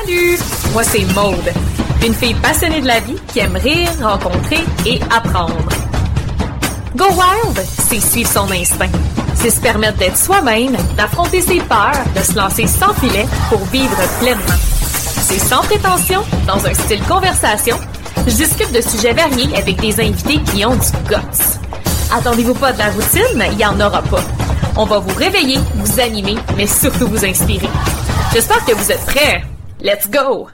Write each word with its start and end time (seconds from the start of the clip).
Salut! 0.00 0.38
Moi, 0.72 0.82
c'est 0.84 1.04
Maude, 1.14 1.52
une 2.06 2.14
fille 2.14 2.34
passionnée 2.34 2.80
de 2.80 2.86
la 2.86 3.00
vie 3.00 3.16
qui 3.32 3.40
aime 3.40 3.56
rire, 3.56 3.90
rencontrer 4.00 4.60
et 4.86 5.00
apprendre. 5.10 5.68
Go 6.94 7.06
Wild, 7.06 7.66
c'est 7.88 8.00
suivre 8.00 8.30
son 8.30 8.50
instinct. 8.52 8.90
C'est 9.34 9.50
se 9.50 9.60
permettre 9.60 9.98
d'être 9.98 10.16
soi-même, 10.16 10.76
d'affronter 10.96 11.40
ses 11.40 11.60
peurs, 11.60 12.04
de 12.14 12.20
se 12.20 12.36
lancer 12.36 12.66
sans 12.66 12.92
filet 12.94 13.26
pour 13.48 13.64
vivre 13.66 13.96
pleinement. 14.20 14.44
C'est 14.80 15.40
sans 15.40 15.62
prétention, 15.62 16.22
dans 16.46 16.64
un 16.64 16.74
style 16.74 17.02
conversation. 17.04 17.76
Je 18.26 18.34
discute 18.34 18.72
de 18.72 18.80
sujets 18.80 19.14
variés 19.14 19.56
avec 19.56 19.80
des 19.80 20.00
invités 20.00 20.40
qui 20.52 20.64
ont 20.64 20.76
du 20.76 20.90
guts. 21.08 21.58
Attendez-vous 22.12 22.54
pas 22.54 22.72
de 22.72 22.78
la 22.78 22.90
routine, 22.90 23.44
il 23.52 23.58
y 23.58 23.66
en 23.66 23.80
aura 23.80 24.02
pas. 24.02 24.22
On 24.76 24.84
va 24.84 24.98
vous 24.98 25.14
réveiller, 25.16 25.58
vous 25.74 26.00
animer, 26.00 26.36
mais 26.56 26.66
surtout 26.66 27.08
vous 27.08 27.24
inspirer. 27.24 27.68
J'espère 28.32 28.64
que 28.64 28.72
vous 28.72 28.92
êtes 28.92 29.04
prêts. 29.06 29.42
Let's 29.80 30.10
go! 30.10 30.48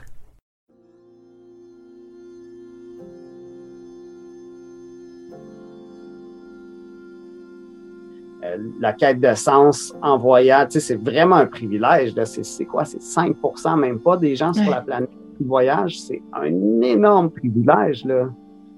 Euh, 8.43 8.57
la 8.79 8.93
quête 8.93 9.19
de 9.19 9.33
sens 9.33 9.95
en 10.03 10.19
voyage, 10.19 10.67
c'est 10.73 11.01
vraiment 11.01 11.37
un 11.37 11.47
privilège. 11.47 12.13
C'est 12.23 12.65
quoi? 12.65 12.85
C'est 12.85 13.01
5% 13.01 13.79
même 13.79 13.97
pas 13.99 14.15
des 14.15 14.35
gens 14.35 14.53
sur 14.53 14.69
la 14.69 14.81
planète 14.81 15.09
qui 15.37 15.43
voyagent. 15.43 15.99
C'est 16.01 16.21
un 16.33 16.81
énorme 16.81 17.31
privilège. 17.31 18.05
là. 18.05 18.29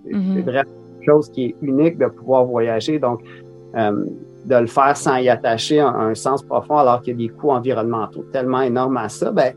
C'est 0.06 0.42
vraiment 0.44 0.64
quelque 0.64 1.12
chose 1.12 1.30
qui 1.30 1.48
est 1.48 1.56
unique 1.62 1.98
de 1.98 2.06
pouvoir 2.06 2.46
voyager. 2.46 3.00
Donc, 3.00 3.20
euh, 3.76 4.06
de 4.46 4.56
le 4.56 4.68
faire 4.68 4.96
sans 4.96 5.18
y 5.18 5.28
attacher 5.28 5.82
un, 5.82 5.94
un 5.94 6.16
sens 6.16 6.42
profond 6.42 6.78
alors 6.78 7.02
qu'il 7.02 7.20
y 7.20 7.26
a 7.26 7.28
des 7.28 7.34
coûts 7.34 7.52
environnementaux 7.52 8.24
tellement 8.32 8.62
énormes 8.62 8.96
à 8.96 9.10
ça, 9.10 9.30
ben, 9.32 9.54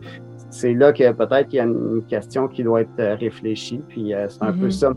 c'est 0.51 0.75
là 0.75 0.93
que 0.93 1.13
peut-être 1.13 1.49
qu'il 1.49 1.59
y 1.59 1.61
a 1.61 1.65
une 1.65 2.03
question 2.09 2.49
qui 2.49 2.63
doit 2.63 2.83
être 2.83 2.91
euh, 2.99 3.15
réfléchie. 3.15 3.83
Puis 3.89 4.15
euh, 4.15 4.29
c'est 4.29 4.43
un 4.43 4.53
peu 4.53 4.65
Mhm. 4.67 4.70
ça 4.70 4.92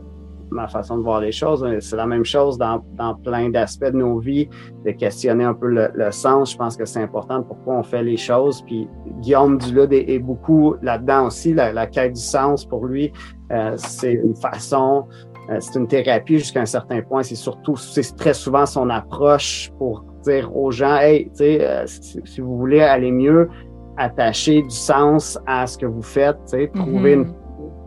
ma 0.51 0.67
façon 0.67 0.97
de 0.97 1.03
voir 1.03 1.19
les 1.19 1.31
choses. 1.31 1.65
C'est 1.79 1.95
la 1.95 2.05
même 2.05 2.23
chose 2.23 2.57
dans, 2.57 2.83
dans 2.93 3.15
plein 3.15 3.49
d'aspects 3.49 3.85
de 3.85 3.97
nos 3.97 4.19
vies, 4.19 4.47
de 4.85 4.91
questionner 4.91 5.43
un 5.43 5.53
peu 5.53 5.67
le, 5.67 5.89
le 5.93 6.11
sens. 6.11 6.51
Je 6.51 6.57
pense 6.57 6.77
que 6.77 6.85
c'est 6.85 7.01
important 7.01 7.39
de 7.39 7.43
pourquoi 7.43 7.75
on 7.79 7.83
fait 7.83 8.03
les 8.03 8.17
choses. 8.17 8.61
Puis 8.61 8.87
Guillaume 9.21 9.57
Dulude 9.57 9.91
est, 9.93 10.09
est 10.09 10.19
beaucoup 10.19 10.75
là-dedans 10.81 11.27
aussi. 11.27 11.53
La, 11.53 11.73
la 11.73 11.87
quête 11.87 12.13
du 12.13 12.21
sens 12.21 12.65
pour 12.65 12.85
lui, 12.85 13.11
euh, 13.51 13.73
c'est 13.77 14.13
une 14.13 14.35
façon, 14.35 15.05
euh, 15.49 15.57
c'est 15.59 15.79
une 15.79 15.87
thérapie 15.87 16.37
jusqu'à 16.37 16.61
un 16.61 16.65
certain 16.65 17.01
point. 17.01 17.23
C'est 17.23 17.35
surtout, 17.35 17.75
c'est 17.75 18.15
très 18.15 18.33
souvent 18.33 18.65
son 18.65 18.89
approche 18.89 19.71
pour 19.79 20.05
dire 20.23 20.55
aux 20.55 20.71
gens, 20.71 20.97
hey, 20.97 21.25
tu 21.31 21.37
sais, 21.37 21.67
euh, 21.67 21.85
si 21.87 22.41
vous 22.41 22.57
voulez 22.57 22.81
aller 22.81 23.11
mieux, 23.11 23.49
attacher 23.97 24.61
du 24.61 24.69
sens 24.69 25.37
à 25.45 25.67
ce 25.67 25.77
que 25.77 25.85
vous 25.85 26.01
faites, 26.01 26.37
trouver 26.73 27.15
Mhm. 27.15 27.21
une 27.23 27.33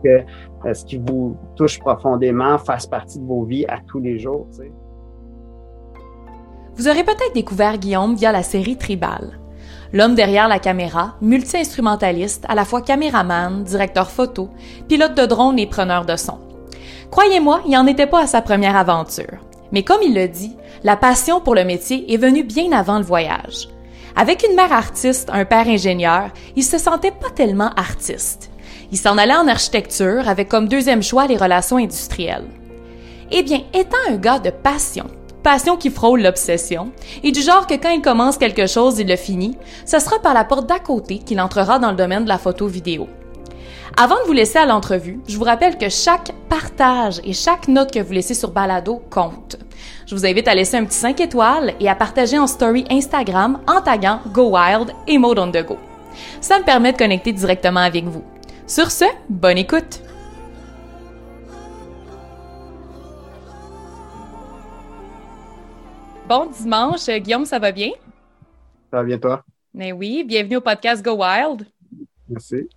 que 0.03 0.09
euh, 0.67 0.73
ce 0.73 0.85
qui 0.85 0.97
vous 0.97 1.35
touche 1.55 1.79
profondément 1.79 2.57
fasse 2.59 2.85
partie 2.85 3.19
de 3.19 3.25
vos 3.25 3.43
vies 3.43 3.65
à 3.67 3.79
tous 3.87 3.99
les 3.99 4.19
jours. 4.19 4.45
Vous 6.75 6.87
aurez 6.87 7.03
peut-être 7.03 7.33
découvert 7.33 7.77
Guillaume 7.77 8.15
via 8.15 8.31
la 8.31 8.43
série 8.43 8.77
Tribal. 8.77 9.39
L'homme 9.93 10.15
derrière 10.15 10.47
la 10.47 10.59
caméra, 10.59 11.15
multi-instrumentaliste, 11.21 12.45
à 12.47 12.55
la 12.55 12.65
fois 12.65 12.81
caméraman, 12.81 13.63
directeur 13.63 14.11
photo, 14.11 14.49
pilote 14.87 15.15
de 15.15 15.25
drone 15.25 15.57
et 15.57 15.65
preneur 15.67 16.05
de 16.05 16.15
son. 16.15 16.37
Croyez-moi, 17.09 17.61
il 17.65 17.71
n'en 17.71 17.87
était 17.87 18.05
pas 18.05 18.21
à 18.23 18.27
sa 18.27 18.41
première 18.41 18.75
aventure. 18.75 19.39
Mais 19.71 19.83
comme 19.83 20.01
il 20.03 20.13
le 20.13 20.27
dit, 20.27 20.55
la 20.83 20.95
passion 20.97 21.39
pour 21.41 21.55
le 21.55 21.63
métier 21.63 22.13
est 22.13 22.17
venue 22.17 22.43
bien 22.43 22.71
avant 22.73 22.99
le 22.99 23.03
voyage. 23.05 23.69
Avec 24.19 24.43
une 24.43 24.55
mère 24.55 24.73
artiste, 24.73 25.29
un 25.31 25.45
père 25.45 25.67
ingénieur, 25.67 26.31
il 26.55 26.63
se 26.63 26.79
sentait 26.79 27.11
pas 27.11 27.29
tellement 27.29 27.69
artiste. 27.75 28.49
Il 28.91 28.97
s'en 28.97 29.15
allait 29.15 29.35
en 29.35 29.47
architecture 29.47 30.27
avec 30.27 30.49
comme 30.49 30.67
deuxième 30.67 31.03
choix 31.03 31.27
les 31.27 31.37
relations 31.37 31.77
industrielles. 31.77 32.47
Eh 33.29 33.43
bien, 33.43 33.61
étant 33.75 33.95
un 34.09 34.15
gars 34.15 34.39
de 34.39 34.49
passion, 34.49 35.05
passion 35.43 35.77
qui 35.77 35.91
frôle 35.91 36.23
l'obsession, 36.23 36.91
et 37.23 37.31
du 37.31 37.41
genre 37.41 37.67
que 37.67 37.75
quand 37.75 37.91
il 37.91 38.01
commence 38.01 38.39
quelque 38.39 38.65
chose, 38.65 38.97
il 38.97 39.07
le 39.07 39.17
finit, 39.17 39.55
ce 39.85 39.99
sera 39.99 40.17
par 40.19 40.33
la 40.33 40.45
porte 40.45 40.67
d'à 40.67 40.79
côté 40.79 41.19
qu'il 41.19 41.39
entrera 41.39 41.77
dans 41.77 41.91
le 41.91 41.97
domaine 41.97 42.23
de 42.23 42.29
la 42.29 42.39
photo-vidéo. 42.39 43.07
Avant 43.97 44.15
de 44.15 44.25
vous 44.25 44.33
laisser 44.33 44.57
à 44.57 44.65
l'entrevue, 44.65 45.19
je 45.27 45.37
vous 45.37 45.43
rappelle 45.43 45.77
que 45.77 45.89
chaque 45.89 46.31
partage 46.49 47.21
et 47.23 47.33
chaque 47.33 47.67
note 47.67 47.93
que 47.93 47.99
vous 47.99 48.13
laissez 48.13 48.33
sur 48.33 48.49
Balado 48.49 48.99
compte. 49.11 49.57
Je 50.05 50.15
vous 50.15 50.25
invite 50.25 50.47
à 50.47 50.55
laisser 50.55 50.77
un 50.77 50.85
petit 50.85 50.97
5 50.97 51.19
étoiles 51.19 51.73
et 51.79 51.89
à 51.89 51.95
partager 51.95 52.37
en 52.37 52.47
story 52.47 52.85
Instagram 52.89 53.59
en 53.67 53.81
taguant 53.81 54.21
Go 54.27 54.55
Wild 54.57 54.91
et 55.07 55.17
Mode 55.17 55.39
on 55.39 55.51
the 55.51 55.65
Go. 55.65 55.77
Ça 56.41 56.59
me 56.59 56.63
permet 56.63 56.93
de 56.93 56.97
connecter 56.97 57.31
directement 57.31 57.81
avec 57.81 58.05
vous. 58.05 58.23
Sur 58.65 58.91
ce, 58.91 59.05
bonne 59.29 59.57
écoute! 59.57 60.01
Bon 66.27 66.47
dimanche, 66.47 67.05
Guillaume, 67.07 67.45
ça 67.45 67.57
va 67.57 67.71
bien? 67.71 67.91
Ça 68.91 68.97
va 68.97 69.03
bien, 69.03 69.17
toi? 69.17 69.43
Mais 69.73 69.93
oui, 69.93 70.25
bienvenue 70.25 70.57
au 70.57 70.61
podcast 70.61 71.01
Go 71.03 71.23
Wild. 71.23 71.65
Merci. 72.27 72.67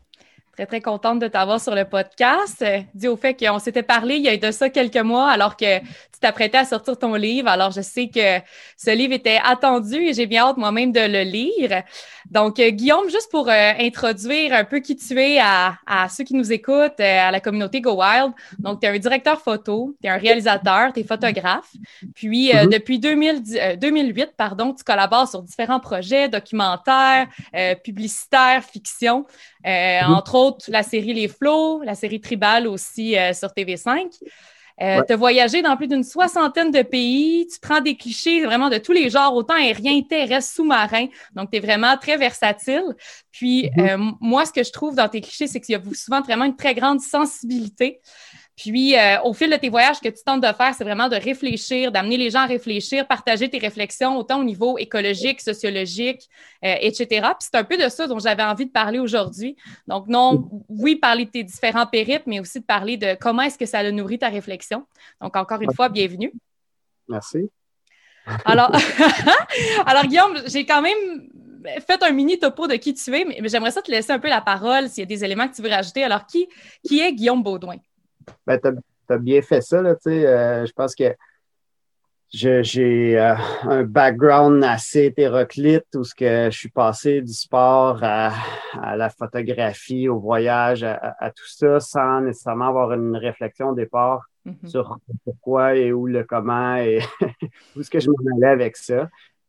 Très, 0.60 0.66
très 0.66 0.81
contente 0.82 1.21
de 1.21 1.26
t'avoir 1.26 1.59
sur 1.59 1.75
le 1.75 1.87
podcast. 1.87 2.60
Euh, 2.60 2.81
Dû 2.94 3.09
au 3.09 3.16
fait 3.16 3.32
qu'on 3.34 3.59
s'était 3.59 3.82
parlé 3.82 4.16
il 4.16 4.22
y 4.25 4.28
a 4.28 4.37
de 4.37 4.50
ça 4.50 4.69
quelques 4.69 4.98
mois 4.98 5.31
alors 5.31 5.56
que 5.56 5.78
tu 5.78 6.21
t'apprêtais 6.21 6.59
à 6.59 6.66
sortir 6.66 6.98
ton 6.98 7.15
livre. 7.15 7.48
Alors, 7.48 7.71
je 7.71 7.81
sais 7.81 8.09
que 8.09 8.44
ce 8.76 8.91
livre 8.91 9.15
était 9.15 9.41
attendu 9.43 9.94
et 9.97 10.12
j'ai 10.12 10.26
bien 10.26 10.44
hâte 10.49 10.59
moi-même 10.59 10.93
de 10.93 11.00
le 11.00 11.22
lire. 11.22 11.82
Donc, 12.31 12.60
euh, 12.60 12.69
Guillaume, 12.69 13.09
juste 13.09 13.31
pour 13.31 13.49
euh, 13.49 13.72
introduire 13.81 14.53
un 14.53 14.65
peu 14.65 14.81
qui 14.81 14.97
tu 14.97 15.19
es 15.19 15.38
à, 15.38 15.76
à 15.87 16.10
ceux 16.10 16.25
qui 16.25 16.34
nous 16.34 16.53
écoutent, 16.53 17.00
euh, 17.00 17.28
à 17.28 17.31
la 17.31 17.41
communauté 17.41 17.81
Go 17.81 17.94
Wild. 17.99 18.32
Donc, 18.59 18.81
tu 18.81 18.87
es 18.87 18.91
un 18.91 18.99
directeur 18.99 19.41
photo, 19.41 19.97
tu 20.03 20.09
es 20.09 20.10
un 20.10 20.19
réalisateur, 20.19 20.93
tu 20.93 21.00
es 21.00 21.04
photographe. 21.04 21.72
Puis, 22.15 22.53
Mhm. 22.53 22.69
depuis 22.69 22.99
2010 22.99 23.59
euh, 23.59 23.76
2008, 23.76 24.32
pardon, 24.37 24.75
tu 24.75 24.84
collabores 24.84 25.26
sur 25.28 25.43
différents 25.43 25.81
projets 25.81 26.28
documentaires, 26.28 27.28
publicitaires, 27.82 28.62
fiction. 28.62 29.25
Mhm. 29.65 30.12
Entre 30.15 30.34
autres, 30.34 30.50
la 30.69 30.83
série 30.83 31.12
Les 31.15 31.28
Flots, 31.28 31.83
la 31.83 31.94
série 31.94 32.21
Tribal 32.21 32.66
aussi 32.66 33.16
euh, 33.19 33.33
sur 33.33 33.49
TV5. 33.49 34.06
Euh, 34.06 34.06
Ouais. 34.83 35.05
Tu 35.06 35.12
as 35.12 35.16
voyagé 35.16 35.61
dans 35.61 35.77
plus 35.77 35.88
d'une 35.88 36.03
soixantaine 36.03 36.71
de 36.71 36.81
pays. 36.81 37.47
Tu 37.53 37.61
prends 37.61 37.83
des 37.83 37.97
clichés 37.99 38.43
vraiment 38.47 38.71
de 38.71 38.78
tous 38.78 38.93
les 38.93 39.11
genres, 39.11 39.34
autant 39.34 39.53
aérien, 39.53 40.00
terrestre, 40.00 40.55
sous-marin. 40.55 41.06
Donc, 41.34 41.50
tu 41.50 41.59
es 41.59 41.61
vraiment 41.61 41.99
très 41.99 42.16
versatile. 42.16 42.84
Puis, 43.31 43.69
Mhm. 43.77 43.87
euh, 43.87 44.12
moi, 44.22 44.47
ce 44.47 44.53
que 44.53 44.62
je 44.65 44.72
trouve 44.72 44.94
dans 44.94 45.06
tes 45.06 45.21
clichés, 45.21 45.49
c'est 45.49 45.61
qu'il 45.61 45.75
y 45.75 45.77
a 45.77 45.83
souvent 45.93 46.22
vraiment 46.22 46.47
une 46.47 46.56
très 46.56 46.75
grande 46.75 47.00
sensibilité. 47.00 48.00
Puis, 48.60 48.94
euh, 48.94 49.19
au 49.22 49.32
fil 49.32 49.50
de 49.50 49.56
tes 49.56 49.71
voyages, 49.71 49.97
ce 49.97 50.00
que 50.03 50.10
tu 50.10 50.22
tentes 50.22 50.43
de 50.43 50.53
faire, 50.53 50.75
c'est 50.75 50.84
vraiment 50.84 51.09
de 51.09 51.16
réfléchir, 51.16 51.91
d'amener 51.91 52.19
les 52.19 52.28
gens 52.28 52.41
à 52.41 52.47
réfléchir, 52.47 53.06
partager 53.06 53.48
tes 53.48 53.56
réflexions, 53.56 54.19
autant 54.19 54.41
au 54.41 54.44
niveau 54.44 54.76
écologique, 54.76 55.41
sociologique, 55.41 56.28
euh, 56.62 56.75
etc. 56.81 57.06
Puis, 57.06 57.49
c'est 57.50 57.56
un 57.56 57.65
peu 57.65 57.78
de 57.78 57.88
ça 57.88 58.06
dont 58.06 58.19
j'avais 58.19 58.43
envie 58.43 58.66
de 58.66 58.70
parler 58.70 58.99
aujourd'hui. 58.99 59.56
Donc, 59.88 60.09
non, 60.09 60.50
oui, 60.69 60.97
parler 60.97 61.25
de 61.25 61.31
tes 61.31 61.43
différents 61.43 61.87
périples, 61.87 62.25
mais 62.26 62.38
aussi 62.38 62.60
de 62.60 62.66
parler 62.66 62.99
de 62.99 63.16
comment 63.19 63.41
est-ce 63.41 63.56
que 63.56 63.65
ça 63.65 63.78
a 63.78 63.91
nourri 63.91 64.19
ta 64.19 64.28
réflexion. 64.28 64.84
Donc, 65.22 65.37
encore 65.37 65.62
une 65.62 65.72
fois, 65.72 65.88
bienvenue. 65.88 66.31
Merci. 67.09 67.50
Alors, 68.44 68.70
alors 69.87 70.04
Guillaume, 70.04 70.37
j'ai 70.47 70.66
quand 70.66 70.82
même 70.82 71.31
fait 71.87 72.03
un 72.03 72.12
mini 72.12 72.38
topo 72.38 72.66
de 72.66 72.75
qui 72.75 72.93
tu 72.93 73.10
es, 73.16 73.25
mais 73.25 73.41
j'aimerais 73.49 73.70
ça 73.70 73.81
te 73.81 73.91
laisser 73.91 74.12
un 74.12 74.19
peu 74.19 74.28
la 74.28 74.43
parole 74.43 74.91
s'il 74.91 75.00
y 75.00 75.03
a 75.04 75.06
des 75.06 75.25
éléments 75.25 75.49
que 75.49 75.54
tu 75.54 75.62
veux 75.62 75.70
rajouter. 75.70 76.04
Alors, 76.04 76.26
qui, 76.26 76.47
qui 76.87 77.00
est 77.00 77.15
Guillaume 77.15 77.43
Baudouin? 77.43 77.78
Ben, 78.46 78.58
tu 78.58 78.68
as, 79.12 79.18
bien 79.18 79.42
fait 79.42 79.60
ça, 79.60 79.82
là, 79.82 79.94
tu 79.94 80.02
sais. 80.10 80.26
euh, 80.26 80.66
je 80.66 80.72
pense 80.72 80.94
que 80.94 81.14
j'ai 82.32 83.18
euh, 83.18 83.34
un 83.62 83.82
background 83.82 84.62
assez 84.62 85.06
hétéroclite 85.06 85.86
où 85.96 86.04
ce 86.04 86.14
que 86.14 86.48
je 86.50 86.56
suis 86.56 86.69
passé 86.69 87.20
du 87.22 87.32
sport 87.32 87.98
à, 88.02 88.32
à 88.80 88.96
la 88.96 89.10
photographie, 89.10 90.08
au 90.08 90.20
voyage, 90.20 90.84
à, 90.84 91.31
tout 91.34 91.49
ça, 91.49 91.81
sans 91.81 92.20
nécessairement 92.20 92.69
avoir 92.69 92.93
une 92.93 93.16
réflexion 93.16 93.70
au 93.70 93.75
départ 93.75 94.26
Mhm. 94.46 94.69
sur 94.69 94.99
pourquoi 95.25 95.75
et 95.76 95.93
où 95.93 96.06
le 96.06 96.25
comment 96.25 96.76
et 96.76 97.00
où 97.76 97.81
est-ce 97.81 97.90
que 97.90 98.00
je 98.00 98.08
m'en 98.08 98.37
allais 98.37 98.46
avec 98.49 98.76
ça. 98.76 99.02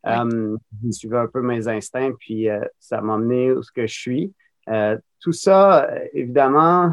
Ouais. 0.04 0.12
Euh, 0.18 0.56
je 0.84 0.90
suivais 0.90 1.16
un 1.16 1.28
peu 1.28 1.40
mes 1.40 1.66
instincts, 1.66 2.12
puis 2.18 2.50
euh, 2.50 2.60
ça 2.78 3.00
m'a 3.00 3.14
amené 3.14 3.52
où 3.52 3.62
ce 3.62 3.72
que 3.72 3.86
je 3.86 3.98
suis. 3.98 4.34
Euh, 4.68 4.98
tout 5.20 5.32
ça, 5.32 5.88
évidemment, 6.12 6.92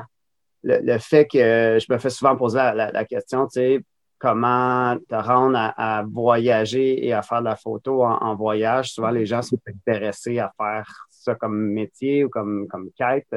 le, 0.64 0.98
fait 0.98 1.26
que 1.26 1.78
je 1.80 1.92
me 1.92 1.98
fais 1.98 2.10
souvent 2.10 2.36
poser 2.36 2.58
la, 2.58 3.06
question, 3.06 3.48
tu 3.48 3.60
sais, 3.60 3.80
comment 4.18 4.98
te 5.08 5.16
rendre 5.16 5.58
à, 5.58 6.04
voyager 6.08 7.06
et 7.06 7.14
à 7.14 7.22
faire 7.22 7.40
de 7.40 7.46
la 7.46 7.56
photo 7.56 8.04
en, 8.04 8.36
voyage. 8.36 8.92
Souvent, 8.92 9.12
les 9.12 9.26
gens 9.26 9.42
sont 9.42 9.60
intéressés 9.68 10.40
à 10.40 10.52
faire 10.58 11.08
ça 11.10 11.36
comme 11.36 11.58
métier 11.58 12.26
ou 12.26 12.30
comme, 12.30 12.68
comme 12.68 12.90
quête. 12.98 13.34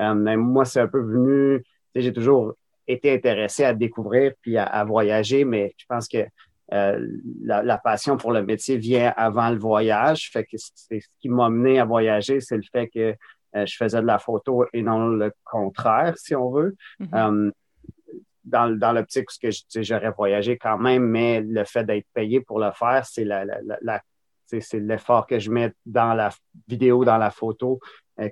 Euh, 0.00 0.14
mais 0.14 0.36
moi, 0.36 0.64
c'est 0.64 0.80
un 0.80 0.88
peu 0.88 1.00
venu, 1.00 1.62
j'ai 1.94 2.12
toujours 2.12 2.54
été 2.86 3.12
intéressé 3.12 3.64
à 3.64 3.72
découvrir 3.72 4.32
puis 4.40 4.58
à, 4.58 4.84
voyager, 4.84 5.44
mais 5.44 5.74
je 5.78 5.84
pense 5.88 6.08
que 6.08 6.26
euh, 6.72 7.06
la, 7.42 7.78
passion 7.78 8.16
pour 8.16 8.32
le 8.32 8.42
métier 8.42 8.76
vient 8.76 9.12
avant 9.16 9.50
le 9.50 9.58
voyage. 9.58 10.30
Fait 10.32 10.44
que 10.44 10.56
c'est 10.56 11.00
ce 11.00 11.06
qui 11.20 11.28
m'a 11.28 11.48
mené 11.48 11.78
à 11.78 11.84
voyager, 11.84 12.40
c'est 12.40 12.56
le 12.56 12.64
fait 12.70 12.88
que 12.88 13.14
je 13.64 13.76
faisais 13.76 14.00
de 14.00 14.06
la 14.06 14.18
photo 14.18 14.66
et 14.72 14.82
non 14.82 15.08
le 15.08 15.32
contraire, 15.44 16.14
si 16.16 16.34
on 16.34 16.50
veut. 16.50 16.76
Mm-hmm. 17.00 17.52
dans, 18.44 18.78
dans 18.78 18.92
l'optique 18.92 19.28
où 19.30 19.82
j'aurais 19.82 20.10
voyagé 20.10 20.56
quand 20.58 20.78
même, 20.78 21.04
mais 21.04 21.40
le 21.40 21.64
fait 21.64 21.84
d'être 21.84 22.06
payé 22.12 22.40
pour 22.40 22.60
le 22.60 22.70
faire, 22.72 23.04
c'est 23.06 23.24
la, 23.24 23.44
la, 23.44 24.02
c'est 24.46 24.74
l'effort 24.74 25.26
que 25.26 25.38
je 25.38 25.50
mets 25.50 25.72
dans 25.84 26.14
la 26.14 26.30
vidéo, 26.68 27.04
dans 27.04 27.18
la 27.18 27.30
photo 27.30 27.80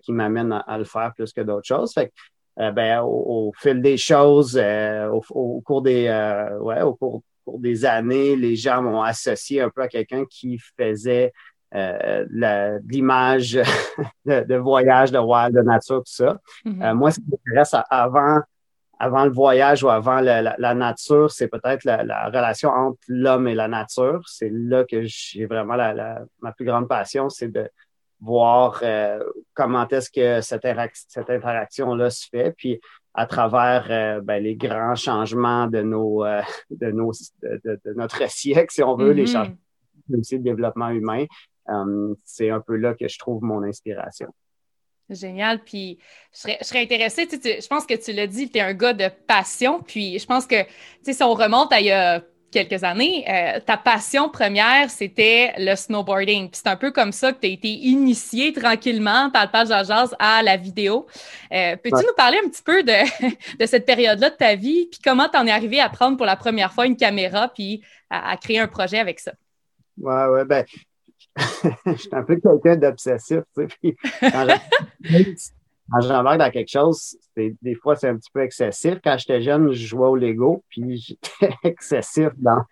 qui 0.03 0.13
m'amène 0.13 0.63
à, 0.67 0.79
le 0.79 0.85
faire 0.85 1.13
plus 1.15 1.33
que 1.33 1.41
d'autres 1.41 1.67
choses. 1.67 1.93
Fait 1.93 2.13
ben, 2.57 3.03
au, 3.05 3.53
fil 3.57 3.83
des 3.83 3.97
choses, 3.97 4.61
au, 5.11 5.61
cours 5.63 5.83
des 5.83 6.09
ouais, 6.61 6.83
au 6.83 6.95
cours 6.95 7.23
des 7.59 7.85
années, 7.85 8.37
les 8.37 8.57
gens 8.57 8.83
m'ont 8.83 9.03
associé 9.03 9.61
un 9.61 9.71
peu 9.71 9.83
à 9.83 9.89
quelqu'un 9.89 10.25
qui 10.25 10.59
faisait 10.79 11.33
euh, 11.75 12.79
l'image 12.89 13.59
de, 14.27 14.57
voyage, 14.57 15.13
de 15.13 15.19
wild, 15.19 15.55
de 15.55 15.63
nature, 15.63 15.99
tout 15.99 16.13
ça. 16.13 16.39
Mm-hmm. 16.65 16.85
Euh, 16.85 16.95
moi, 16.95 17.11
ce 17.11 17.21
qui 17.21 17.27
m'intéresse 17.31 17.75
avant, 17.91 18.41
avant 18.99 19.25
le 19.25 19.31
voyage 19.31 19.83
ou 19.83 19.89
avant 19.89 20.21
la, 20.21 20.75
nature, 20.75 21.31
c'est 21.31 21.49
peut-être 21.49 21.85
la, 21.85 22.27
relation 22.27 22.71
entre 22.71 22.99
l'homme 23.09 23.49
et 23.49 23.55
la 23.55 23.69
nature. 23.69 24.23
C'est 24.27 24.51
là 24.53 24.85
que 24.85 25.03
j'ai 25.05 25.47
vraiment 25.47 25.77
ma 26.41 26.53
plus 26.53 26.65
grande 26.65 26.89
passion, 26.89 27.29
c'est 27.29 27.49
de 27.49 27.69
voir 28.21 28.81
euh, 28.83 29.23
comment 29.53 29.87
est-ce 29.89 30.11
que 30.11 30.41
cette, 30.41 30.67
cette 30.95 31.31
interaction-là 31.31 32.11
se 32.11 32.29
fait. 32.29 32.55
Puis 32.57 32.81
à 33.13 33.27
travers 33.27 33.87
euh, 33.91 34.21
ben, 34.21 34.43
les 34.43 34.57
grands 34.57 34.97
changements 34.97 35.69
de 35.69 35.83
nos, 35.83 36.25
euh, 36.25 36.43
de, 36.71 36.91
nos 36.91 37.13
de, 37.43 37.81
notre 37.95 38.29
siècle, 38.31 38.73
si 38.73 38.83
on 38.83 38.97
veut, 38.97 39.13
les 39.13 39.25
mm-hmm. 39.25 39.33
changements 39.33 40.19
aussi 40.19 40.39
de 40.39 40.45
développement 40.45 40.89
humain. 40.91 41.25
Euh, 41.69 42.15
c'est 42.25 42.51
un 42.51 42.61
peu 42.61 42.77
là 42.77 42.95
que 42.95 43.09
je 43.09 43.19
trouve 43.19 43.43
mon 43.43 43.63
inspiration. 43.63 44.29
Génial. 45.11 45.63
Puis 45.63 45.99
je 46.33 46.39
serais, 46.39 46.59
je 46.61 46.67
serais 46.67 46.83
intéressée, 46.83 47.27
tu, 47.27 47.39
je 47.43 47.67
pense 47.67 47.87
que 47.87 47.95
tu 47.95 48.13
l'as 48.13 48.27
dit, 48.27 48.51
tu 48.51 48.59
es 48.59 48.61
un 48.63 48.73
gars 48.73 48.95
de 48.95 49.09
passion. 49.27 49.83
Puis 49.83 50.19
je 50.19 50.27
pense 50.27 50.47
que 50.47 50.57
si 51.03 51.23
on 51.23 51.35
remonte 51.35 51.73
à 51.73 51.81
il 51.81 51.87
y 51.87 51.91
a 51.91 52.23
quelques 52.55 52.85
années, 52.85 53.25
euh, 53.29 53.61
ta 53.61 53.77
passion 53.77 54.29
première, 54.29 54.89
c'était 54.89 55.53
le 55.59 55.75
snowboarding. 55.75 56.49
Puis 56.51 56.61
c'est 56.63 56.71
un 56.71 56.77
peu 56.77 56.93
comme 56.93 57.13
ça 57.13 57.33
que 57.33 57.41
tu 57.41 57.49
as 57.49 57.51
été 57.51 57.69
initié 57.69 58.53
tranquillement 58.53 59.29
par 59.31 59.47
le 59.47 59.51
page 59.51 59.69
Jazz 59.69 60.15
à 60.19 60.43
la 60.43 60.57
vidéo. 60.57 61.07
Euh, 61.53 61.77
peux-tu 61.77 62.07
nous 62.07 62.15
parler 62.17 62.39
un 62.45 62.49
petit 62.49 62.63
peu 62.63 62.83
de, 62.83 62.93
de 63.59 63.67
cette 63.67 63.85
période-là 63.85 64.31
de 64.31 64.37
ta 64.37 64.55
vie, 64.55 64.87
puis 64.87 65.01
comment 65.05 65.29
tu 65.29 65.37
en 65.37 65.47
es 65.47 65.51
arrivé 65.51 65.81
à 65.81 65.89
prendre 65.89 66.17
pour 66.17 66.27
la 66.27 66.37
première 66.37 66.73
fois 66.73 66.87
une 66.87 66.97
caméra, 66.97 67.49
puis 67.49 67.83
à, 68.09 68.37
créer 68.37 68.61
un 68.61 68.69
projet 68.69 68.99
avec 68.99 69.19
ça? 69.19 69.33
Ouais, 69.99 70.27
ouais, 70.27 70.45
ben, 70.45 70.65
je 71.37 71.97
suis 71.97 72.09
un 72.13 72.23
peu 72.23 72.37
quelqu'un 72.37 72.77
d'obsessif, 72.77 73.41
tu 73.57 73.69
sais. 73.83 73.97
quand 75.93 76.01
j'embarque 76.01 76.39
dans 76.39 76.51
quelque 76.51 76.71
chose, 76.71 77.17
des 77.37 77.75
fois, 77.75 77.95
c'est 77.97 78.09
un 78.09 78.17
petit 78.17 78.31
peu 78.33 78.43
excessif. 78.43 78.99
Quand 79.05 79.17
j'étais 79.19 79.43
jeune, 79.43 79.73
je 79.73 79.87
jouais 79.87 80.07
au 80.07 80.17
Lego, 80.17 80.65
puis 80.69 80.97
j'étais 80.97 81.55
excessif 81.65 82.31
dans, 82.37 82.63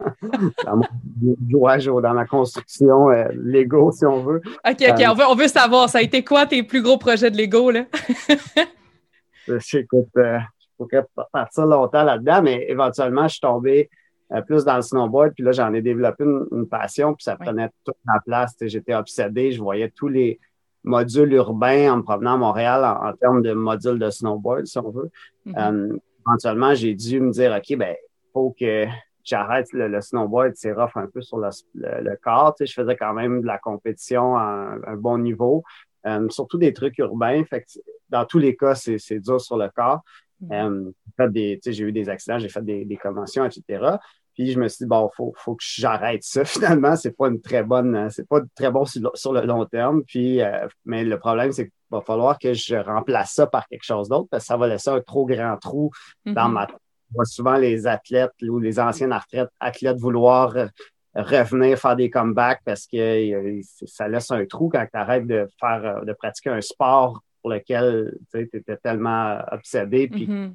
dans 0.64 0.76
mon 0.76 1.36
jouage, 1.50 1.86
dans 1.86 2.14
ma 2.14 2.26
construction 2.26 3.10
euh, 3.10 3.28
Lego, 3.34 3.92
si 3.92 4.06
on 4.06 4.22
veut. 4.22 4.40
OK, 4.66 4.76
OK, 4.80 4.82
euh, 4.82 5.06
on, 5.08 5.14
veut, 5.14 5.24
on 5.28 5.34
veut 5.34 5.48
savoir, 5.48 5.88
ça 5.88 5.98
a 5.98 6.02
été 6.02 6.24
quoi 6.24 6.46
tes 6.46 6.62
plus 6.62 6.82
gros 6.82 6.96
projets 6.96 7.30
de 7.30 7.36
Lego, 7.36 7.70
là? 7.70 7.84
Écoute, 9.48 10.08
euh, 10.16 10.38
je 10.58 10.66
pourrais 10.78 11.04
partir 11.32 11.66
longtemps 11.66 12.04
là-dedans, 12.04 12.42
mais 12.42 12.64
éventuellement, 12.68 13.24
je 13.24 13.32
suis 13.32 13.40
tombé 13.40 13.90
euh, 14.32 14.42
plus 14.42 14.64
dans 14.64 14.76
le 14.76 14.82
snowboard, 14.82 15.32
puis 15.34 15.44
là, 15.44 15.52
j'en 15.52 15.72
ai 15.74 15.82
développé 15.82 16.24
une, 16.24 16.66
passion, 16.68 17.14
puis 17.14 17.24
ça 17.24 17.36
prenait 17.36 17.70
toute 17.84 17.96
la 18.06 18.20
place. 18.24 18.56
J'étais 18.60 18.94
obsédé, 18.94 19.52
je 19.52 19.62
voyais 19.62 19.90
tous 19.90 20.08
les 20.08 20.38
module 20.84 21.32
urbain 21.32 21.92
en 21.92 21.96
me 21.98 22.02
promenant 22.02 22.34
à 22.34 22.36
Montréal 22.36 22.84
en, 22.84 23.12
termes 23.14 23.42
de 23.42 23.52
module 23.52 23.98
de 23.98 24.10
snowboard, 24.10 24.66
si 24.66 24.78
on 24.78 24.90
veut. 24.90 25.10
Mm-hmm. 25.46 25.92
Euh, 25.92 25.98
éventuellement, 26.26 26.74
j'ai 26.74 26.94
dû 26.94 27.20
me 27.20 27.30
dire, 27.30 27.52
OK, 27.56 27.76
ben, 27.76 27.94
faut 28.32 28.54
que 28.58 28.86
j'arrête 29.24 29.66
le, 29.72 30.00
snowboard, 30.00 30.52
c'est 30.54 30.72
rough 30.72 30.96
un 30.96 31.06
peu 31.06 31.20
sur 31.20 31.38
le, 31.38 32.16
corps. 32.22 32.54
Je 32.58 32.72
faisais 32.72 32.96
quand 32.96 33.12
même 33.12 33.42
de 33.42 33.46
la 33.46 33.58
compétition 33.58 34.36
à 34.36 34.76
un, 34.86 34.96
bon 34.96 35.18
niveau, 35.18 35.62
euh, 36.06 36.28
surtout 36.30 36.58
des 36.58 36.72
trucs 36.72 36.98
urbains. 36.98 37.44
Fait 37.44 37.62
que 37.62 37.66
dans 38.08 38.24
tous 38.24 38.38
les 38.38 38.56
cas, 38.56 38.74
c'est 38.74 39.20
dur 39.20 39.40
sur 39.40 39.56
le 39.56 39.68
corps. 39.68 40.02
Mm-hmm. 40.42 40.92
Euh, 41.18 41.60
j'ai 41.66 41.84
eu 41.84 41.92
des 41.92 42.08
accidents, 42.08 42.38
j'ai 42.38 42.48
fait 42.48 42.64
des, 42.64 42.84
des 42.84 42.96
commotions, 42.96 43.44
etc. 43.44 43.96
Puis 44.34 44.52
je 44.52 44.58
me 44.58 44.68
suis 44.68 44.84
dit, 44.84 44.88
bon, 44.88 45.10
faut, 45.14 45.32
faut 45.36 45.54
que 45.54 45.64
j'arrête 45.64 46.22
ça. 46.22 46.44
Finalement, 46.44 46.96
c'est 46.96 47.16
pas 47.16 47.28
une 47.28 47.40
très 47.40 47.62
bonne, 47.62 47.94
euh, 47.94 48.08
c'est 48.10 48.26
pas 48.26 48.40
très 48.54 48.70
bon 48.70 48.84
sur, 48.84 49.32
le 49.32 49.46
long 49.46 49.64
terme. 49.66 50.02
Puis, 50.04 50.40
euh, 50.42 50.66
mais 50.84 51.04
le 51.04 51.18
problème, 51.18 51.52
c'est 51.52 51.64
qu'il 51.64 51.72
va 51.90 52.00
falloir 52.00 52.38
que 52.38 52.54
je 52.54 52.76
remplace 52.76 53.32
ça 53.32 53.46
par 53.46 53.66
quelque 53.68 53.84
chose 53.84 54.08
d'autre 54.08 54.28
parce 54.30 54.44
que 54.44 54.48
ça 54.48 54.56
va 54.56 54.68
laisser 54.68 54.90
un 54.90 55.00
trop 55.00 55.26
grand 55.26 55.56
trou 55.58 55.90
dans 56.24 56.32
mm-hmm. 56.32 56.52
ma 56.52 56.66
voit 57.14 57.24
souvent 57.26 57.56
les 57.56 57.86
athlètes 57.86 58.32
ou 58.42 58.58
les 58.58 58.80
anciennes 58.80 59.12
athlètes, 59.12 59.50
athlètes 59.60 59.98
vouloir 59.98 60.56
euh, 60.56 60.66
revenir 61.14 61.78
faire 61.78 61.94
des 61.94 62.08
comebacks 62.08 62.62
parce 62.64 62.86
que 62.86 63.60
ça 63.84 64.08
laisse 64.08 64.30
un 64.30 64.46
trou 64.46 64.70
quand 64.70 64.86
tu 64.90 64.98
arrêtes 64.98 65.26
de 65.26 65.46
faire, 65.60 66.02
de 66.06 66.12
pratiquer 66.14 66.48
un 66.48 66.62
sport 66.62 67.20
pour 67.42 67.50
lequel 67.50 68.16
tu 68.32 68.48
étais 68.50 68.78
tellement 68.78 69.40
obsédé. 69.50 70.08
Puis 70.08 70.26
mm-hmm 70.26 70.54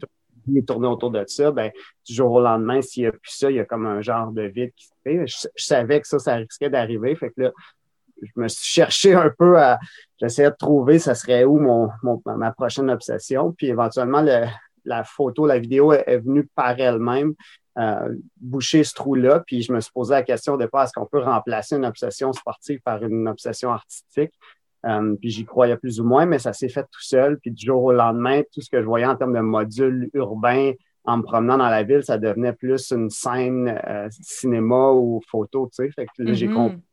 est 0.56 0.68
tourné 0.68 0.88
autour 0.88 1.12
de 1.12 1.24
ça, 1.28 1.52
ben, 1.52 1.72
du 2.06 2.14
jour 2.14 2.32
au 2.32 2.42
lendemain, 2.42 2.82
s'il 2.82 3.04
n'y 3.04 3.08
a 3.08 3.12
plus 3.12 3.32
ça, 3.32 3.50
il 3.50 3.58
y 3.58 3.60
a 3.60 3.66
comme 3.66 3.86
un 3.86 4.02
genre 4.02 4.32
de 4.32 4.44
vide 4.44 4.72
qui 4.76 4.86
se 4.86 4.94
fait. 5.04 5.28
Je, 5.28 5.48
savais 5.56 6.00
que 6.00 6.08
ça, 6.08 6.20
ça 6.20 6.36
risquait 6.36 6.70
d'arriver. 6.70 7.16
Fait 7.16 7.32
que 7.32 7.42
là, 7.42 7.52
je 8.22 8.32
me 8.36 8.48
suis 8.48 8.66
cherché 8.66 9.14
un 9.14 9.32
peu 9.38 9.60
à. 9.60 9.80
J'essayais 10.20 10.50
de 10.50 10.56
trouver 10.56 11.00
ça 11.00 11.16
serait 11.16 11.44
où 11.44 11.60
mon, 11.60 11.90
ma 12.26 12.52
prochaine 12.52 12.90
obsession. 12.90 13.54
Puis 13.54 13.68
éventuellement, 13.68 14.22
la 14.86 15.04
photo, 15.04 15.46
la 15.46 15.60
vidéo 15.60 15.94
est, 15.94 16.18
venue 16.18 16.48
par 16.56 16.80
elle-même. 16.80 17.34
Euh, 17.78 18.16
boucher 18.38 18.84
ce 18.84 18.96
trou-là. 18.96 19.44
Puis 19.46 19.62
je 19.62 19.72
me 19.72 19.80
suis 19.80 19.92
posé 19.92 20.12
la 20.12 20.24
question 20.24 20.54
au 20.54 20.58
départ, 20.58 20.86
est-ce 20.86 20.94
qu'on 20.94 21.06
peut 21.06 21.22
remplacer 21.22 21.76
une 21.76 21.86
obsession 21.86 22.34
sportive 22.34 22.80
par 22.82 23.04
une 23.04 23.28
obsession 23.28 23.72
artistique? 23.72 24.34
Euh, 24.86 25.16
puis 25.16 25.30
j'y 25.30 25.46
croyais 25.46 25.78
plus 25.78 26.00
ou 26.00 26.06
moins, 26.06 26.26
mais 26.26 26.40
ça 26.40 26.54
s'est 26.54 26.70
fait 26.70 26.84
tout 26.84 27.02
seul. 27.02 27.40
Puis 27.40 27.52
du 27.52 27.66
jour 27.66 27.84
au 27.84 27.92
lendemain, 27.92 28.42
tout 28.54 28.62
ce 28.62 28.70
que 28.70 28.82
je 28.82 28.86
voyais 28.86 29.06
en 29.06 29.16
termes 29.16 29.34
de 29.34 29.40
modules 29.40 30.10
urbains 30.14 30.74
en 31.04 31.18
me 31.18 31.24
promenant 31.24 31.58
dans 31.58 31.70
la 31.70 31.84
ville, 31.84 32.04
ça 32.04 32.18
devenait 32.18 32.54
plus 32.54 32.92
une 32.92 33.10
scène 33.10 33.80
euh, 33.88 34.08
cinéma 34.12 34.92
ou 34.92 35.22
photo, 35.28 35.70
tu 35.74 35.84
sais. 35.84 35.92
Fait 35.92 36.06
que 36.06 36.24
là, 36.24 36.34
j'ai 36.34 36.48
mm-hmm. 36.48 36.54
compris. 36.54 36.84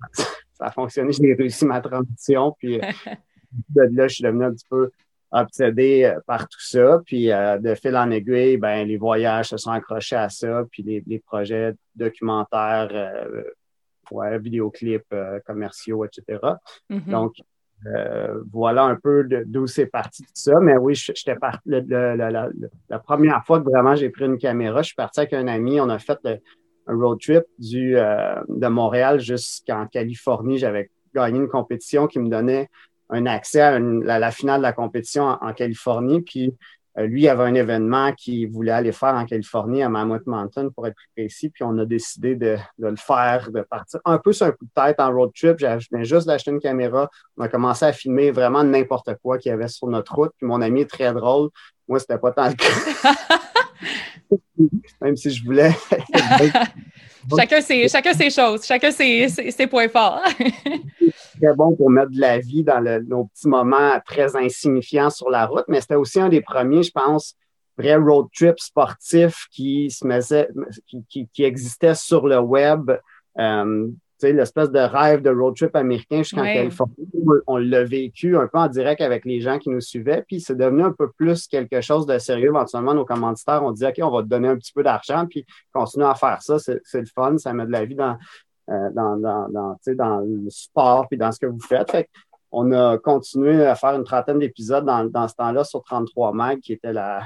ça 0.52 0.66
a 0.66 0.70
fonctionné, 0.70 1.12
j'ai 1.12 1.34
réussi 1.34 1.66
ma 1.66 1.80
transition. 1.80 2.54
Puis 2.58 2.80
euh, 2.80 2.86
de 3.70 3.82
là, 3.96 4.08
je 4.08 4.14
suis 4.14 4.24
devenu 4.24 4.44
un 4.44 4.52
petit 4.52 4.66
peu 4.68 4.90
obsédé 5.32 6.14
par 6.26 6.48
tout 6.48 6.60
ça. 6.60 7.00
Puis 7.04 7.26
de 7.26 7.74
fil 7.74 7.96
en 7.96 8.08
aiguille, 8.12 8.56
ben, 8.56 8.86
les 8.86 8.96
voyages 8.96 9.48
se 9.48 9.56
sont 9.56 9.72
accrochés 9.72 10.14
à 10.14 10.28
ça. 10.28 10.62
Puis 10.70 10.84
les, 10.84 11.02
les 11.08 11.18
projets 11.18 11.74
documentaires 11.96 12.92
ouais, 14.10 14.38
vidéoclips 14.38 15.12
euh, 15.12 15.40
commerciaux, 15.46 16.04
etc. 16.04 16.38
Mm-hmm. 16.90 17.10
Donc, 17.10 17.36
euh, 17.86 18.42
voilà 18.50 18.84
un 18.84 18.96
peu 18.96 19.28
d'où 19.46 19.66
c'est 19.66 19.86
parti 19.86 20.22
tout 20.22 20.30
ça. 20.34 20.58
Mais 20.60 20.76
oui, 20.76 20.94
j'étais 20.94 21.36
parti. 21.36 21.60
la, 21.66 22.98
première 23.00 23.44
fois 23.44 23.60
que 23.60 23.64
vraiment 23.64 23.94
j'ai 23.94 24.10
pris 24.10 24.24
une 24.24 24.38
caméra, 24.38 24.82
je 24.82 24.88
suis 24.88 24.94
parti 24.94 25.20
avec 25.20 25.32
un 25.34 25.46
ami. 25.48 25.80
On 25.80 25.88
a 25.88 25.98
fait 25.98 26.18
un 26.86 26.94
road 26.96 27.20
trip 27.20 27.44
du, 27.58 27.96
euh, 27.96 28.40
de 28.48 28.66
Montréal 28.68 29.20
jusqu'en 29.20 29.86
Californie. 29.86 30.58
J'avais 30.58 30.90
gagné 31.14 31.38
une 31.38 31.48
compétition 31.48 32.06
qui 32.06 32.18
me 32.18 32.28
donnait 32.28 32.68
un 33.10 33.26
accès 33.26 33.60
à, 33.60 33.78
la, 33.78 34.30
finale 34.30 34.60
de 34.60 34.62
la 34.62 34.72
compétition 34.72 35.24
en, 35.24 35.38
en 35.40 35.52
Californie. 35.52 36.22
Puis 36.22 36.54
lui, 36.96 37.22
il 37.22 37.28
avait 37.28 37.44
un 37.44 37.54
événement 37.54 38.12
qu'il 38.12 38.48
voulait 38.50 38.72
aller 38.72 38.92
faire 38.92 39.14
en 39.14 39.26
Californie, 39.26 39.82
à 39.82 39.88
Mammoth 39.88 40.26
Mountain, 40.26 40.68
pour 40.70 40.86
être 40.86 40.94
plus 40.94 41.08
précis. 41.16 41.50
Puis 41.50 41.64
on 41.64 41.76
a 41.78 41.84
décidé 41.84 42.36
de, 42.36 42.56
le 42.78 42.96
faire, 42.96 43.50
de 43.50 43.62
partir 43.62 44.00
un 44.04 44.18
peu 44.18 44.32
sur 44.32 44.46
un 44.46 44.52
coup 44.52 44.64
de 44.64 44.70
tête 44.74 45.00
en 45.00 45.12
road 45.12 45.32
trip. 45.34 45.58
J'avais 45.58 46.04
juste 46.04 46.26
d'acheter 46.26 46.52
une 46.52 46.60
caméra. 46.60 47.10
On 47.36 47.42
a 47.42 47.48
commencé 47.48 47.84
à 47.84 47.92
filmer 47.92 48.30
vraiment 48.30 48.62
n'importe 48.62 49.10
quoi 49.22 49.38
qu'il 49.38 49.50
y 49.50 49.52
avait 49.52 49.68
sur 49.68 49.88
notre 49.88 50.14
route. 50.14 50.32
Puis 50.38 50.46
mon 50.46 50.60
ami 50.60 50.82
est 50.82 50.90
très 50.90 51.12
drôle. 51.12 51.50
Moi, 51.88 51.98
c'était 51.98 52.18
pas 52.18 52.30
tant 52.30 52.48
le 52.48 52.54
cas. 52.54 53.14
Même 55.00 55.16
si 55.16 55.30
je 55.30 55.44
voulais. 55.44 55.72
chacun, 57.36 57.60
ses, 57.60 57.88
chacun 57.88 58.12
ses 58.12 58.30
choses, 58.30 58.64
chacun 58.64 58.90
ses, 58.90 59.28
ses 59.28 59.66
points 59.66 59.88
forts. 59.88 60.22
très 61.40 61.54
bon 61.54 61.74
pour 61.74 61.90
mettre 61.90 62.10
de 62.10 62.20
la 62.20 62.38
vie 62.38 62.62
dans 62.62 62.82
nos 63.06 63.24
petits 63.26 63.48
moments 63.48 63.98
très 64.06 64.36
insignifiants 64.36 65.10
sur 65.10 65.30
la 65.30 65.46
route, 65.46 65.64
mais 65.68 65.80
c'était 65.80 65.96
aussi 65.96 66.20
un 66.20 66.28
des 66.28 66.40
premiers, 66.40 66.82
je 66.82 66.90
pense, 66.90 67.34
vrais 67.76 67.96
road 67.96 68.26
trip 68.34 68.58
sportifs 68.58 69.46
qui, 69.50 69.90
se 69.90 70.06
mettait, 70.06 70.48
qui, 71.08 71.28
qui, 71.32 71.44
existait 71.44 71.94
sur 71.94 72.26
le 72.26 72.38
web. 72.38 72.90
Euh, 73.38 73.88
l'espèce 74.32 74.70
de 74.70 74.78
rêve 74.78 75.22
de 75.22 75.30
road 75.30 75.56
trip 75.56 75.74
américain 75.76 76.18
jusqu'en 76.18 76.42
Californie. 76.42 76.94
On 77.46 77.56
l'a 77.56 77.84
vécu 77.84 78.36
un 78.36 78.46
peu 78.46 78.58
en 78.58 78.68
direct 78.68 79.00
avec 79.00 79.24
les 79.24 79.40
gens 79.40 79.58
qui 79.58 79.70
nous 79.70 79.80
suivaient, 79.80 80.24
puis 80.26 80.40
c'est 80.40 80.56
devenu 80.56 80.82
un 80.82 80.92
peu 80.92 81.10
plus 81.10 81.46
quelque 81.46 81.80
chose 81.80 82.06
de 82.06 82.18
sérieux. 82.18 82.46
Éventuellement, 82.46 82.94
nos 82.94 83.04
commanditaires 83.04 83.62
ont 83.62 83.72
dit 83.72 83.84
OK, 83.84 83.98
on 84.02 84.10
va 84.10 84.22
te 84.22 84.28
donner 84.28 84.48
un 84.48 84.56
petit 84.56 84.72
peu 84.72 84.82
d'argent, 84.82 85.26
puis 85.26 85.46
continue 85.72 86.04
à 86.04 86.14
faire 86.14 86.42
ça. 86.42 86.58
C'est 86.58 87.00
le 87.00 87.06
fun, 87.06 87.36
ça 87.38 87.52
met 87.52 87.66
de 87.66 87.72
la 87.72 87.84
vie 87.84 87.94
dans, 87.94 88.16
euh, 88.70 88.90
dans, 88.92 89.16
dans, 89.16 89.48
dans, 89.48 89.76
dans, 89.86 90.20
le 90.20 90.50
sport 90.50 91.06
puis 91.08 91.18
dans 91.18 91.32
ce 91.32 91.38
que 91.38 91.46
vous 91.46 91.60
faites. 91.60 91.90
fait 91.90 92.08
on 92.56 92.70
a 92.70 92.98
continué 92.98 93.66
à 93.66 93.74
faire 93.74 93.96
une 93.96 94.04
trentaine 94.04 94.38
d'épisodes 94.38 94.84
dans, 94.84 95.04
dans 95.04 95.26
ce 95.26 95.34
temps-là 95.34 95.64
sur 95.64 95.82
33 95.82 96.32
Mag, 96.32 96.60
qui 96.60 96.72
était 96.72 96.92
la, 96.92 97.22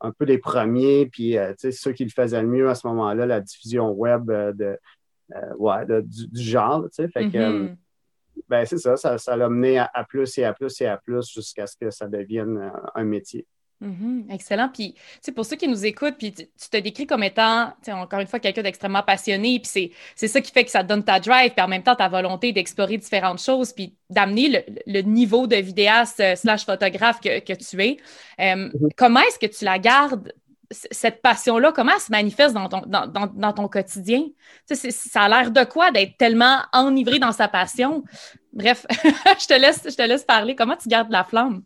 un 0.00 0.12
peu 0.12 0.24
les 0.24 0.38
premiers, 0.38 1.06
puis 1.06 1.38
euh, 1.38 1.54
ceux 1.70 1.92
qui 1.92 2.04
le 2.04 2.10
faisaient 2.10 2.42
le 2.42 2.48
mieux 2.48 2.68
à 2.68 2.74
ce 2.74 2.86
moment-là, 2.86 3.26
la 3.26 3.40
diffusion 3.40 3.90
web 3.90 4.30
euh, 4.30 4.52
de, 4.52 4.78
euh, 5.34 5.54
ouais, 5.58 5.84
du, 6.02 6.42
genre. 6.42 6.86
Fait 6.94 7.08
que, 7.08 7.36
mm-hmm. 7.36 7.76
ben, 8.48 8.64
c'est 8.64 8.78
ça, 8.78 8.96
ça 8.96 9.36
l'a 9.36 9.48
mené 9.48 9.78
à, 9.78 10.04
plus 10.08 10.38
et 10.38 10.44
à 10.44 10.52
plus 10.52 10.80
et 10.80 10.86
à 10.86 10.96
plus 10.96 11.28
jusqu'à 11.30 11.66
ce 11.66 11.76
que 11.76 11.90
ça 11.90 12.06
devienne 12.06 12.70
un 12.94 13.04
métier. 13.04 13.46
Mm-hmm. 13.82 14.32
excellent. 14.32 14.70
Puis, 14.72 14.94
pour 15.34 15.44
ceux 15.44 15.56
qui 15.56 15.68
nous 15.68 15.84
écoutent, 15.84 16.16
puis 16.18 16.32
tu, 16.32 16.46
te 16.46 16.76
décris 16.78 17.06
comme 17.06 17.22
étant, 17.22 17.74
encore 17.88 18.20
une 18.20 18.26
fois, 18.26 18.38
quelqu'un 18.38 18.62
d'extrêmement 18.62 19.02
passionné, 19.02 19.60
puis 19.60 19.92
c'est 20.14 20.28
ça 20.28 20.40
qui 20.40 20.50
fait 20.50 20.64
que 20.64 20.70
ça 20.70 20.82
te 20.82 20.88
donne 20.88 21.04
ta 21.04 21.20
drive, 21.20 21.52
puis 21.52 21.60
en 21.62 21.68
même 21.68 21.82
temps, 21.82 21.94
ta 21.94 22.08
volonté 22.08 22.52
d'explorer 22.52 22.96
différentes 22.96 23.40
choses, 23.40 23.72
puis 23.72 23.94
d'amener 24.08 24.64
le, 24.86 25.00
niveau 25.02 25.46
de 25.46 25.56
vidéaste 25.56 26.20
euh, 26.20 26.36
slash 26.36 26.64
photographe 26.64 27.20
que, 27.20 27.52
tu 27.52 27.82
es. 27.82 27.98
Euh, 28.40 28.68
mm-hmm. 28.68 28.88
Comment 28.96 29.20
est-ce 29.20 29.38
que 29.38 29.46
tu 29.46 29.64
la 29.64 29.78
gardes, 29.78 30.32
cette 30.70 31.22
passion-là? 31.22 31.72
Comment 31.72 31.92
elle 31.94 32.00
se 32.00 32.10
manifeste 32.10 32.54
dans 32.54 32.68
ton, 32.68 32.82
dans, 32.86 33.52
ton 33.52 33.68
quotidien? 33.68 34.26
ça 34.70 35.22
a 35.22 35.28
l'air 35.28 35.50
de 35.50 35.64
quoi 35.64 35.90
d'être 35.90 36.16
tellement 36.16 36.58
enivré 36.72 37.18
dans 37.18 37.32
sa 37.32 37.48
passion? 37.48 38.04
Bref, 38.52 38.86
je, 38.90 39.46
te 39.46 39.58
laisse, 39.58 39.82
je 39.84 39.94
te 39.94 40.02
laisse 40.02 40.24
parler. 40.24 40.54
Comment 40.54 40.76
tu 40.76 40.88
gardes 40.88 41.10
la 41.10 41.24
flamme? 41.24 41.62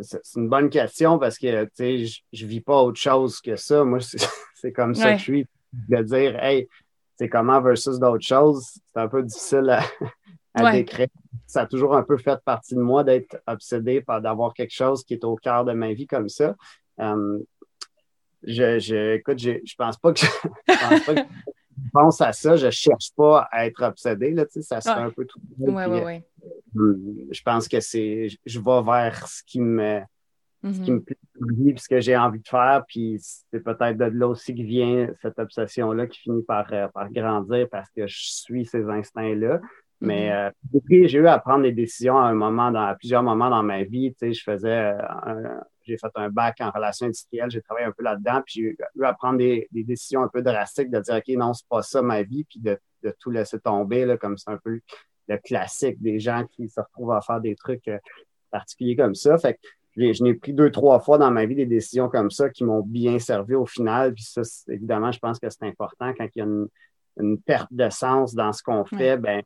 c'est 0.00 0.20
une 0.36 0.48
bonne 0.48 0.70
question 0.70 1.18
parce 1.18 1.38
que 1.38 1.68
je 1.76 2.44
ne 2.44 2.48
vis 2.48 2.60
pas 2.60 2.82
autre 2.82 3.00
chose 3.00 3.40
que 3.40 3.56
ça. 3.56 3.84
Moi, 3.84 3.98
c'est 4.54 4.72
comme 4.72 4.94
ça 4.94 5.12
que 5.12 5.18
je 5.18 5.22
suis. 5.22 5.46
De 5.72 6.02
dire, 6.02 6.42
hey, 6.42 6.66
c'est 7.16 7.28
comment 7.28 7.60
versus 7.60 7.98
d'autres 7.98 8.24
choses, 8.24 8.64
c'est 8.86 9.00
un 9.00 9.08
peu 9.08 9.22
difficile 9.22 9.78
à, 10.54 10.72
décrire. 10.72 11.08
Ça 11.46 11.62
a 11.62 11.66
toujours 11.66 11.94
un 11.94 12.02
peu 12.02 12.16
fait 12.16 12.40
partie 12.42 12.74
de 12.74 12.80
moi 12.80 13.04
d'être 13.04 13.36
obsédé 13.46 14.00
par 14.00 14.22
d'avoir 14.22 14.54
quelque 14.54 14.72
chose 14.72 15.04
qui 15.04 15.14
est 15.14 15.24
au 15.24 15.36
cœur 15.36 15.64
de 15.64 15.72
ma 15.72 15.92
vie 15.92 16.06
comme 16.06 16.28
ça. 16.28 16.54
Hum, 16.98 17.42
je, 18.42 18.78
je, 18.78 19.14
écoute, 19.14 19.38
je, 19.38 19.52
je 19.64 19.74
pense 19.76 19.96
pas 19.96 20.12
que 20.12 20.20
je, 20.20 20.26
pense 20.66 21.04
pas 21.04 21.14
que 21.14 21.28
pense 21.92 22.20
à 22.20 22.32
ça, 22.32 22.56
je 22.56 22.70
cherche 22.70 23.12
pas 23.16 23.48
à 23.50 23.66
être 23.66 23.82
obsédé, 23.82 24.30
là, 24.30 24.44
ça 24.48 24.80
se 24.80 24.88
fait 24.88 24.96
un 24.96 25.10
peu 25.10 25.24
tout. 25.24 25.40
Oui, 25.58 25.84
oui, 25.88 26.00
oui. 26.04 27.28
Je 27.30 27.42
pense 27.42 27.68
que 27.68 27.80
c'est, 27.80 28.28
je 28.44 28.60
vais 28.60 28.82
vers 28.82 29.26
ce 29.26 29.42
qui 29.44 29.60
me, 29.60 30.00
ce 30.62 30.68
qui 30.68 30.90
mm-hmm. 30.90 30.94
me 30.94 31.00
plaît, 31.00 31.16
puis 31.72 31.78
ce 31.78 31.88
que 31.88 32.00
j'ai 32.00 32.16
envie 32.16 32.40
de 32.40 32.48
faire, 32.48 32.84
puis 32.86 33.18
c'est 33.20 33.60
peut-être 33.60 33.96
de 33.96 34.04
là 34.04 34.28
aussi 34.28 34.54
que 34.54 34.62
vient 34.62 35.08
cette 35.22 35.38
obsession-là 35.38 36.06
qui 36.06 36.20
finit 36.20 36.42
par, 36.42 36.72
euh, 36.72 36.88
par 36.88 37.10
grandir 37.10 37.68
parce 37.70 37.90
que 37.90 38.06
je 38.06 38.16
suis 38.18 38.66
ces 38.66 38.84
instincts-là. 38.84 39.60
Mais 40.00 40.30
mm-hmm. 40.30 40.90
euh, 41.02 41.06
j'ai 41.08 41.18
eu 41.18 41.26
à 41.26 41.38
prendre 41.38 41.62
des 41.62 41.72
décisions 41.72 42.18
à 42.18 42.26
un 42.26 42.34
moment, 42.34 42.70
dans, 42.70 42.84
à 42.84 42.94
plusieurs 42.94 43.22
moments 43.22 43.50
dans 43.50 43.62
ma 43.62 43.82
vie. 43.82 44.12
Tu 44.12 44.18
sais, 44.18 44.32
je 44.32 44.42
faisais 44.42 44.94
euh, 44.94 45.58
j'ai 45.88 45.96
fait 45.96 46.12
un 46.14 46.28
bac 46.28 46.58
en 46.60 46.70
relations 46.70 47.06
industrielles, 47.06 47.50
j'ai 47.50 47.62
travaillé 47.62 47.86
un 47.86 47.92
peu 47.92 48.04
là-dedans, 48.04 48.42
puis 48.44 48.54
j'ai 48.54 48.76
eu 48.94 49.04
à 49.04 49.14
prendre 49.14 49.38
des, 49.38 49.68
décisions 49.72 50.22
un 50.22 50.28
peu 50.28 50.42
drastiques 50.42 50.90
de 50.90 51.00
dire 51.00 51.16
OK, 51.16 51.28
non, 51.36 51.54
c'est 51.54 51.66
pas 51.68 51.82
ça 51.82 52.02
ma 52.02 52.22
vie, 52.22 52.44
puis 52.44 52.60
de, 52.60 52.78
tout 53.20 53.30
laisser 53.30 53.58
tomber, 53.58 54.04
là, 54.04 54.16
comme 54.16 54.36
c'est 54.36 54.50
un 54.50 54.58
peu 54.58 54.80
le 55.28 55.38
classique 55.38 56.00
des 56.02 56.18
gens 56.18 56.44
qui 56.50 56.68
se 56.68 56.80
retrouvent 56.80 57.12
à 57.12 57.20
faire 57.20 57.40
des 57.40 57.54
trucs 57.54 57.86
euh, 57.88 57.98
particuliers 58.50 58.96
comme 58.96 59.14
ça. 59.14 59.38
Fait 59.38 59.54
que 59.54 59.60
je 59.96 60.22
n'ai 60.22 60.34
pris 60.34 60.52
deux, 60.52 60.70
trois 60.70 61.00
fois 61.00 61.18
dans 61.18 61.30
ma 61.30 61.44
vie 61.46 61.54
des 61.54 61.66
décisions 61.66 62.08
comme 62.08 62.30
ça 62.30 62.50
qui 62.50 62.64
m'ont 62.64 62.82
bien 62.82 63.18
servi 63.18 63.54
au 63.54 63.66
final. 63.66 64.14
Puis 64.14 64.24
ça, 64.24 64.42
évidemment, 64.68 65.12
je 65.12 65.18
pense 65.18 65.38
que 65.38 65.48
c'est 65.50 65.64
important 65.64 66.12
quand 66.16 66.26
il 66.34 66.38
y 66.38 66.42
a 66.42 66.44
une, 66.44 66.68
perte 67.44 67.72
de 67.72 67.90
sens 67.90 68.34
dans 68.34 68.52
ce 68.52 68.62
qu'on 68.62 68.84
fait, 68.84 69.16
ben 69.16 69.42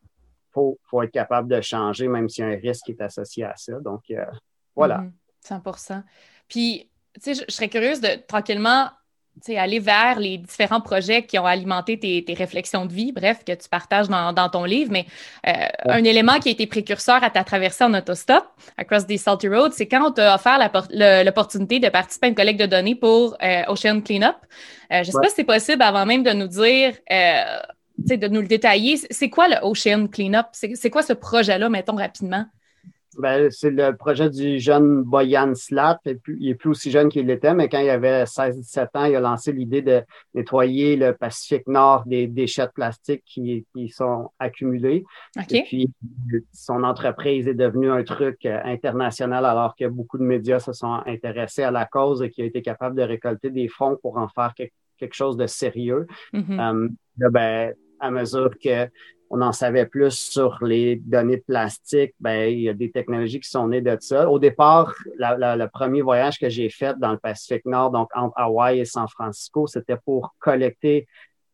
faut, 0.53 0.79
faut 0.85 1.03
être 1.03 1.11
capable 1.11 1.49
de 1.49 1.61
changer, 1.61 2.09
même 2.09 2.29
s'il 2.29 2.45
y 2.45 2.49
a 2.49 2.51
un 2.51 2.57
risque 2.57 2.87
qui 2.87 2.93
est 2.93 3.03
associé 3.03 3.45
à 3.45 3.55
ça. 3.57 3.75
Donc, 3.81 4.03
euh, 4.11 4.25
voilà. 4.75 5.05
100 5.41 5.59
mm-hmm. 5.59 6.03
Puis, 6.49 6.89
tu 7.15 7.35
sais, 7.35 7.45
je, 7.47 7.53
serais 7.53 7.69
curieuse 7.69 8.01
de 8.01 8.17
tranquillement 8.27 8.89
aller 9.57 9.79
vers 9.79 10.19
les 10.19 10.39
différents 10.39 10.81
projets 10.81 11.25
qui 11.25 11.39
ont 11.39 11.47
alimenté 11.47 11.99
tes, 11.99 12.35
réflexions 12.35 12.87
de 12.87 12.93
vie, 12.93 13.13
bref, 13.13 13.45
que 13.45 13.53
tu 13.53 13.69
partages 13.69 14.09
dans, 14.09 14.49
ton 14.51 14.65
livre. 14.65 14.93
Mais 14.93 15.07
euh, 15.47 15.53
un 15.85 16.05
élément 16.05 16.39
qui 16.39 16.49
a 16.49 16.53
été 16.53 16.67
précurseur 16.67 17.23
à 17.25 17.31
ta 17.31 17.43
traversée 17.43 17.85
en 17.85 17.95
autostop, 17.95 18.45
Across 18.77 19.07
the 19.07 19.17
Salty 19.17 19.49
Road, 19.49 19.73
c'est 19.73 19.89
quand 19.89 20.07
on 20.07 20.13
t'a 20.13 20.35
offert 20.35 20.59
l'opportunité 21.25 21.81
de 21.81 21.89
participer 21.89 22.27
à 22.27 22.29
une 22.29 22.35
collecte 22.35 22.61
de 22.61 22.67
données 22.67 22.95
pour 22.95 23.37
euh, 23.43 23.63
Ocean 23.69 24.01
Cleanup. 24.01 24.37
Euh, 24.93 25.03
je 25.03 25.09
ne 25.09 25.13
sais 25.13 25.21
pas 25.21 25.29
si 25.29 25.37
c'est 25.37 25.45
possible 25.45 25.83
avant 25.83 26.05
même 26.07 26.23
de 26.23 26.33
nous 26.33 26.49
dire, 26.49 26.95
de 27.99 28.29
nous 28.29 28.41
le 28.41 28.47
détailler. 28.47 28.97
C'est 29.11 29.31
quoi 29.31 29.49
le 29.49 29.57
Ocean 29.63 30.07
Cleanup? 30.09 30.47
C'est 30.53 30.91
quoi 30.91 31.03
ce 31.03 31.13
projet-là, 31.13 31.69
mettons 31.69 31.97
rapidement? 31.97 32.47
Ben, 33.19 33.51
c'est 33.51 33.71
le 33.71 33.95
projet 33.95 34.31
du 34.31 34.59
jeune 34.59 35.03
Boyan 35.03 35.55
Slat. 35.55 36.01
Il 36.29 36.49
est 36.49 36.55
plus 36.55 36.71
aussi 36.71 36.91
jeune 36.91 37.09
qu'il 37.11 37.27
l'était, 37.27 37.53
mais 37.53 37.69
quand 37.69 37.81
il 37.81 37.91
avait 37.91 38.25
16-17 38.25 38.89
ans, 38.95 39.05
il 39.05 39.17
a 39.17 39.21
lancé 39.21 39.53
l'idée 39.53 39.83
de 39.83 40.03
nettoyer 40.35 40.97
le 40.97 41.13
Pacifique 41.13 41.67
Nord 41.67 42.05
des 42.07 42.27
déchets 42.27 42.67
de 42.67 42.73
plastique 42.73 43.23
qui, 43.27 43.67
qui 43.75 43.89
sont 43.91 44.31
accumulés. 44.39 45.05
Et 45.51 45.63
puis, 45.63 45.91
son 46.53 46.85
entreprise 46.85 47.49
est 47.49 47.55
devenue 47.55 47.91
un 47.91 48.03
truc 48.03 48.47
euh, 48.47 48.61
international 48.65 49.45
alors 49.45 49.77
que 49.77 49.87
beaucoup 49.87 50.19
de 50.19 50.25
médias 50.25 50.61
se 50.61 50.73
sont 50.73 51.03
intéressés 51.07 51.63
à 51.63 51.71
la 51.71 51.85
cause 51.85 52.23
et 52.23 52.31
qui 52.31 52.43
a 52.43 52.47
été 52.47 52.63
capable 52.63 52.97
de 52.97 53.03
récolter 53.03 53.51
des 53.51 53.69
fonds 53.69 53.99
pour 54.01 54.17
en 54.17 54.29
faire 54.29 54.55
quelque 54.55 54.73
chose 55.13 55.37
de 55.37 55.47
sérieux. 55.47 56.07
Mm-hmm. 56.33 56.89
Euh, 57.21 57.31
ben, 57.31 57.75
à 58.01 58.11
mesure 58.11 58.51
que 58.63 58.89
on 59.35 59.41
en 59.41 59.53
savait 59.53 59.87
plus 59.87 60.11
sur 60.11 60.59
les 60.63 60.97
données 60.97 61.39
de 61.39 61.43
plastique, 61.43 62.15
ben, 62.21 62.53
il 62.53 62.61
y 62.61 62.69
a 62.69 62.75
des 62.75 62.91
technologies 62.91 63.41
qui 63.41 63.49
sont 63.49 63.67
nées 63.67 63.81
de 63.81 63.97
ça. 63.99 64.31
Au 64.31 64.39
départ, 64.39 64.95
le 65.17 65.67
premier 65.69 66.03
voyage 66.03 66.39
que 66.39 66.51
j'ai 66.51 66.69
fait 66.69 66.99
dans 66.99 67.13
le 67.13 67.17
Pacifique 67.17 67.65
Nord, 67.65 67.93
donc 67.93 68.11
entre 68.15 68.35
Hawaï 68.37 68.81
et 68.81 68.85
San 68.85 69.09
Francisco, 69.09 69.67
c'était 69.67 69.97
pour 69.97 70.35
collecter 70.39 71.07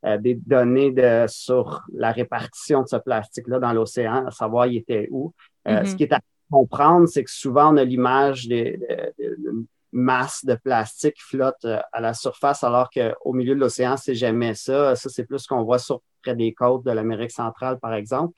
euh, 0.04 0.18
des 0.18 0.34
données 0.34 0.90
de, 0.90 1.26
sur 1.28 1.84
la 1.92 2.10
répartition 2.10 2.82
de 2.82 2.88
ce 2.88 2.96
plastique-là 2.96 3.60
dans 3.60 3.72
l'océan, 3.72 4.26
à 4.26 4.32
savoir 4.32 4.66
il 4.66 4.78
était 4.78 5.06
où. 5.12 5.32
Euh, 5.68 5.84
ce 5.84 5.92
mm-hmm. 5.92 5.96
qui 5.96 6.02
est 6.02 6.12
à 6.12 6.20
comprendre, 6.50 7.06
c'est 7.06 7.22
que 7.22 7.30
souvent 7.30 7.72
on 7.72 7.76
a 7.76 7.84
l'image 7.84 8.48
des, 8.48 8.76
masse 9.92 10.44
de 10.44 10.54
plastique 10.54 11.16
flotte 11.18 11.64
euh, 11.64 11.78
à 11.92 12.00
la 12.00 12.14
surface, 12.14 12.62
alors 12.64 12.90
qu'au 12.90 13.32
milieu 13.32 13.54
de 13.54 13.60
l'océan, 13.60 13.96
c'est 13.96 14.14
jamais 14.14 14.54
ça. 14.54 14.94
Ça, 14.96 15.08
c'est 15.08 15.24
plus 15.24 15.40
ce 15.40 15.48
qu'on 15.48 15.64
voit 15.64 15.78
sur 15.78 16.02
près 16.22 16.34
des 16.34 16.52
côtes 16.52 16.84
de 16.84 16.90
l'Amérique 16.90 17.30
centrale, 17.30 17.78
par 17.78 17.94
exemple. 17.94 18.34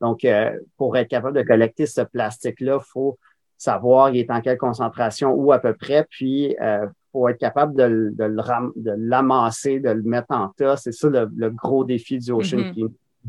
Donc, 0.00 0.24
euh, 0.24 0.58
pour 0.76 0.96
être 0.96 1.08
capable 1.08 1.36
de 1.36 1.42
collecter 1.42 1.86
ce 1.86 2.02
plastique-là, 2.02 2.78
il 2.80 2.84
faut 2.92 3.18
savoir 3.56 4.10
il 4.10 4.18
est 4.18 4.30
en 4.30 4.40
quelle 4.40 4.58
concentration, 4.58 5.32
où 5.32 5.52
à 5.52 5.58
peu 5.58 5.74
près, 5.74 6.06
puis 6.10 6.50
il 6.50 6.56
euh, 6.60 6.86
faut 7.12 7.28
être 7.28 7.38
capable 7.38 7.76
de, 7.76 8.12
de 8.16 8.94
l'amasser, 8.96 9.78
de, 9.80 9.90
le 9.90 10.02
mettre 10.02 10.30
en 10.30 10.48
tas. 10.48 10.76
C'est 10.76 10.92
ça 10.92 11.08
le, 11.08 11.50
gros 11.50 11.84
défi 11.84 12.18
du 12.18 12.32
Ocean 12.32 12.58
mm 12.58 12.88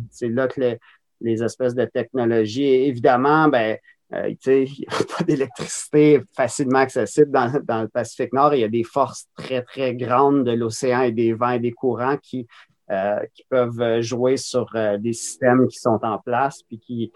C'est 0.09 0.29
là 0.29 0.47
que 0.47 0.59
les, 0.59 0.79
les, 1.21 1.43
espèces 1.43 1.75
de 1.75 1.85
technologies, 1.85 2.65
évidemment, 2.65 3.47
ben, 3.47 3.77
euh, 4.13 4.33
il 4.45 4.63
n'y 4.63 4.85
a 4.87 5.17
pas 5.17 5.23
d'électricité 5.23 6.21
facilement 6.35 6.79
accessible 6.79 7.31
dans, 7.31 7.81
le 7.81 7.87
Pacifique 7.87 8.33
Nord. 8.33 8.53
il 8.53 8.61
y 8.61 8.63
a 8.63 8.69
des 8.69 8.83
forces 8.83 9.27
très, 9.35 9.63
très 9.63 9.95
grandes 9.95 10.45
de 10.45 10.51
l'océan 10.51 11.01
et 11.01 11.11
des 11.11 11.33
vents 11.33 11.51
et 11.51 11.59
des 11.59 11.71
courants 11.71 12.17
qui, 12.17 12.47
euh, 12.91 13.19
qui 13.33 13.43
peuvent 13.49 14.01
jouer 14.01 14.37
sur 14.37 14.67
euh, 14.75 14.97
des 14.97 15.13
systèmes 15.13 15.67
qui 15.67 15.79
sont 15.79 15.99
en 16.03 16.19
place 16.19 16.61
puis 16.63 16.79
qui, 16.79 17.11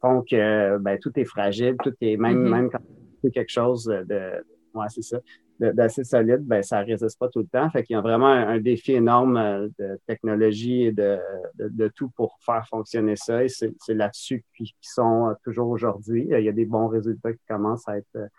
font 0.00 0.22
que 0.22 0.78
ben, 0.78 0.98
tout 1.00 1.10
est 1.16 1.24
fragile, 1.24 1.76
tout 1.82 1.92
est 2.00 2.16
même, 2.16 2.44
mm-hmm. 2.44 2.50
même 2.50 2.70
quand 2.70 2.78
c'est 3.24 3.32
quelque 3.32 3.50
chose 3.50 3.84
de. 3.84 4.44
Ouais, 4.72 4.86
c'est 4.88 5.02
ça 5.02 5.18
d'assez 5.60 6.04
solide, 6.04 6.40
ben, 6.40 6.62
ça 6.62 6.80
ne 6.80 6.86
résiste 6.86 7.18
pas 7.18 7.28
tout 7.28 7.40
le 7.40 7.46
temps. 7.46 7.68
Fait 7.70 7.84
qu'il 7.84 7.94
y 7.94 7.96
a 7.96 8.00
vraiment 8.00 8.28
un, 8.28 8.58
défi 8.58 8.92
énorme 8.92 9.36
euh, 9.36 9.68
de 9.78 10.00
technologie 10.06 10.84
et 10.84 10.92
de, 10.92 11.18
de, 11.58 11.88
tout 11.88 12.08
pour 12.10 12.38
faire 12.40 12.66
fonctionner 12.68 13.16
ça. 13.16 13.44
Et 13.44 13.48
c'est 13.48 13.94
là-dessus 13.94 14.44
qu'ils 14.56 14.72
sont 14.80 15.28
euh, 15.28 15.34
toujours 15.44 15.68
aujourd'hui. 15.68 16.26
Il 16.30 16.44
y 16.44 16.48
a 16.48 16.52
des 16.52 16.64
bons 16.64 16.88
résultats 16.88 17.32
qui 17.32 17.44
commencent 17.48 17.86
à 17.88 17.98
être 17.98 18.30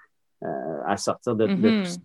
euh, 0.44 0.48
à 0.86 0.98
sortir 0.98 1.36
de, 1.36 1.48
mm-hmm. 1.48 1.84
tout 1.84 1.90
ça. 1.90 2.00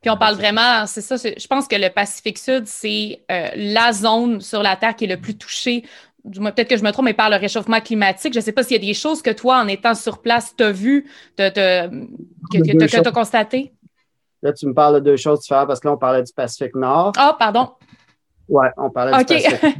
Puis 0.00 0.10
on 0.10 0.16
parle 0.16 0.34
vraiment, 0.34 0.84
c'est 0.86 1.00
ça, 1.00 1.14
je 1.16 1.46
pense 1.46 1.68
que 1.68 1.76
le 1.76 1.88
Pacifique 1.88 2.38
Sud, 2.38 2.66
c'est 2.66 3.22
la 3.28 3.92
zone 3.92 4.40
sur 4.40 4.60
la 4.60 4.74
Terre 4.74 4.96
qui 4.96 5.04
est 5.04 5.14
le 5.14 5.20
plus 5.20 5.36
touchée 5.38 5.84
peut-être 6.24 6.68
que 6.68 6.76
je 6.76 6.84
me 6.84 6.90
trompe, 6.90 7.06
mais 7.06 7.14
par 7.14 7.30
le 7.30 7.36
réchauffement 7.36 7.80
climatique. 7.80 8.32
Je 8.32 8.38
ne 8.38 8.44
sais 8.44 8.52
pas 8.52 8.62
s'il 8.62 8.76
y 8.76 8.84
a 8.84 8.86
des 8.86 8.94
choses 8.94 9.22
que 9.22 9.30
toi, 9.30 9.60
en 9.60 9.68
étant 9.68 9.94
sur 9.94 10.22
place, 10.22 10.54
tu 10.56 10.62
as 10.64 10.72
vues, 10.72 11.06
que 11.36 11.50
tu 11.50 13.08
as 13.08 13.12
constatées. 13.12 13.72
Là, 14.42 14.52
tu 14.52 14.66
me 14.66 14.74
parles 14.74 14.96
de 14.96 15.10
deux 15.10 15.16
choses 15.16 15.40
différentes 15.40 15.68
parce 15.68 15.78
que 15.78 15.86
là, 15.86 15.94
on 15.94 15.98
parlait 15.98 16.22
du 16.22 16.32
Pacifique 16.32 16.74
Nord. 16.74 17.12
Ah, 17.16 17.36
pardon. 17.38 17.70
Oui, 18.48 18.66
on 18.76 18.90
parlait 18.90 19.24
du 19.24 19.24
Pacifique 19.24 19.76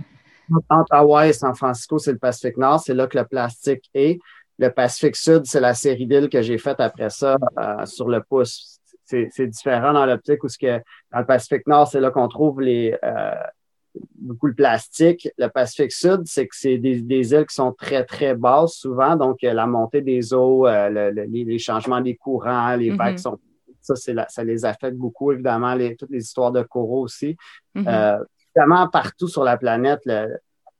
Entre 0.68 0.94
Hawaï 0.94 1.30
et 1.30 1.32
San 1.32 1.54
Francisco, 1.54 1.98
c'est 1.98 2.12
le 2.12 2.18
Pacifique 2.18 2.56
Nord. 2.56 2.80
C'est 2.80 2.94
là 2.94 3.06
que 3.06 3.18
le 3.18 3.24
plastique 3.24 3.88
est. 3.94 4.18
Le 4.58 4.68
Pacifique 4.68 5.16
Sud, 5.16 5.46
c'est 5.46 5.60
la 5.60 5.74
série 5.74 6.06
d'îles 6.06 6.28
que 6.28 6.42
j'ai 6.42 6.58
faite 6.58 6.78
après 6.78 7.10
ça 7.10 7.36
euh, 7.58 7.86
sur 7.86 8.08
le 8.08 8.22
pouce. 8.22 8.78
C'est 9.04 9.46
différent 9.46 9.92
dans 9.92 10.06
l'optique 10.06 10.42
où 10.42 10.48
ce 10.48 10.56
que, 10.56 10.78
dans 11.12 11.18
le 11.18 11.26
Pacifique 11.26 11.66
Nord, 11.66 11.88
c'est 11.88 12.00
là 12.00 12.10
qu'on 12.10 12.28
trouve 12.28 12.60
les, 12.60 12.96
euh, 13.04 13.34
beaucoup 14.14 14.46
le 14.46 14.54
plastique. 14.54 15.28
Le 15.36 15.48
Pacifique 15.48 15.92
Sud, 15.92 16.22
c'est 16.26 16.46
que 16.46 16.56
c'est 16.56 16.78
des, 16.78 17.00
îles 17.32 17.46
qui 17.46 17.54
sont 17.54 17.72
très, 17.72 18.04
très 18.04 18.34
basses 18.34 18.74
souvent. 18.74 19.16
Donc, 19.16 19.38
la 19.42 19.66
montée 19.66 20.02
des 20.02 20.32
eaux, 20.32 20.66
les, 20.66 21.58
changements 21.58 22.00
des 22.00 22.14
courants, 22.14 22.76
les 22.76 22.90
vagues 22.90 23.16
mm-hmm. 23.16 23.18
sont 23.18 23.38
ça, 23.82 23.94
ça 24.28 24.44
les 24.44 24.64
affecte 24.64 24.96
beaucoup, 24.96 25.32
évidemment, 25.32 25.74
les, 25.74 25.96
toutes 25.96 26.10
les 26.10 26.22
histoires 26.22 26.52
de 26.52 26.62
coraux 26.62 27.02
aussi. 27.02 27.36
Mm 27.74 27.86
partout 28.92 29.28
sur 29.28 29.44
la 29.44 29.56
planète, 29.56 30.02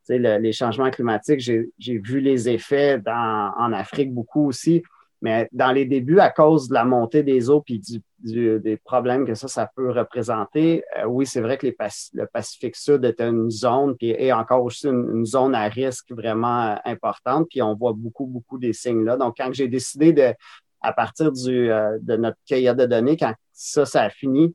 les 0.09 0.53
changements 0.53 0.91
climatiques, 0.91 1.41
j'ai 1.41 1.99
vu 1.99 2.21
les 2.21 2.51
effets 2.51 3.01
en 3.07 3.73
Afrique 3.73 4.13
beaucoup 4.13 4.47
aussi. 4.47 4.83
Mais 5.23 5.49
dans 5.53 5.71
les 5.71 5.85
débuts, 5.85 6.19
à 6.19 6.31
cause 6.31 6.69
de 6.69 6.75
la 6.75 6.85
montée 6.85 7.23
des 7.23 7.49
eaux 7.49 7.61
puis 7.61 7.81
des 8.25 8.77
problèmes 8.85 9.25
que 9.25 9.37
ça, 9.37 9.47
ça 9.47 9.71
peut 9.75 9.93
représenter, 9.93 10.83
euh, 10.99 11.05
oui, 11.07 11.27
c'est 11.27 11.41
vrai 11.41 11.59
que 11.59 11.67
le 11.67 12.27
Pacifique 12.27 12.75
Sud 12.75 13.05
est 13.05 13.21
une 13.21 13.49
zone 13.49 13.97
puis 13.97 14.11
est 14.11 14.33
encore 14.33 14.65
aussi 14.65 14.89
une, 14.89 15.25
zone 15.25 15.55
à 15.55 15.69
risque 15.69 16.11
vraiment 16.11 16.77
importante. 16.85 17.47
Puis 17.51 17.63
on 17.63 17.75
voit 17.77 17.93
beaucoup, 17.93 18.27
beaucoup 18.27 18.59
des 18.59 18.73
signes 18.73 19.05
là. 19.05 19.17
Donc, 19.17 19.37
quand 19.39 19.53
j'ai 19.53 19.69
décidé 19.69 20.13
de, 20.13 20.35
à 20.83 20.93
partir 20.93 21.33
du, 21.33 21.71
euh, 21.71 21.99
de 22.01 22.17
notre 22.17 22.39
cahier 22.47 22.75
de 22.75 22.87
données, 22.87 23.17
quand 23.17 23.33
ça, 23.53 23.85
ça 23.87 24.03
a 24.03 24.11
fini, 24.11 24.55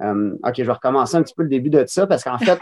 euh, 0.00 0.36
OK, 0.44 0.54
je 0.56 0.62
vais 0.62 0.72
recommencer 0.72 1.16
un 1.16 1.22
petit 1.22 1.34
peu 1.34 1.42
le 1.42 1.48
début 1.48 1.70
de 1.70 1.84
ça 1.86 2.06
parce 2.06 2.22
qu'en 2.22 2.38
fait, 2.38 2.60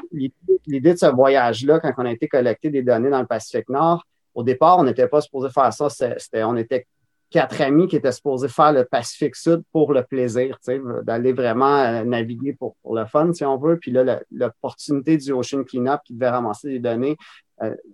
l'idée 0.67 0.93
de 0.95 0.99
ce 0.99 1.07
voyage-là, 1.07 1.81
quand 1.81 1.93
on 1.99 2.07
a 2.07 2.13
été 2.13 2.29
collecter 2.29 2.71
des 2.71 2.83
données 2.83 3.11
dans 3.11 3.21
le 3.21 3.27
Pacifique 3.27 3.69
Nord, 3.69 4.05
au 4.35 4.43
départ, 4.43 4.79
on 4.79 4.85
n'était 4.85 5.09
pas 5.09 5.21
supposé 5.21 5.49
faire 5.51 5.73
ça. 5.73 5.89
On 6.35 6.57
était 6.57 6.87
quatre 7.31 7.61
amis 7.61 7.89
qui 7.89 7.97
étaient 7.97 8.13
supposés 8.13 8.49
faire 8.49 8.73
le 8.73 8.85
Pacifique 8.85 9.35
Sud 9.35 9.63
pour 9.73 9.93
le 9.93 10.03
plaisir, 10.03 10.59
d'aller 11.03 11.33
vraiment 11.33 11.79
euh, 11.79 12.05
naviguer 12.05 12.53
pour, 12.53 12.77
le 12.91 13.05
fun, 13.07 13.33
si 13.33 13.45
on 13.45 13.57
veut. 13.57 13.79
Puis 13.79 13.91
là, 13.91 14.21
l'opportunité 14.31 15.17
du 15.17 15.33
Ocean 15.33 15.65
Cleanup 15.65 16.01
qui 16.05 16.15
devait 16.15 16.29
ramasser 16.29 16.69
des 16.69 16.79
données 16.79 17.17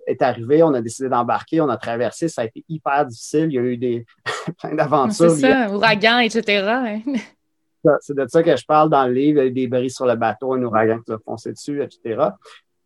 est 0.07 0.23
arrivée. 0.23 0.63
On 0.63 0.75
a 0.75 0.81
décidé 0.81 1.09
d'embarquer, 1.09 1.61
on 1.61 1.69
a 1.69 1.77
traversé. 1.77 2.29
Ça 2.29 2.43
a 2.43 2.45
été 2.47 2.65
hyper 2.69 3.07
difficile. 3.07 3.47
Il 3.47 3.55
y 3.55 3.59
a 3.59 3.63
eu 3.63 3.77
des 3.77 4.05
plein 4.59 4.75
d'aventures. 4.75 5.31
C'est 5.31 5.41
ça, 5.41 5.71
ouragan, 5.71 6.19
etc. 6.19 6.65
Hein. 6.67 7.01
C'est 8.01 8.17
de 8.17 8.27
ça 8.29 8.43
que 8.43 8.57
je 8.57 8.65
parle 8.65 8.91
dans 8.91 9.07
le 9.07 9.13
livre. 9.13 9.41
Il 9.41 9.45
y 9.45 9.47
a 9.47 9.47
eu 9.47 9.53
des 9.53 9.67
bris 9.67 9.91
sur 9.91 10.07
le 10.07 10.15
bateau, 10.15 10.55
un 10.55 10.63
ouragan 10.63 11.01
qui 11.01 11.13
a 11.13 11.19
foncé 11.25 11.53
dessus, 11.53 11.83
etc. 11.83 12.31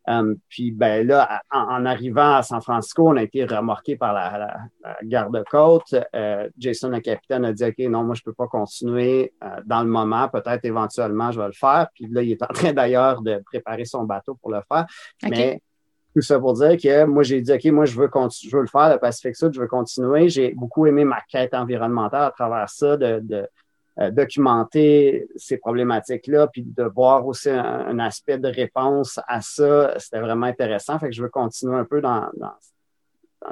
Um, 0.08 0.36
puis 0.48 0.70
ben 0.70 1.04
là, 1.04 1.42
en, 1.50 1.84
arrivant 1.84 2.36
à 2.36 2.42
San 2.42 2.62
Francisco, 2.62 3.08
on 3.08 3.16
a 3.16 3.24
été 3.24 3.44
remorqué 3.44 3.96
par 3.96 4.12
la, 4.14 4.56
garde-côte. 5.02 5.96
Euh, 6.14 6.48
Jason, 6.56 6.90
le 6.90 7.00
capitaine, 7.00 7.44
a 7.44 7.52
dit 7.52 7.64
OK, 7.64 7.78
non, 7.90 8.04
moi, 8.04 8.14
je 8.14 8.20
ne 8.20 8.24
peux 8.26 8.32
pas 8.32 8.46
continuer 8.46 9.34
euh, 9.42 9.60
dans 9.66 9.82
le 9.82 9.88
moment. 9.88 10.28
Peut-être 10.28 10.64
éventuellement, 10.64 11.32
je 11.32 11.40
vais 11.40 11.46
le 11.46 11.52
faire. 11.52 11.88
Puis 11.92 12.06
là, 12.08 12.22
il 12.22 12.30
est 12.30 12.42
en 12.42 12.46
train 12.46 12.72
d'ailleurs 12.72 13.20
de 13.20 13.42
préparer 13.46 13.84
son 13.84 14.04
bateau 14.04 14.36
pour 14.36 14.52
le 14.52 14.60
faire. 14.68 14.86
Mais 15.24 15.60
tout 16.16 16.22
ça 16.22 16.40
pour 16.40 16.54
dire 16.54 16.78
que 16.78 17.04
moi, 17.04 17.22
j'ai 17.22 17.42
dit 17.42 17.52
OK, 17.52 17.64
moi, 17.66 17.84
je 17.84 17.94
veux, 17.94 18.08
je 18.42 18.56
veux 18.56 18.62
le 18.62 18.68
faire, 18.68 18.90
le 18.90 18.98
Pacific 18.98 19.36
Sud, 19.36 19.52
je 19.52 19.60
veux 19.60 19.66
continuer. 19.68 20.30
J'ai 20.30 20.54
beaucoup 20.54 20.86
aimé 20.86 21.04
ma 21.04 21.20
quête 21.28 21.52
environnementale 21.52 22.24
à 22.24 22.30
travers 22.30 22.70
ça, 22.70 22.96
de 22.96 23.46
euh, 23.98 24.10
documenter 24.10 25.26
ces 25.36 25.56
problématiques-là, 25.56 26.48
puis 26.48 26.62
de 26.62 26.82
voir 26.84 27.26
aussi 27.26 27.48
un, 27.48 27.98
aspect 27.98 28.36
de 28.36 28.48
réponse 28.48 29.18
à 29.26 29.40
ça, 29.40 29.94
c'était 29.98 30.20
vraiment 30.20 30.46
intéressant. 30.46 30.98
Fait 30.98 31.08
que 31.08 31.14
je 31.14 31.22
veux 31.22 31.30
continuer 31.30 31.76
un 31.76 31.86
peu 31.86 32.02
dans, 32.02 32.28
dans, 32.36 32.52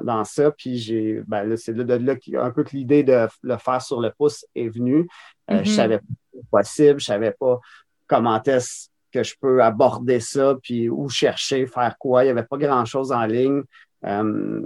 dans 0.02 0.24
ça. 0.24 0.50
Puis 0.50 0.76
j'ai, 0.76 1.22
ben 1.26 1.44
là, 1.44 1.56
c'est 1.56 1.72
de, 1.72 1.82
là 1.82 2.14
un 2.42 2.50
peu 2.50 2.62
que 2.62 2.76
l'idée 2.76 3.02
de 3.02 3.26
le 3.42 3.56
faire 3.56 3.80
sur 3.80 4.02
le 4.02 4.10
pouce 4.10 4.44
est 4.54 4.68
venue. 4.68 5.08
Euh, 5.50 5.64
Je 5.64 5.70
mm-hmm. 5.70 5.74
savais 5.74 5.98
pas 5.98 6.04
possible, 6.50 7.00
je 7.00 7.06
savais 7.06 7.32
pas 7.32 7.58
comment 8.06 8.42
est-ce 8.42 8.88
que 9.14 9.22
je 9.22 9.34
peux 9.40 9.62
aborder 9.62 10.18
ça, 10.18 10.56
puis 10.60 10.90
où 10.90 11.08
chercher, 11.08 11.66
faire 11.66 11.96
quoi. 11.98 12.24
Il 12.24 12.26
n'y 12.26 12.32
avait 12.32 12.42
pas 12.42 12.58
grand-chose 12.58 13.12
en 13.12 13.24
ligne. 13.24 13.62
Euh, 14.04 14.60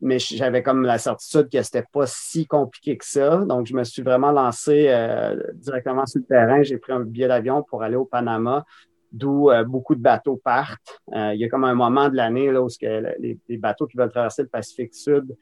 mais 0.00 0.20
j'avais 0.20 0.62
comme 0.62 0.84
la 0.84 0.98
certitude 0.98 1.48
que 1.52 1.60
c'était 1.60 1.84
pas 1.92 2.06
si 2.06 2.46
compliqué 2.46 2.96
que 2.96 3.04
ça. 3.04 3.38
Donc, 3.38 3.66
je 3.66 3.74
me 3.74 3.82
suis 3.82 4.02
vraiment 4.02 4.30
lancé 4.30 4.86
euh, 4.88 5.36
directement 5.54 6.06
sur 6.06 6.20
le 6.20 6.26
terrain. 6.26 6.62
J'ai 6.62 6.78
pris 6.78 6.92
un 6.92 7.00
billet 7.00 7.26
d'avion 7.26 7.64
pour 7.64 7.82
aller 7.82 7.96
au 7.96 8.04
Panama, 8.04 8.64
d'où 9.10 9.50
euh, 9.50 9.64
beaucoup 9.64 9.96
de 9.96 10.00
bateaux 10.00 10.40
partent. 10.42 11.00
Il 11.12 11.34
y 11.34 11.44
a 11.44 11.48
comme 11.48 11.64
un 11.64 11.74
moment 11.74 12.08
de 12.08 12.14
l'année 12.14 12.52
là 12.52 12.62
où 12.62 12.68
les, 12.80 13.56
bateaux 13.58 13.88
qui 13.88 13.96
veulent 13.96 14.12
traverser 14.12 14.42
le 14.42 14.48
Pacifique 14.48 14.94
Sud 14.94 15.36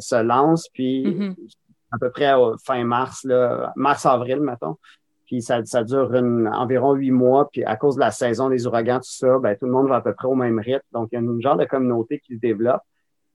se 0.00 0.20
lancent, 0.20 0.68
puis 0.72 1.04
mm-hmm. 1.04 1.34
à 1.92 1.98
peu 1.98 2.10
près 2.10 2.32
fin 2.64 2.82
mars, 2.82 3.24
mars-avril, 3.76 4.40
mettons. 4.40 4.76
Puis 5.30 5.42
ça, 5.42 5.64
ça 5.64 5.84
dure 5.84 6.10
environ 6.12 6.94
huit 6.94 7.12
mois. 7.12 7.48
Puis 7.52 7.62
à 7.62 7.76
cause 7.76 7.94
de 7.94 8.00
la 8.00 8.10
saison 8.10 8.48
des 8.48 8.66
ouragans, 8.66 8.96
tout 8.96 9.12
ça, 9.12 9.38
ben, 9.38 9.56
tout 9.56 9.66
le 9.66 9.70
monde 9.70 9.88
va 9.88 9.96
à 9.96 10.00
peu 10.00 10.12
près 10.12 10.26
au 10.26 10.34
même 10.34 10.58
rythme. 10.58 10.80
Donc, 10.90 11.10
il 11.12 11.14
y 11.14 11.18
a 11.18 11.20
une 11.20 11.40
genre 11.40 11.56
de 11.56 11.66
communauté 11.66 12.18
qui 12.18 12.34
se 12.34 12.40
développe. 12.40 12.82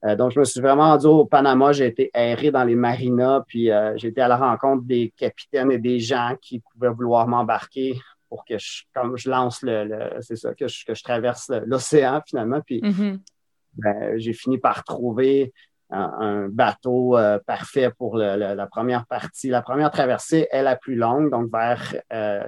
Euh, 0.03 0.17
donc, 0.17 0.33
je 0.33 0.39
me 0.41 0.43
suis 0.43 0.59
vraiment 0.59 0.89
rendu 0.89 1.05
au 1.05 1.23
Panama. 1.23 1.71
J'ai 1.71 1.85
été 1.85 2.11
erré 2.13 2.51
dans 2.51 2.65
les 2.65 2.75
marinas, 2.75 3.45
puis 3.47 3.71
euh, 3.71 3.95
j'ai 3.95 4.09
été 4.09 4.19
à 4.19 4.27
la 4.27 4.35
rencontre 4.35 4.83
des 4.83 5.13
capitaines 5.15 5.71
et 5.71 5.77
des 5.77 6.01
gens 6.01 6.35
qui 6.41 6.59
pouvaient 6.59 6.89
vouloir 6.89 7.29
m'embarquer 7.29 7.97
pour 8.27 8.43
que 8.43 8.57
je, 8.57 8.83
comme 8.93 9.15
je 9.15 9.29
lance 9.29 9.61
le, 9.61 10.17
c'est 10.19 10.35
ça, 10.35 10.53
que 10.53 10.67
je, 10.67 10.83
que 10.83 10.95
je 10.95 11.01
traverse 11.01 11.49
l'océan 11.65 12.21
finalement. 12.27 12.59
Puis 12.59 12.81
mm-hmm. 12.81 13.19
ben, 13.77 14.17
j'ai 14.17 14.33
fini 14.33 14.57
par 14.57 14.83
trouver 14.83 15.53
un, 15.89 16.47
bateau 16.49 17.17
euh, 17.17 17.39
parfait 17.45 17.91
pour 17.97 18.17
la 18.17 18.67
première 18.67 19.05
partie. 19.05 19.49
La 19.49 19.61
première 19.61 19.91
traversée 19.91 20.47
est 20.51 20.63
la 20.63 20.75
plus 20.75 20.95
longue, 20.95 21.29
donc 21.31 21.51
vers 21.51 21.95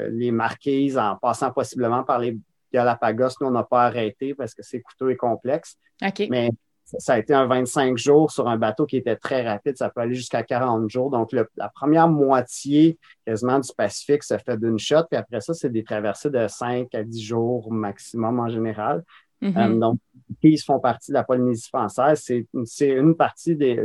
les 0.10 0.32
Marquises, 0.32 0.98
en 0.98 1.16
passant 1.16 1.52
possiblement 1.52 2.04
par 2.04 2.20
les 2.20 2.38
Galapagos. 2.74 3.30
Nous, 3.42 3.48
on 3.48 3.52
n'a 3.52 3.64
pas 3.64 3.86
arrêté 3.86 4.34
parce 4.34 4.54
que 4.54 4.64
c'est 4.64 4.82
coûteux 4.82 5.12
et 5.12 5.18
complexe. 5.18 5.78
Mais 6.30 6.52
ça 7.00 7.14
a 7.14 7.20
été 7.20 7.34
un 7.34 7.48
25 7.48 7.98
jours 7.98 8.32
sur 8.32 8.48
un 8.48 8.58
bateau 8.58 8.86
qui 8.86 8.98
était 8.98 9.18
très 9.18 9.48
rapide. 9.48 9.78
Ça 9.78 9.90
peut 9.90 10.02
aller 10.02 10.16
jusqu'à 10.16 10.44
40 10.44 10.90
jours. 10.90 11.10
Donc, 11.10 11.34
la 11.34 11.70
première 11.70 12.08
moitié 12.08 12.98
quasiment 13.26 13.60
du 13.60 13.70
Pacifique 13.76 14.24
se 14.24 14.38
fait 14.38 14.58
d'une 14.58 14.80
shot. 14.80 15.04
Puis 15.10 15.18
après 15.18 15.42
ça, 15.42 15.54
c'est 15.54 15.70
des 15.70 15.84
traversées 15.84 16.30
de 16.30 16.48
5 16.48 16.94
à 16.96 17.04
10 17.04 17.22
jours 17.22 17.72
maximum 17.72 18.40
en 18.40 18.48
général. 18.48 19.04
Mm-hmm. 19.42 19.76
Euh, 19.76 19.80
donc, 19.80 20.00
ils 20.42 20.58
font 20.58 20.80
partie 20.80 21.12
de 21.12 21.16
la 21.16 21.24
Polynésie 21.24 21.68
française. 21.68 22.24
C'est 22.66 22.90
une 22.90 23.16
partie 23.16 23.56
des. 23.56 23.84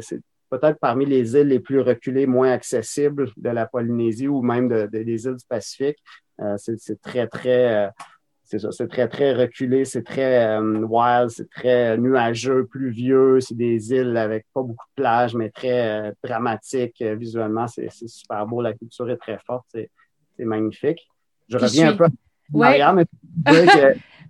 peut-être 0.50 0.78
parmi 0.80 1.06
les 1.06 1.34
îles 1.36 1.48
les 1.48 1.60
plus 1.60 1.80
reculées, 1.80 2.26
moins 2.26 2.52
accessibles 2.52 3.30
de 3.36 3.50
la 3.50 3.66
Polynésie 3.66 4.28
ou 4.28 4.42
même 4.42 4.68
des 4.88 5.26
îles 5.26 5.36
du 5.36 5.46
Pacifique. 5.48 5.98
Euh, 6.40 6.56
c'est 6.56 7.00
très, 7.00 7.26
très. 7.26 7.86
Euh, 7.86 7.90
c'est 8.52 8.58
ça, 8.58 8.70
c'est 8.70 8.88
très, 8.88 9.08
très 9.08 9.32
reculé, 9.32 9.86
c'est 9.86 10.02
très 10.02 10.44
euh, 10.44 10.84
wild, 10.84 11.30
c'est 11.30 11.48
très 11.48 11.96
nuageux, 11.96 12.66
pluvieux, 12.66 13.40
c'est 13.40 13.56
des 13.56 13.92
îles 13.92 14.14
avec 14.14 14.44
pas 14.52 14.60
beaucoup 14.60 14.86
de 14.88 15.02
plages, 15.02 15.34
mais 15.34 15.48
très 15.48 16.12
dramatique 16.22 17.00
euh, 17.00 17.14
visuellement, 17.14 17.66
c'est, 17.66 17.88
super 17.90 18.46
beau, 18.46 18.60
la 18.60 18.74
culture 18.74 19.08
est 19.08 19.16
très 19.16 19.38
forte, 19.46 19.64
c'est, 19.72 19.88
magnifique. 20.38 21.08
Je 21.48 21.56
reviens 21.56 21.92
un 21.92 21.96
peu 21.96 22.04
arrière, 22.60 22.92
mais 22.92 23.06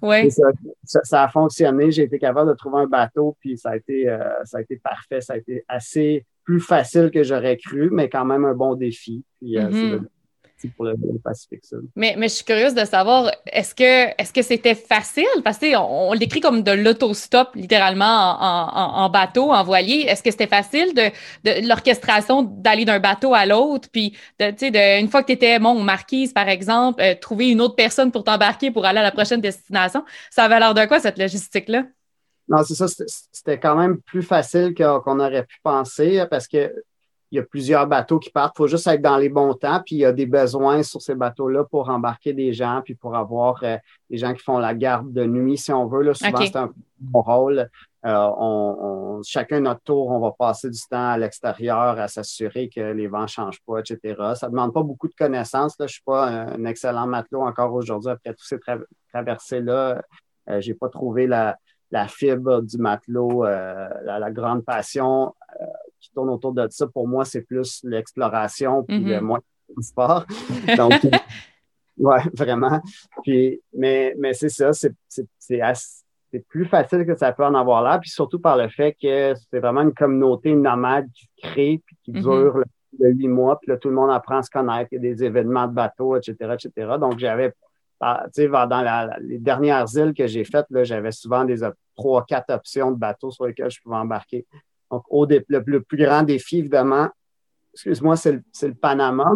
ouais. 0.03 0.29
ça, 0.31 1.01
ça, 1.05 1.23
a 1.25 1.29
fonctionné, 1.29 1.91
j'ai 1.91 2.03
été 2.03 2.19
capable 2.19 2.51
de 2.51 2.55
trouver 2.55 2.83
un 2.83 2.87
bateau, 2.87 3.37
puis 3.41 3.57
ça 3.57 3.71
a 3.71 3.77
été, 3.77 4.05
ça 4.45 4.59
a 4.59 4.61
été 4.61 4.77
parfait, 4.77 5.21
ça 5.21 5.35
a 5.35 5.37
été 5.37 5.65
assez 5.69 6.27
plus 6.45 6.61
facile 6.61 7.11
que 7.11 7.23
j'aurais 7.23 7.57
cru, 7.57 7.91
mais 7.91 8.09
quand 8.09 8.25
même 8.25 8.45
un 8.45 8.55
bon 8.55 8.75
défi. 8.75 9.25
Puis, 9.41 9.57
mm-hmm 9.57 10.05
pour 10.69 10.85
le, 10.85 10.95
Pacifique 11.23 11.65
Sud. 11.65 11.83
Mais, 11.97 12.15
mais 12.19 12.29
je 12.29 12.35
suis 12.35 12.45
curieuse 12.45 12.75
de 12.75 12.85
savoir, 12.85 13.31
est-ce 13.47 13.75
que 13.75 14.21
est-ce 14.21 14.33
que 14.33 14.43
c'était 14.43 14.75
facile? 14.75 15.25
Parce 15.45 15.59
qu'on 15.59 15.77
on, 15.77 16.13
l'écrit 16.13 16.41
comme 16.41 16.63
de 16.63 16.73
l'autostop, 16.73 17.55
littéralement, 17.55 18.05
en, 18.05 19.09
bateau, 19.11 19.53
en 19.53 19.63
voilier. 19.63 20.07
Est-ce 20.09 20.23
que 20.23 20.31
c'était 20.31 20.47
facile 20.47 20.95
de, 20.95 21.11
de 21.45 21.67
l'orchestration 21.67 22.43
d'aller 22.43 22.85
d'un 22.85 23.01
bateau 23.01 23.35
à 23.35 23.47
l'autre? 23.47 23.89
Puis, 23.93 24.17
de, 24.39 24.51
de, 24.51 25.01
une 25.01 25.09
fois 25.09 25.23
que 25.23 25.29
tu 25.29 25.33
étais, 25.33 25.59
bon, 25.59 25.81
marquise, 25.83 26.33
par 26.33 26.49
exemple, 26.49 27.03
euh, 27.03 27.15
trouver 27.21 27.51
une 27.51 27.61
autre 27.61 27.77
personne 27.77 28.11
pour 28.11 28.25
t'embarquer 28.25 28.71
pour 28.71 28.85
aller 28.85 29.01
à 29.01 29.03
la 29.03 29.13
prochaine 29.13 29.41
destination. 29.41 30.05
Ça 30.31 30.45
avait 30.45 30.59
l'air 30.59 30.75
de 30.75 30.85
quoi, 30.87 31.01
cette 31.01 31.19
logistique-là? 31.19 31.85
Non, 32.49 32.63
c'est 32.65 32.75
ça. 32.75 32.87
C'était 33.33 33.59
quand 33.59 33.77
même 33.77 34.01
plus 34.01 34.23
facile 34.23 34.75
qu'on 34.75 35.21
aurait 35.21 35.45
pu 35.45 35.59
penser 35.63 36.25
parce 36.31 36.49
que 36.49 36.73
il 37.33 37.37
y 37.37 37.39
a 37.39 37.45
plusieurs 37.45 37.87
bateaux 37.87 38.19
qui 38.19 38.29
partent. 38.29 38.55
Il 38.57 38.59
faut 38.59 38.67
juste 38.67 38.87
être 38.87 39.01
dans 39.01 39.17
les 39.17 39.31
bons 39.31 39.55
temps. 39.55 39.81
Puis 39.85 39.97
il 39.97 39.99
y 40.01 40.05
a 40.05 40.13
des 40.13 40.27
besoins 40.27 40.83
sur 40.83 41.01
ces 41.01 41.15
bateaux-là 41.15 41.65
pour 41.65 41.89
embarquer 41.89 42.35
des 42.35 42.53
gens, 42.53 42.83
puis 42.85 42.95
pour 42.95 43.17
avoir 43.17 43.59
euh, 43.63 43.79
des 44.11 44.19
gens 44.19 44.35
qui 44.35 44.43
font 44.43 44.59
la 44.59 44.75
garde 44.75 45.11
de 45.11 45.25
nuit, 45.25 45.57
si 45.57 45.73
on 45.73 45.87
veut. 45.87 46.03
Là, 46.03 46.13
souvent, 46.13 46.45
c'est 46.45 46.57
un 46.57 46.71
bon 47.01 47.23
rôle. 47.23 47.71
Euh, 48.05 48.31
on, 48.37 49.23
chacun 49.25 49.61
notre 49.61 49.81
tour, 49.81 50.09
on 50.09 50.21
va 50.21 50.33
passer 50.33 50.69
du 50.69 50.81
temps 50.91 51.09
à 51.13 51.17
l'extérieur 51.17 51.99
à 51.99 52.07
s'assurer 52.07 52.69
que 52.69 52.81
les 52.81 53.07
vents 53.07 53.23
ne 53.23 53.27
changent 53.29 53.63
pas, 53.67 53.79
etc. 53.79 54.15
Ça 54.35 54.49
ne 54.49 54.51
demande 54.51 54.75
pas 54.75 54.83
beaucoup 54.83 55.09
de 55.09 55.15
connaissances. 55.15 55.79
Là. 55.79 55.87
Je 55.87 55.93
ne 55.93 55.95
suis 55.95 56.03
pas 56.05 56.27
un, 56.27 56.65
excellent 56.67 57.07
matelot 57.07 57.41
encore 57.41 57.73
aujourd'hui 57.73 58.11
après 58.11 58.35
tous 58.35 58.45
ces 58.45 58.59
traversées-là. 59.11 60.03
Euh, 60.51 60.61
je 60.61 60.69
n'ai 60.69 60.75
pas 60.75 60.91
trouvé 60.91 61.27
la, 61.27 61.57
fibre 62.09 62.61
du 62.61 62.77
matelot, 62.77 63.45
la, 63.45 64.31
grande 64.31 64.67
passion 64.67 65.33
qui 66.03 66.11
tourne 66.11 66.29
autour 66.29 66.53
de 66.53 66.67
ça, 66.71 66.87
pour 66.87 67.07
moi, 67.07 67.25
c'est 67.25 67.43
plus 67.43 67.81
l'exploration 67.85 68.83
puis 68.83 68.99
le 68.99 69.17
mm-hmm. 69.17 69.21
moins 69.21 69.41
le 69.75 69.83
sport. 69.83 70.27
Donc, 70.77 70.93
ouais, 71.97 72.21
vraiment. 72.35 72.81
Puis, 73.23 73.61
mais, 73.73 74.15
mais 74.19 74.35
c'est 74.35 74.49
ça, 74.49 74.73
c'est 74.73 74.95
plus 76.49 76.67
facile 76.67 77.07
que 77.07 77.15
ça 77.15 77.33
peut 77.33 77.45
en 77.45 77.55
avoir 77.55 77.83
là, 77.83 77.99
puis 77.99 78.11
surtout 78.11 78.41
par 78.41 78.57
le 78.57 78.69
fait 78.69 78.97
que 79.01 79.35
c'est 79.51 79.61
vraiment 79.61 79.83
une 79.83 79.95
communauté 79.95 80.55
nomade 80.55 81.09
qui 81.13 81.25
se 81.25 81.49
crée 81.49 81.83
puis 81.87 81.97
qui 82.05 82.13
mm-hmm. 82.13 82.23
dure 82.23 82.65
de 82.99 83.09
huit 83.09 83.29
mois, 83.29 83.59
puis 83.59 83.71
là, 83.71 83.79
tout 83.79 83.89
le 83.89 83.95
monde 83.95 84.11
apprend 84.11 84.39
à 84.39 84.43
se 84.43 84.51
connaître, 84.51 84.89
il 84.93 84.97
y 84.97 84.99
a 84.99 85.15
des 85.15 85.25
événements 85.25 85.67
de 85.67 85.73
bateau, 85.73 86.17
etc., 86.17 86.37
etc. 86.55 86.97
Donc, 87.01 87.19
j'avais, 87.19 87.55
ah, 88.01 88.25
tu 88.35 88.43
sais, 88.43 88.49
dans 88.49 89.11
les 89.21 89.39
dernières 89.39 89.87
îles 89.97 90.13
que 90.13 90.27
j'ai 90.27 90.45
faites, 90.45 90.67
j'avais 90.83 91.13
souvent 91.13 91.45
des 91.45 91.61
trois, 91.97 92.25
quatre 92.27 92.53
options 92.53 92.91
de 92.91 92.99
bateaux 92.99 93.31
sur 93.31 93.47
lesquels 93.47 93.71
je 93.71 93.81
pouvais 93.81 93.97
embarquer. 93.97 94.47
Donc, 94.93 95.05
au 95.09 95.27
le, 95.27 95.81
plus 95.81 95.97
grand 95.97 96.23
défi, 96.23 96.59
évidemment, 96.59 97.09
excuse-moi, 97.73 98.17
c'est 98.17 98.33
le, 98.33 98.75
Panama, 98.75 99.33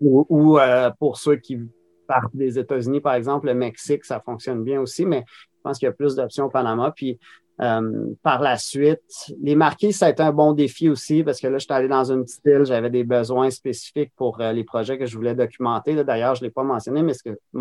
ou, 0.00 0.58
euh, 0.58 0.90
pour 0.98 1.16
ceux 1.16 1.36
qui 1.36 1.60
partent 2.08 2.34
des 2.34 2.58
États-Unis, 2.58 3.00
par 3.00 3.14
exemple, 3.14 3.46
le 3.46 3.54
Mexique, 3.54 4.04
ça 4.04 4.20
fonctionne 4.20 4.64
bien 4.64 4.80
aussi, 4.80 5.06
mais 5.06 5.24
je 5.28 5.60
pense 5.62 5.78
qu'il 5.78 5.86
y 5.86 5.88
a 5.88 5.92
plus 5.92 6.16
d'options 6.16 6.46
au 6.46 6.50
Panama. 6.50 6.92
Puis, 6.94 7.18
euh, 7.60 8.12
par 8.24 8.42
la 8.42 8.58
suite, 8.58 9.00
les 9.40 9.54
marquis, 9.54 9.92
ça 9.92 10.06
a 10.06 10.10
été 10.10 10.24
un 10.24 10.32
bon 10.32 10.52
défi 10.52 10.88
aussi 10.88 11.22
parce 11.22 11.40
que 11.40 11.46
là, 11.46 11.58
je 11.58 11.64
suis 11.64 11.72
allé 11.72 11.86
dans 11.86 12.10
une 12.10 12.24
petite 12.24 12.44
île, 12.44 12.64
j'avais 12.64 12.90
des 12.90 13.04
besoins 13.04 13.48
spécifiques 13.50 14.12
pour 14.16 14.40
euh, 14.40 14.52
les 14.52 14.64
projets 14.64 14.98
que 14.98 15.06
je 15.06 15.16
voulais 15.16 15.36
documenter. 15.36 15.94
D'ailleurs, 16.02 16.34
je 16.34 16.42
ne 16.42 16.48
l'ai 16.48 16.50
pas 16.50 16.64
mentionné, 16.64 17.02
mais 17.02 17.12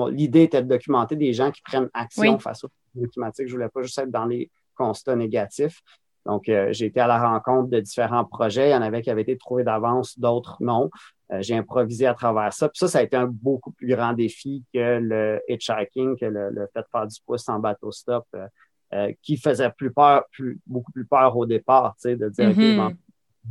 l'idée 0.09 0.43
était 0.43 0.63
de 0.63 0.67
documenter 0.67 1.15
des 1.15 1.31
gens 1.31 1.51
qui 1.51 1.61
prennent 1.61 1.89
action 1.93 2.39
face 2.39 2.63
aux 2.63 2.69
climatiques. 3.11 3.47
Je 3.47 3.53
ne 3.53 3.57
voulais 3.57 3.69
pas 3.69 3.83
juste 3.83 3.99
être 3.99 4.09
dans 4.09 4.25
les 4.25 4.49
constats 4.75 5.15
négatifs. 5.15 5.83
Donc, 6.25 6.47
euh, 6.49 6.69
j'ai 6.71 6.85
été 6.85 6.99
à 6.99 7.07
la 7.07 7.21
rencontre 7.21 7.69
de 7.69 7.79
différents 7.79 8.25
projets. 8.25 8.69
Il 8.69 8.71
y 8.71 8.75
en 8.75 8.81
avait 8.81 9.01
qui 9.01 9.09
avaient 9.09 9.23
été 9.23 9.37
trouvés 9.37 9.63
d'avance, 9.63 10.17
d'autres 10.17 10.57
non. 10.61 10.89
j'ai 11.39 11.55
improvisé 11.55 12.05
à 12.05 12.13
travers 12.13 12.53
ça. 12.53 12.69
Puis 12.69 12.77
ça, 12.77 12.87
ça 12.87 12.99
a 12.99 13.01
été 13.01 13.17
un 13.17 13.27
beaucoup 13.27 13.71
plus 13.71 13.87
grand 13.87 14.13
défi 14.13 14.63
que 14.73 14.99
le 14.99 15.41
hitchhiking, 15.47 16.17
que 16.17 16.25
le, 16.25 16.49
le 16.51 16.67
fait 16.73 16.81
de 16.81 16.87
faire 16.91 17.07
du 17.07 17.19
pouce 17.25 17.49
en 17.49 17.59
bateau 17.59 17.91
stop. 17.91 18.25
Euh, 18.93 19.11
qui 19.23 19.37
faisait 19.37 19.71
plus 19.71 19.91
peur, 19.91 20.25
plus, 20.31 20.59
beaucoup 20.67 20.91
plus 20.91 21.05
peur 21.05 21.35
au 21.35 21.47
départ, 21.47 21.95
tu 21.95 22.09
sais, 22.09 22.15
de 22.15 22.29
dire, 22.29 22.49
mm 22.49 22.95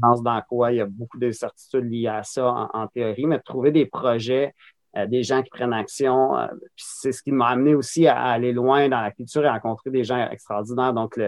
dans 0.01 0.43
quoi, 0.49 0.73
il 0.73 0.77
y 0.77 0.81
a 0.81 0.87
beaucoup 0.87 1.19
d'incertitudes 1.19 1.85
liées 1.85 2.07
à 2.07 2.23
ça 2.23 2.71
en, 2.73 2.87
théorie, 2.87 3.27
mais 3.27 3.37
de 3.37 3.43
trouver 3.43 3.73
des 3.73 3.85
projets, 3.85 4.55
euh, 4.97 5.07
des 5.07 5.23
gens 5.23 5.43
qui 5.43 5.51
prennent 5.51 5.75
action, 5.75 6.35
euh, 6.39 6.47
c'est 6.77 7.13
ce 7.13 7.23
qui 7.23 7.31
m'a 7.31 7.49
amené 7.49 7.75
aussi 7.75 8.07
à, 8.07 8.19
aller 8.23 8.53
loin 8.53 8.89
dans 8.89 9.03
la 9.03 9.11
culture 9.11 9.45
et 9.45 9.49
à 9.49 9.53
rencontrer 9.53 9.91
des 9.91 10.03
gens 10.03 10.31
extraordinaires. 10.31 10.95
Donc, 10.95 11.21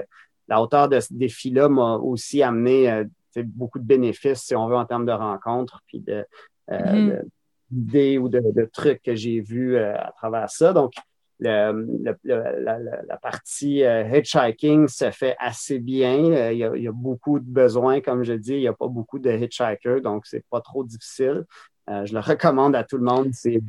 la 0.48 0.60
hauteur 0.60 0.88
de 0.88 1.00
ce 1.00 1.12
défi-là 1.12 1.68
m'a 1.68 1.96
aussi 1.96 2.42
amené 2.42 3.04
beaucoup 3.44 3.78
de 3.78 3.84
bénéfices, 3.84 4.42
si 4.42 4.54
on 4.54 4.68
veut, 4.68 4.76
en 4.76 4.84
termes 4.84 5.06
de 5.06 5.12
rencontres, 5.12 5.82
puis 5.86 6.00
de, 6.00 6.24
mm-hmm. 6.70 7.22
d'idées 7.70 8.18
ou 8.18 8.28
de, 8.28 8.40
de, 8.40 8.64
trucs 8.72 9.02
que 9.02 9.14
j'ai 9.14 9.40
vus 9.40 9.78
à 9.78 10.12
travers 10.16 10.50
ça. 10.50 10.72
Donc, 10.72 10.92
le, 11.40 12.16
la, 12.24 13.16
partie 13.16 13.84
euh, 13.84 14.04
hitchhiking 14.08 14.88
se 14.88 15.10
fait 15.10 15.36
assez 15.38 15.78
bien. 15.78 16.32
Euh, 16.32 16.52
il, 16.52 16.58
y 16.58 16.88
a, 16.88 16.92
beaucoup 16.92 17.38
de 17.38 17.48
besoins, 17.48 18.00
comme 18.00 18.22
je 18.22 18.34
dis. 18.34 18.54
Il 18.54 18.60
n'y 18.60 18.68
a 18.68 18.72
pas 18.72 18.88
beaucoup 18.88 19.18
de 19.18 19.30
hitchhikers, 19.30 20.00
donc 20.00 20.26
c'est 20.26 20.44
pas 20.50 20.60
trop 20.60 20.84
difficile. 20.84 21.44
Euh, 21.90 22.04
je 22.06 22.14
le 22.14 22.20
recommande 22.20 22.76
à 22.76 22.84
tout 22.84 22.98
le 22.98 23.04
monde. 23.04 23.30
C'est 23.32 23.60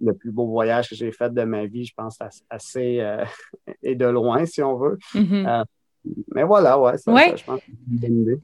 le, 0.00 0.12
plus 0.12 0.30
beau 0.30 0.46
voyage 0.46 0.88
que 0.88 0.94
j'ai 0.94 1.10
fait 1.12 1.32
de 1.32 1.42
ma 1.42 1.66
vie, 1.66 1.84
je 1.84 1.94
pense, 1.94 2.18
assez 2.50 3.04
et 3.82 3.94
de 3.94 4.06
loin, 4.06 4.46
si 4.46 4.62
on 4.62 4.76
veut. 4.76 4.98
Mm-hmm. 5.14 5.64
Mais 6.34 6.44
voilà, 6.44 6.78
ouais, 6.78 6.98
ça, 6.98 7.12
je 7.36 7.44
pense 7.44 7.60
que 7.60 7.66
c'est 7.66 7.90
une 7.90 7.98
bonne 7.98 8.22
idée. 8.22 8.38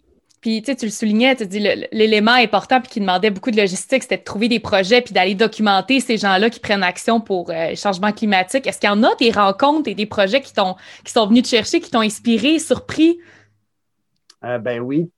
Puis 0.44 0.60
tu 0.60 0.74
le 0.84 0.90
soulignais, 0.90 1.34
tu 1.34 1.46
dis 1.46 1.58
l'élément 1.90 2.34
important 2.34 2.78
puis 2.78 2.90
qui 2.90 3.00
demandait 3.00 3.30
beaucoup 3.30 3.50
de 3.50 3.56
logistique, 3.56 4.02
c'était 4.02 4.18
de 4.18 4.24
trouver 4.24 4.48
des 4.48 4.60
projets 4.60 5.00
puis 5.00 5.14
d'aller 5.14 5.34
documenter 5.34 6.00
ces 6.00 6.18
gens-là 6.18 6.50
qui 6.50 6.60
prennent 6.60 6.82
action 6.82 7.18
pour 7.18 7.48
euh, 7.48 7.70
le 7.70 7.76
changement 7.76 8.12
climatique. 8.12 8.66
Est-ce 8.66 8.78
qu'il 8.78 8.90
y 8.90 8.92
en 8.92 9.02
a 9.04 9.14
des 9.14 9.30
rencontres 9.30 9.88
et 9.88 9.94
des 9.94 10.04
projets 10.04 10.42
qui, 10.42 10.52
qui 10.52 11.12
sont 11.12 11.26
venus 11.26 11.44
te 11.44 11.48
chercher, 11.48 11.80
qui 11.80 11.90
t'ont 11.90 12.02
inspiré, 12.02 12.58
surpris? 12.58 13.18
Euh, 14.44 14.58
ben 14.58 14.80
oui, 14.80 15.10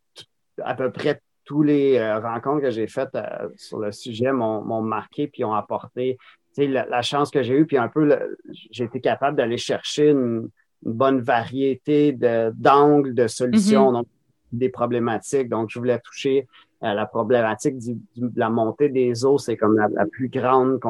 à 0.62 0.76
peu 0.76 0.92
près 0.92 1.20
tous 1.44 1.64
les 1.64 1.96
euh, 1.96 2.20
rencontres 2.20 2.62
que 2.62 2.70
j'ai 2.70 2.86
faites 2.86 3.18
sur 3.56 3.80
le 3.80 3.90
sujet 3.90 4.30
m'ont 4.30 4.82
marqué 4.82 5.26
puis 5.26 5.44
ont 5.44 5.54
apporté 5.54 6.18
la, 6.56 6.86
la, 6.86 7.02
chance 7.02 7.32
que 7.32 7.42
j'ai 7.42 7.54
eue, 7.54 7.66
puis 7.66 7.78
un 7.78 7.88
peu, 7.88 8.16
j'ai 8.70 8.84
été 8.84 9.00
capable 9.00 9.36
d'aller 9.36 9.58
chercher 9.58 10.10
une, 10.10 10.50
bonne 10.82 11.20
variété 11.20 12.12
d'angles, 12.12 13.14
de, 13.14 13.26
solutions. 13.26 13.90
Mm-hmm. 13.90 13.94
Donc, 13.94 14.06
des 14.52 14.68
problématiques. 14.68 15.48
Donc, 15.48 15.70
je 15.70 15.78
voulais 15.78 15.98
toucher 16.00 16.46
à 16.80 16.94
la 16.94 17.06
problématique 17.06 17.78
de 17.78 18.38
la 18.38 18.50
montée 18.50 18.88
des 18.88 19.24
eaux. 19.24 19.38
C'est 19.38 19.56
comme 19.56 19.76
la, 19.76 20.06
plus 20.06 20.28
grande, 20.28 20.80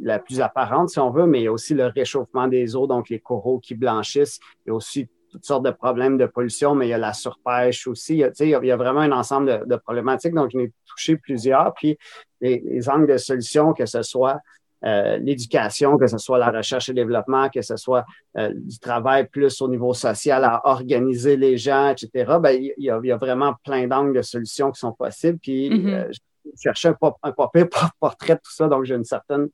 la 0.00 0.18
plus 0.18 0.40
apparente, 0.40 0.90
si 0.90 0.98
on 0.98 1.10
veut, 1.10 1.26
mais 1.26 1.40
il 1.40 1.44
y 1.44 1.48
a 1.48 1.52
aussi 1.52 1.74
le 1.74 1.86
réchauffement 1.86 2.48
des 2.48 2.76
eaux, 2.76 2.86
donc 2.86 3.08
les 3.08 3.20
coraux 3.20 3.58
qui 3.58 3.74
blanchissent. 3.74 4.40
Il 4.64 4.70
y 4.70 4.72
a 4.72 4.74
aussi 4.74 5.08
toutes 5.30 5.44
sortes 5.44 5.64
de 5.64 5.70
problèmes 5.70 6.16
de 6.16 6.26
pollution, 6.26 6.74
mais 6.74 6.86
il 6.86 6.90
y 6.90 6.94
a 6.94 6.98
la 6.98 7.12
surpêche 7.12 7.88
aussi. 7.88 8.14
Il 8.14 8.18
y 8.18 8.24
a, 8.24 8.30
il 8.40 8.66
y 8.66 8.70
a 8.70 8.76
vraiment 8.76 9.00
un 9.00 9.12
ensemble 9.12 9.66
de, 9.66 9.76
problématiques. 9.76 10.34
Donc, 10.34 10.50
je 10.52 10.58
n'ai 10.58 10.72
touché 10.86 11.16
plusieurs. 11.16 11.74
Puis, 11.74 11.98
les, 12.40 12.62
les 12.64 12.88
angles 12.88 13.12
de 13.12 13.16
solution, 13.16 13.72
que 13.72 13.86
ce 13.86 14.02
soit 14.02 14.40
euh, 14.84 15.16
l'éducation, 15.16 15.96
que 15.96 16.06
ce 16.06 16.18
soit 16.18 16.38
la 16.38 16.50
recherche 16.50 16.90
et 16.90 16.92
développement, 16.92 17.48
que 17.48 17.62
ce 17.62 17.76
soit 17.76 18.04
euh, 18.36 18.52
du 18.54 18.78
travail 18.78 19.26
plus 19.26 19.62
au 19.62 19.68
niveau 19.68 19.94
social 19.94 20.44
à 20.44 20.60
organiser 20.64 21.38
les 21.38 21.56
gens, 21.56 21.88
etc., 21.88 22.36
ben, 22.38 22.50
il, 22.50 22.74
y 22.78 22.90
a, 22.90 23.16
vraiment 23.16 23.54
plein 23.64 23.86
d'angles 23.86 24.14
de 24.14 24.20
solutions 24.20 24.70
qui 24.70 24.80
sont 24.80 24.92
possibles. 24.92 25.38
Puis, 25.38 25.70
mm-hmm. 25.70 25.94
euh, 25.94 26.12
je 26.12 26.62
cherchais 26.62 26.88
un, 26.88 26.96
un 27.22 27.32
papier 27.32 27.64
portrait 28.00 28.34
de 28.34 28.40
tout 28.40 28.52
ça, 28.52 28.68
donc 28.68 28.84
j'ai 28.84 28.94
une 28.94 29.04
certaine 29.04 29.48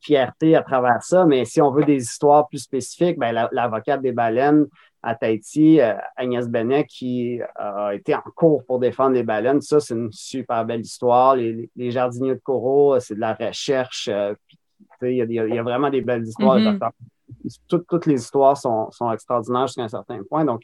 fierté 0.00 0.56
à 0.56 0.62
travers 0.62 1.00
ça. 1.02 1.26
Mais 1.26 1.44
si 1.44 1.60
on 1.62 1.70
veut 1.70 1.84
des 1.84 2.02
histoires 2.02 2.48
plus 2.48 2.58
spécifiques, 2.58 3.18
ben, 3.20 3.48
l'avocate 3.52 4.02
des 4.02 4.12
baleines 4.12 4.66
à 5.04 5.14
Tahiti, 5.14 5.80
Agnès 6.16 6.48
Benet, 6.48 6.86
qui 6.86 7.40
a 7.56 7.92
été 7.94 8.14
en 8.14 8.22
cours 8.34 8.64
pour 8.64 8.78
défendre 8.78 9.14
les 9.14 9.24
baleines, 9.24 9.60
ça, 9.60 9.80
c'est 9.80 9.94
une 9.94 10.12
super 10.12 10.64
belle 10.64 10.80
histoire. 10.80 11.36
Les, 11.36 11.90
jardiniers 11.90 12.34
de 12.34 12.40
coraux, 12.40 12.98
c'est 13.00 13.16
de 13.16 13.20
la 13.20 13.34
recherche. 13.34 14.08
Il 15.02 15.32
y, 15.32 15.58
a, 15.58 15.62
vraiment 15.62 15.90
des 15.90 16.00
belles 16.00 16.24
histoires. 16.24 16.58
Mm-hmm. 16.58 16.90
toutes, 17.68 18.06
les 18.06 18.20
histoires 18.20 18.56
sont, 18.56 18.90
extraordinaires 19.12 19.66
jusqu'à 19.66 19.82
un 19.82 19.88
certain 19.88 20.20
point. 20.28 20.44
Donc, 20.44 20.62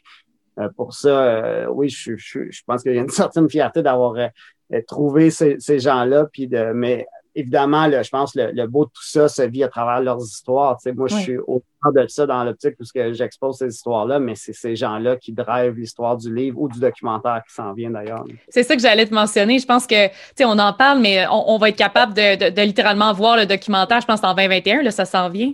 euh, 0.59 0.69
pour 0.75 0.93
ça, 0.93 1.09
euh, 1.09 1.67
oui, 1.67 1.89
je, 1.89 2.61
pense 2.65 2.83
qu'il 2.83 2.93
y 2.93 2.97
a 2.97 3.01
une 3.01 3.09
certaine 3.09 3.49
fierté 3.49 3.81
d'avoir 3.81 4.15
euh, 4.15 4.81
trouvé 4.87 5.29
ces, 5.29 5.79
gens-là. 5.79 6.27
Puis 6.31 6.47
de, 6.47 6.71
mais 6.73 7.05
évidemment, 7.35 7.89
je 7.89 8.09
pense 8.09 8.33
que 8.33 8.51
le, 8.53 8.67
beau 8.67 8.85
de 8.85 8.89
tout 8.89 9.03
ça 9.03 9.27
se 9.27 9.41
vit 9.43 9.63
à 9.63 9.67
travers 9.67 10.01
leurs 10.01 10.21
histoires. 10.21 10.77
moi, 10.95 11.07
je 11.07 11.15
suis 11.15 11.37
au 11.37 11.63
cœur 11.81 11.93
de 11.93 12.07
ça 12.07 12.25
dans 12.25 12.43
l'optique 12.43 12.75
où 12.79 12.83
j'expose 13.13 13.57
ces 13.57 13.67
histoires-là, 13.67 14.19
mais 14.19 14.35
c'est 14.35 14.53
ces 14.53 14.75
gens-là 14.75 15.15
qui 15.17 15.31
drivent 15.31 15.77
l'histoire 15.77 16.17
du 16.17 16.33
livre 16.33 16.59
ou 16.59 16.67
du 16.67 16.79
documentaire 16.79 17.41
qui 17.47 17.53
s'en 17.53 17.73
vient 17.73 17.91
d'ailleurs. 17.91 18.25
C'est 18.49 18.63
ça 18.63 18.75
que 18.75 18.81
j'allais 18.81 19.05
te 19.05 19.13
mentionner. 19.13 19.59
Je 19.59 19.65
pense 19.65 19.87
que, 19.87 20.07
tu 20.07 20.13
sais, 20.37 20.45
on 20.45 20.57
en 20.59 20.73
parle, 20.73 20.99
mais 20.99 21.25
on, 21.29 21.57
va 21.57 21.69
être 21.69 21.77
capable 21.77 22.13
de, 22.13 22.61
littéralement 22.61 23.13
voir 23.13 23.37
le 23.37 23.45
documentaire, 23.45 24.01
je 24.01 24.07
pense, 24.07 24.23
en 24.23 24.33
2021, 24.33 24.81
là, 24.81 24.91
ça 24.91 25.05
s'en 25.05 25.29
vient. 25.29 25.53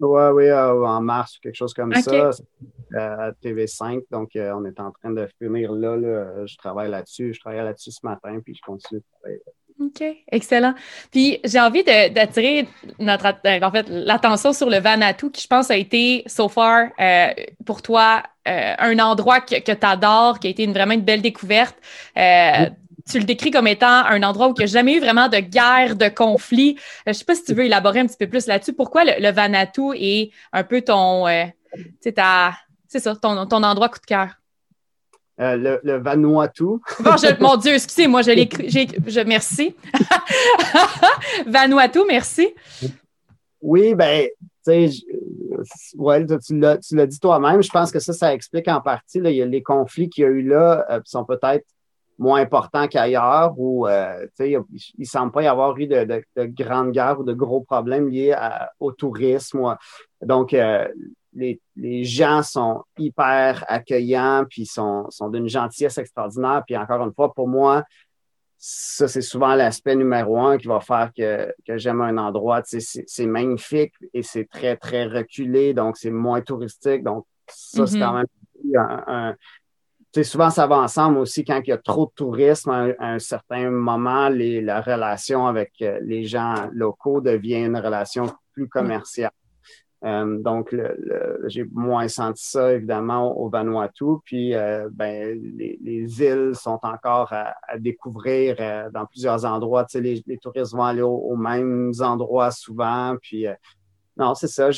Oui, 0.00 0.22
oui, 0.34 0.44
euh, 0.46 0.84
en 0.84 1.00
mars 1.00 1.36
ou 1.36 1.40
quelque 1.40 1.54
chose 1.54 1.72
comme 1.72 1.94
ça, 1.94 2.30
à 2.96 3.30
TV5. 3.40 4.02
Donc, 4.10 4.34
euh, 4.34 4.52
on 4.52 4.64
est 4.64 4.80
en 4.80 4.90
train 4.90 5.12
de 5.12 5.28
finir 5.40 5.72
là, 5.72 5.96
là. 5.96 6.44
Je 6.44 6.56
travaille 6.56 6.90
là-dessus. 6.90 7.32
Je 7.32 7.40
travaille 7.40 7.62
là-dessus 7.62 7.92
ce 7.92 8.00
matin, 8.02 8.40
puis 8.44 8.54
je 8.54 8.60
continue 8.62 9.00
de 9.00 9.04
travailler 9.20 9.42
OK, 9.86 10.04
excellent. 10.30 10.74
Puis 11.10 11.40
j'ai 11.44 11.58
envie 11.58 11.82
d'attirer 11.82 12.68
notre 13.00 13.26
euh, 13.46 13.60
en 13.62 13.70
fait 13.72 13.86
l'attention 13.88 14.52
sur 14.52 14.70
le 14.70 14.78
Vanuatu 14.78 15.30
qui 15.30 15.42
je 15.42 15.46
pense 15.48 15.70
a 15.70 15.76
été 15.76 16.22
so 16.26 16.48
far 16.48 16.88
euh, 17.00 17.28
pour 17.66 17.82
toi 17.82 18.22
euh, 18.46 18.74
un 18.78 18.98
endroit 19.00 19.40
que, 19.40 19.60
que 19.60 19.72
tu 19.72 19.86
adores, 19.86 20.38
qui 20.38 20.46
a 20.46 20.50
été 20.50 20.62
une, 20.64 20.72
vraiment 20.72 20.94
une 20.94 21.02
belle 21.02 21.22
découverte. 21.22 21.76
Tu 23.10 23.18
le 23.18 23.24
décris 23.24 23.50
comme 23.50 23.66
étant 23.66 24.04
un 24.04 24.22
endroit 24.22 24.46
où 24.46 24.54
il 24.56 24.58
n'y 24.58 24.64
a 24.64 24.66
jamais 24.66 24.94
eu 24.94 25.00
vraiment 25.00 25.26
de 25.28 25.38
guerre, 25.38 25.96
de 25.96 26.08
conflit. 26.08 26.76
je 27.04 27.10
ne 27.10 27.14
sais 27.14 27.24
pas 27.24 27.34
si 27.34 27.42
tu 27.42 27.52
veux 27.52 27.64
élaborer 27.64 27.98
un 27.98 28.06
petit 28.06 28.16
peu 28.16 28.28
plus 28.28 28.46
là-dessus. 28.46 28.74
Pourquoi 28.74 29.02
le, 29.04 29.14
le, 29.18 29.94
est 29.96 30.30
un 30.52 30.62
peu 30.62 30.82
ton, 30.82 31.26
c'est 32.00 32.14
ton, 33.20 33.46
ton 33.46 33.62
endroit 33.64 33.88
coup 33.88 33.98
de 33.98 34.06
cœur? 34.06 34.41
Euh, 35.42 35.56
le, 35.56 35.80
le, 35.82 35.98
Vanuatu. 35.98 36.64
mon 37.40 37.56
Dieu, 37.56 37.72
excusez-moi, 37.72 38.22
je 38.22 38.30
l'ai 38.30 38.48
je, 38.48 39.20
merci. 39.24 39.74
Vanuatu, 41.46 42.00
merci. 42.06 42.54
Oui, 43.60 43.94
ben, 43.94 44.28
tu 44.64 44.88
sais, 44.88 44.88
ouais, 45.96 46.24
tu 46.46 46.58
l'as 46.60 47.06
dit 47.06 47.18
toi-même. 47.18 47.60
Je 47.60 47.70
pense 47.70 47.90
que 47.90 47.98
ça, 47.98 48.12
ça 48.12 48.32
explique 48.32 48.68
en 48.68 48.80
partie. 48.80 49.20
Là, 49.20 49.30
il 49.30 49.36
y 49.36 49.42
a 49.42 49.46
les 49.46 49.62
conflits 49.62 50.08
qu'il 50.08 50.22
y 50.22 50.26
a 50.26 50.30
eu 50.30 50.42
là 50.42 50.86
euh, 50.90 51.00
sont 51.04 51.24
peut-être 51.24 51.66
moins 52.18 52.40
importants 52.40 52.86
qu'ailleurs 52.86 53.54
où 53.56 53.88
euh, 53.88 54.26
il 54.38 54.60
ne 54.98 55.04
semble 55.04 55.32
pas 55.32 55.42
y 55.42 55.46
avoir 55.48 55.76
eu 55.76 55.88
de, 55.88 56.04
de, 56.04 56.22
de 56.36 56.44
grandes 56.44 56.92
guerres 56.92 57.18
ou 57.18 57.24
de 57.24 57.32
gros 57.32 57.62
problèmes 57.62 58.08
liés 58.08 58.36
au 58.78 58.92
tourisme. 58.92 59.76
Donc, 60.20 60.54
euh, 60.54 60.86
les, 61.34 61.60
les, 61.76 62.04
gens 62.04 62.42
sont 62.42 62.82
hyper 62.98 63.64
accueillants, 63.68 64.44
puis 64.48 64.66
sont, 64.66 65.06
sont 65.10 65.28
d'une 65.28 65.48
gentillesse 65.48 65.98
extraordinaire. 65.98 66.62
Puis 66.66 66.76
encore 66.76 67.02
une 67.04 67.12
fois, 67.12 67.32
pour 67.32 67.48
moi, 67.48 67.84
ça, 68.58 69.08
c'est 69.08 69.22
souvent 69.22 69.54
l'aspect 69.54 69.96
numéro 69.96 70.38
un 70.38 70.56
qui 70.56 70.68
va 70.68 70.80
faire 70.80 71.10
que, 71.16 71.52
que 71.66 71.78
j'aime 71.78 72.00
un 72.00 72.16
endroit. 72.18 72.62
C'est 72.64 73.26
magnifique 73.26 73.92
et 74.14 74.22
c'est 74.22 74.48
très, 74.48 74.76
très 74.76 75.06
reculé, 75.06 75.74
donc 75.74 75.96
c'est 75.96 76.10
moins 76.10 76.40
touristique. 76.40 77.02
Donc, 77.02 77.26
ça, 77.48 77.86
c'est 77.86 77.98
quand 77.98 78.12
mm-hmm. 78.12 78.26
même 78.74 79.06
un, 79.08 79.34
souvent, 80.22 80.50
ça 80.50 80.66
va 80.66 80.76
ensemble 80.76 81.18
aussi 81.18 81.44
quand 81.44 81.60
il 81.64 81.70
y 81.70 81.72
a 81.72 81.78
trop 81.78 82.06
de 82.06 82.12
tourisme. 82.14 82.70
À 82.70 83.12
un, 83.14 83.18
certain 83.18 83.70
moment, 83.70 84.28
les, 84.28 84.60
la 84.60 84.80
relation 84.80 85.46
avec 85.46 85.72
euh, 85.82 85.98
les 86.02 86.24
gens 86.24 86.68
locaux 86.72 87.20
devient 87.20 87.64
une 87.64 87.76
relation 87.76 88.26
plus 88.52 88.68
commerciale. 88.68 89.32
Euh, 90.04 90.38
donc, 90.38 90.74
j'ai 91.46 91.64
moins 91.72 92.08
senti 92.08 92.44
ça, 92.44 92.72
évidemment, 92.72 93.38
au 93.38 93.48
Vanuatu. 93.48 94.04
Puis, 94.24 94.54
euh, 94.54 94.88
ben, 94.92 95.40
les, 95.56 96.22
îles 96.22 96.52
sont 96.54 96.80
encore 96.82 97.32
à, 97.32 97.54
découvrir 97.78 98.56
dans 98.92 99.06
plusieurs 99.06 99.44
endroits. 99.44 99.84
Tu 99.84 99.92
sais, 99.92 100.00
les, 100.00 100.22
les, 100.26 100.38
touristes 100.38 100.72
vont 100.72 100.84
aller 100.84 101.02
aux, 101.02 101.36
mêmes 101.36 101.92
endroits 102.00 102.50
souvent. 102.50 103.16
Puis, 103.22 103.46
non, 104.16 104.34
c'est 104.34 104.48
ça. 104.48 104.70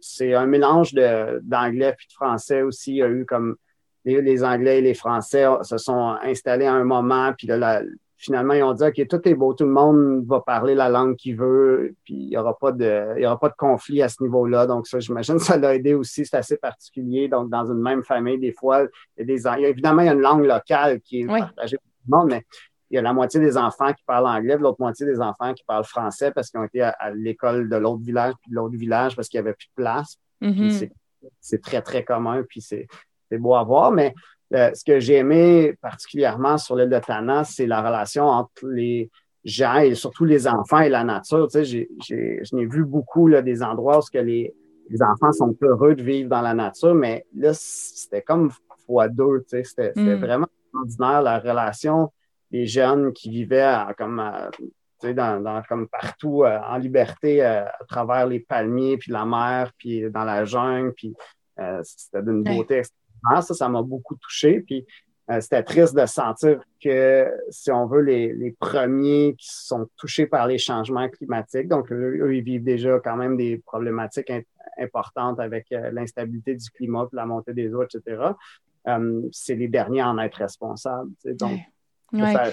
C'est 0.00 0.34
un 0.34 0.46
mélange 0.46 0.92
d'anglais 0.92 1.94
puis 1.96 2.06
de 2.08 2.12
français 2.12 2.62
aussi. 2.62 2.92
Il 2.92 2.96
y 2.96 3.02
a 3.02 3.08
eu 3.08 3.24
comme 3.24 3.56
les, 4.04 4.44
Anglais 4.44 4.78
et 4.78 4.82
les 4.82 4.94
Français 4.94 5.44
se 5.62 5.78
sont 5.78 6.16
installés 6.22 6.66
à 6.66 6.74
un 6.74 6.84
moment, 6.84 7.32
puis 7.36 7.46
là, 7.46 7.82
finalement, 8.16 8.54
ils 8.54 8.62
ont 8.62 8.72
dit 8.72 8.84
OK, 8.84 9.08
tout 9.08 9.28
est 9.28 9.34
beau, 9.34 9.54
tout 9.54 9.64
le 9.64 9.70
monde 9.70 10.24
va 10.26 10.40
parler 10.40 10.74
la 10.74 10.88
langue 10.88 11.16
qu'il 11.16 11.36
veut, 11.36 11.94
puis 12.04 12.14
il 12.14 12.28
n'y 12.28 12.36
aura, 12.36 12.56
pas 12.56 12.72
de, 12.72 13.14
il 13.16 13.22
y 13.22 13.26
aura 13.26 13.38
pas 13.38 13.48
de 13.48 13.54
conflit 13.56 14.02
à 14.02 14.08
ce 14.08 14.22
niveau-là. 14.22 14.66
Donc, 14.66 14.86
ça, 14.86 14.98
j'imagine 15.00 15.38
ça 15.38 15.56
l'a 15.56 15.74
aidé 15.74 15.94
aussi. 15.94 16.24
C'est 16.24 16.36
assez 16.36 16.56
particulier. 16.56 17.28
Donc, 17.28 17.50
dans 17.50 17.70
une 17.70 17.80
même 17.80 18.02
famille, 18.02 18.38
des 18.38 18.52
fois, 18.52 18.84
il 19.16 19.20
y 19.20 19.22
a 19.22 19.56
des, 19.56 19.66
évidemment, 19.68 20.02
il 20.02 20.06
y 20.06 20.08
a 20.08 20.14
une 20.14 20.20
langue 20.20 20.44
locale 20.44 21.00
qui 21.00 21.20
est 21.20 21.26
partagée 21.26 21.76
par 21.76 21.84
tout 21.84 22.10
le 22.10 22.16
monde, 22.16 22.28
mais 22.30 22.44
il 22.90 22.94
y 22.94 22.98
a 22.98 23.02
la 23.02 23.12
moitié 23.12 23.40
des 23.40 23.56
enfants 23.56 23.92
qui 23.92 24.04
parlent 24.04 24.28
anglais, 24.28 24.56
l'autre 24.58 24.80
moitié 24.80 25.04
des 25.04 25.20
enfants 25.20 25.52
qui 25.52 25.64
parlent 25.64 25.84
français 25.84 26.30
parce 26.30 26.50
qu'ils 26.50 26.60
ont 26.60 26.64
été 26.64 26.82
à, 26.82 27.10
l'école 27.14 27.68
de 27.68 27.76
l'autre 27.76 28.02
village, 28.02 28.34
puis 28.40 28.50
de 28.50 28.56
l'autre 28.56 28.76
village 28.76 29.16
parce 29.16 29.28
qu'il 29.28 29.40
n'y 29.40 29.46
avait 29.46 29.54
plus 29.54 29.66
de 29.66 29.82
place. 29.82 30.16
Mm-hmm. 30.40 30.90
C'est 31.40 31.60
très, 31.60 31.82
très 31.82 32.04
commun, 32.04 32.44
puis 32.48 32.60
c'est 32.60 32.86
c'est 33.28 33.38
beau 33.38 33.54
à 33.54 33.64
voir, 33.64 33.92
mais 33.92 34.14
euh, 34.54 34.70
ce 34.74 34.84
que 34.84 35.00
j'ai 35.00 35.14
aimé 35.14 35.74
particulièrement 35.80 36.56
sur 36.56 36.76
l'île 36.76 36.88
de 36.88 36.98
Tana, 36.98 37.42
c'est 37.44 37.66
la 37.66 37.82
relation 37.82 38.26
entre 38.26 38.68
les 38.68 39.10
gens 39.44 39.78
et 39.78 39.94
surtout 39.94 40.24
les 40.24 40.46
enfants 40.46 40.80
et 40.80 40.88
la 40.88 41.02
nature. 41.02 41.48
Tu 41.48 41.64
sais, 41.64 41.88
je 42.00 42.56
n'ai 42.56 42.66
vu 42.66 42.84
beaucoup 42.84 43.26
là, 43.26 43.42
des 43.42 43.62
endroits 43.62 43.98
où 43.98 44.02
que 44.12 44.18
les, 44.18 44.54
les, 44.88 45.02
enfants 45.02 45.32
sont 45.32 45.56
heureux 45.62 45.96
de 45.96 46.02
vivre 46.02 46.28
dans 46.28 46.42
la 46.42 46.54
nature, 46.54 46.94
mais 46.94 47.26
là, 47.34 47.52
c'était 47.54 48.22
comme 48.22 48.50
fois 48.86 49.08
deux. 49.08 49.44
Tu 49.48 49.62
sais, 49.62 49.64
c'était 49.64 49.92
mm. 49.96 50.20
vraiment 50.20 50.46
extraordinaire 50.64 51.22
la 51.22 51.38
relation 51.40 52.12
des 52.52 52.66
jeunes 52.66 53.12
qui 53.12 53.30
vivaient 53.30 53.84
comme, 53.98 54.22
tu 54.56 54.68
sais, 55.00 55.14
dans, 55.14 55.62
comme 55.68 55.88
partout 55.88 56.44
euh, 56.44 56.58
en 56.68 56.76
liberté 56.76 57.44
euh, 57.44 57.64
à 57.64 57.84
travers 57.88 58.28
les 58.28 58.38
palmiers, 58.38 58.96
puis 58.96 59.10
la 59.10 59.24
mer, 59.24 59.72
puis 59.76 60.08
dans 60.08 60.24
la 60.24 60.44
jungle, 60.44 60.92
puis 60.92 61.14
c'était 61.82 62.22
d'une 62.22 62.44
beauté 62.44 62.82
ça, 63.40 63.54
ça 63.54 63.68
m'a 63.68 63.82
beaucoup 63.82 64.16
touché. 64.16 64.60
Puis 64.60 64.86
euh, 65.30 65.40
c'était 65.40 65.62
triste 65.62 65.96
de 65.96 66.06
sentir 66.06 66.60
que, 66.82 67.32
si 67.50 67.70
on 67.72 67.86
veut, 67.86 68.00
les, 68.02 68.56
premiers 68.60 69.34
qui 69.36 69.48
sont 69.50 69.88
touchés 69.96 70.26
par 70.26 70.46
les 70.46 70.58
changements 70.58 71.08
climatiques, 71.08 71.68
donc 71.68 71.90
eux, 71.90 72.32
ils 72.34 72.42
vivent 72.42 72.62
déjà 72.62 73.00
quand 73.00 73.16
même 73.16 73.36
des 73.36 73.58
problématiques 73.58 74.32
importantes 74.78 75.40
avec 75.40 75.66
euh, 75.72 75.90
l'instabilité 75.90 76.54
du 76.54 76.70
climat, 76.70 77.06
la 77.12 77.26
montée 77.26 77.54
des 77.54 77.74
eaux, 77.74 77.82
etc. 77.82 78.22
Euh, 78.86 79.22
c'est 79.32 79.56
les 79.56 79.66
derniers 79.66 80.02
à 80.02 80.10
en 80.10 80.18
être 80.18 80.36
responsables. 80.36 81.10
Donc, 81.24 81.58
ça 82.12 82.52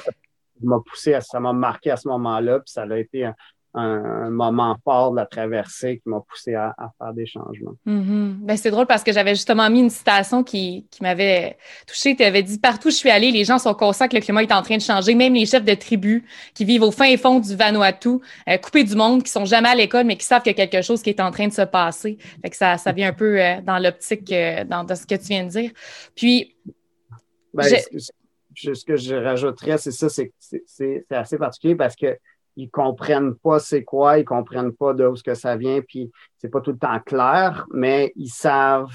m'a 0.61 0.79
poussé, 0.79 1.17
ça 1.21 1.39
m'a 1.39 1.53
marqué 1.53 1.91
à 1.91 1.97
ce 1.97 2.07
moment-là, 2.07 2.59
puis 2.59 2.71
ça 2.71 2.83
a 2.83 2.97
été 2.97 3.25
un, 3.25 3.35
un, 3.73 4.29
moment 4.29 4.77
fort 4.83 5.11
de 5.11 5.17
la 5.17 5.25
traversée 5.25 5.97
qui 5.97 6.09
m'a 6.09 6.19
poussé 6.19 6.55
à, 6.55 6.75
faire 6.97 7.13
des 7.13 7.25
changements. 7.25 7.75
Mm-hmm. 7.87 8.33
ben, 8.39 8.57
c'est 8.57 8.71
drôle 8.71 8.85
parce 8.85 9.03
que 9.03 9.11
j'avais 9.11 9.35
justement 9.35 9.69
mis 9.69 9.79
une 9.79 9.89
citation 9.89 10.43
qui, 10.43 10.85
qui 10.89 11.03
m'avait 11.03 11.57
touchée. 11.87 12.15
Tu 12.15 12.23
avais 12.23 12.43
dit 12.43 12.59
Partout 12.59 12.87
où 12.87 12.91
je 12.91 12.95
suis 12.95 13.09
allée, 13.09 13.31
les 13.31 13.43
gens 13.43 13.59
sont 13.59 13.73
conscients 13.73 14.07
que 14.07 14.15
le 14.15 14.21
climat 14.21 14.43
est 14.43 14.51
en 14.51 14.61
train 14.61 14.77
de 14.77 14.81
changer, 14.81 15.15
même 15.15 15.33
les 15.33 15.45
chefs 15.45 15.65
de 15.65 15.73
tribus 15.73 16.23
qui 16.53 16.65
vivent 16.65 16.83
au 16.83 16.91
fin 16.91 17.05
et 17.05 17.17
fond 17.17 17.39
du 17.39 17.55
Vanuatu, 17.55 18.19
euh, 18.49 18.57
coupés 18.57 18.83
du 18.83 18.95
monde, 18.95 19.23
qui 19.23 19.31
sont 19.31 19.45
jamais 19.45 19.69
à 19.69 19.75
l'école, 19.75 20.05
mais 20.05 20.17
qui 20.17 20.25
savent 20.25 20.41
qu'il 20.41 20.57
y 20.57 20.61
a 20.61 20.67
quelque 20.67 20.83
chose 20.83 21.01
qui 21.01 21.09
est 21.09 21.19
en 21.19 21.31
train 21.31 21.47
de 21.47 21.53
se 21.53 21.63
passer. 21.63 22.17
Fait 22.41 22.49
que 22.49 22.55
ça, 22.55 22.77
ça 22.77 22.91
vient 22.91 23.09
un 23.09 23.13
peu 23.13 23.41
euh, 23.41 23.61
dans 23.61 23.79
l'optique 23.79 24.31
euh, 24.31 24.63
dans, 24.63 24.83
de 24.83 24.95
ce 24.95 25.05
que 25.05 25.15
tu 25.15 25.27
viens 25.27 25.45
de 25.45 25.49
dire. 25.49 25.71
Puis. 26.15 26.55
Ben, 27.53 27.63
ce 28.55 28.85
que 28.85 28.95
je 28.95 29.15
rajouterais, 29.15 29.77
c'est 29.77 29.91
ça, 29.91 30.07
c'est 30.09 31.05
assez 31.09 31.37
particulier 31.37 31.75
parce 31.75 31.95
que 31.95 32.17
ils 32.55 32.69
comprennent 32.69 33.35
pas 33.35 33.59
c'est 33.59 33.83
quoi, 33.83 34.19
ils 34.19 34.25
comprennent 34.25 34.73
pas 34.73 34.93
d'où 34.93 35.15
ce 35.15 35.23
que 35.23 35.33
ça 35.33 35.55
vient, 35.55 35.81
puis 35.81 36.11
c'est 36.37 36.49
pas 36.49 36.61
tout 36.61 36.71
le 36.71 36.77
temps 36.77 36.99
clair, 36.99 37.65
mais 37.71 38.13
ils 38.15 38.29
savent, 38.29 38.93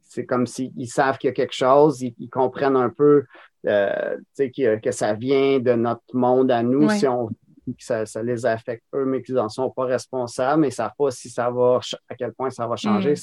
c'est 0.00 0.24
comme 0.24 0.46
s'ils 0.46 0.88
savent 0.88 1.18
qu'il 1.18 1.28
y 1.28 1.30
a 1.30 1.34
quelque 1.34 1.54
chose, 1.54 2.00
ils, 2.00 2.30
comprennent 2.30 2.76
un 2.76 2.90
peu 2.90 3.24
euh, 3.66 4.16
que, 4.38 4.80
que 4.80 4.90
ça 4.90 5.14
vient 5.14 5.58
de 5.58 5.72
notre 5.72 6.14
monde 6.14 6.50
à 6.50 6.62
nous, 6.62 6.88
si 6.90 7.06
on 7.06 7.28
que 7.66 7.84
ça, 7.84 8.06
ça, 8.06 8.22
les 8.22 8.46
affecte 8.46 8.84
eux, 8.94 9.04
mais 9.04 9.22
qu'ils 9.22 9.36
n'en 9.36 9.48
sont 9.48 9.70
pas 9.70 9.84
responsables, 9.84 10.60
mais 10.60 10.68
ils 10.68 10.70
ne 10.70 10.74
savent 10.74 10.94
pas 10.96 11.10
si 11.10 11.28
ça 11.28 11.50
va, 11.50 11.80
à 12.08 12.14
quel 12.14 12.32
point 12.32 12.50
ça 12.50 12.66
va 12.66 12.76
changer, 12.76 13.14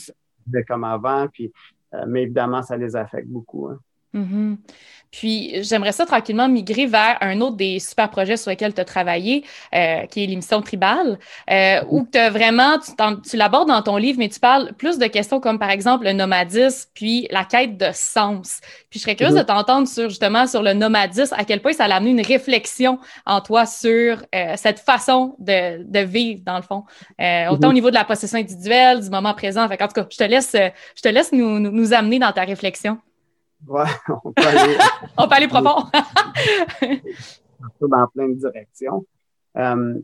mm. 0.47 0.63
comme 0.67 0.83
avant, 0.83 1.27
puis, 1.27 1.51
euh, 1.93 2.05
mais 2.07 2.23
évidemment, 2.23 2.63
ça 2.63 2.77
les 2.77 2.95
affecte 2.95 3.27
beaucoup. 3.27 3.67
Hein. 3.67 3.79
Mm-hmm. 4.17 4.57
Puis, 5.11 5.63
j'aimerais 5.63 5.93
ça 5.93 6.05
tranquillement 6.05 6.49
migrer 6.49 6.85
vers 6.85 7.17
un 7.21 7.39
autre 7.41 7.55
des 7.55 7.79
super 7.79 8.09
projets 8.09 8.37
sur 8.37 8.49
lesquels 8.49 8.73
tu 8.73 8.81
as 8.81 8.85
travaillé, 8.85 9.43
euh, 9.73 10.05
qui 10.05 10.23
est 10.23 10.27
l'émission 10.27 10.61
Tribal, 10.61 11.17
euh, 11.49 11.81
où 11.89 12.05
tu 12.11 12.19
vraiment, 12.29 12.77
tu, 12.77 12.91
tu 13.27 13.37
l'abordes 13.37 13.69
dans 13.69 13.81
ton 13.81 13.97
livre, 13.97 14.19
mais 14.19 14.27
tu 14.27 14.39
parles 14.39 14.73
plus 14.77 14.97
de 14.97 15.07
questions 15.07 15.39
comme 15.39 15.59
par 15.59 15.69
exemple 15.69 16.05
le 16.05 16.13
nomadisme, 16.13 16.89
puis 16.93 17.27
la 17.31 17.45
quête 17.45 17.77
de 17.77 17.89
sens. 17.93 18.59
Puis, 18.89 18.99
je 18.99 19.03
serais 19.03 19.15
curieuse 19.15 19.35
de 19.35 19.41
mm-hmm. 19.41 19.45
t'entendre 19.45 19.87
sur 19.87 20.09
justement 20.09 20.45
sur 20.45 20.61
le 20.61 20.73
nomadisme, 20.73 21.33
à 21.37 21.45
quel 21.45 21.61
point 21.61 21.73
ça 21.73 21.85
a 21.85 21.95
amené 21.95 22.11
une 22.11 22.25
réflexion 22.25 22.99
en 23.25 23.39
toi 23.41 23.65
sur 23.65 24.23
euh, 24.35 24.53
cette 24.55 24.79
façon 24.79 25.35
de, 25.39 25.83
de, 25.83 25.99
vivre, 25.99 26.41
dans 26.45 26.57
le 26.57 26.63
fond, 26.63 26.83
autant 27.49 27.69
au 27.69 27.71
mm-hmm. 27.71 27.73
niveau 27.73 27.89
de 27.89 27.95
la 27.95 28.03
possession 28.03 28.37
individuelle, 28.37 29.01
du 29.01 29.09
moment 29.09 29.33
présent. 29.33 29.67
Fait 29.69 29.81
en 29.81 29.87
tout 29.87 29.93
cas, 29.93 30.05
je 30.11 30.17
te 30.17 30.23
laisse, 30.23 30.51
je 30.53 31.01
te 31.01 31.07
laisse 31.07 31.31
nous, 31.31 31.59
nous, 31.59 31.71
nous 31.71 31.93
amener 31.93 32.19
dans 32.19 32.31
ta 32.31 32.43
réflexion. 32.43 32.99
Ouais, 33.65 33.85
on 34.23 34.31
peut 34.31 34.43
aller. 34.45 34.77
on 35.17 35.27
peut 35.27 35.35
aller 35.35 35.47
profond. 35.47 35.89
dans 37.81 38.07
plein 38.07 38.29
de 38.29 38.35
directions. 38.35 39.05
Euh, 39.57 39.99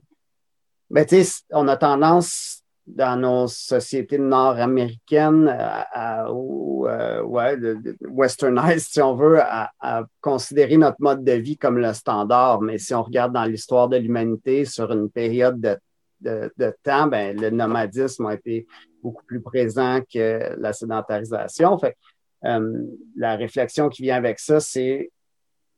mais 0.90 1.06
tu 1.06 1.24
sais, 1.24 1.44
on 1.52 1.68
a 1.68 1.78
tendance 1.78 2.64
dans 2.86 3.20
nos 3.20 3.48
sociétés 3.48 4.18
nord-américaines 4.18 5.48
à, 5.48 6.32
ou 6.32 6.88
euh, 6.88 7.22
ouais, 7.22 7.58
westernized, 8.02 8.88
si 8.92 9.02
on 9.02 9.16
veut, 9.16 9.40
à, 9.42 10.04
considérer 10.20 10.78
notre 10.78 10.98
mode 11.00 11.24
de 11.24 11.32
vie 11.34 11.58
comme 11.58 11.78
le 11.78 11.94
standard. 11.94 12.62
Mais 12.62 12.78
si 12.78 12.94
on 12.94 13.04
regarde 13.04 13.34
dans 13.34 13.46
l'histoire 13.46 13.88
de 13.88 13.98
l'humanité 13.98 14.66
sur 14.66 14.92
une 14.92 15.10
période 15.10 15.62
de, 15.62 15.78
de, 16.20 16.52
de, 16.58 16.76
temps, 16.84 17.08
ben, 17.08 17.40
le 17.40 17.50
nomadisme 17.50 18.26
a 18.26 18.34
été 18.34 18.68
beaucoup 19.02 19.24
plus 19.24 19.42
présent 19.42 20.02
que 20.14 20.56
la 20.58 20.74
sédentarisation. 20.74 21.78
Fait 21.78 21.96
euh, 22.46 22.84
la 23.16 23.36
réflexion 23.36 23.90
qui 23.90 24.04
vient 24.04 24.18
avec 24.18 24.40
ça, 24.40 24.60
c'est 24.60 25.12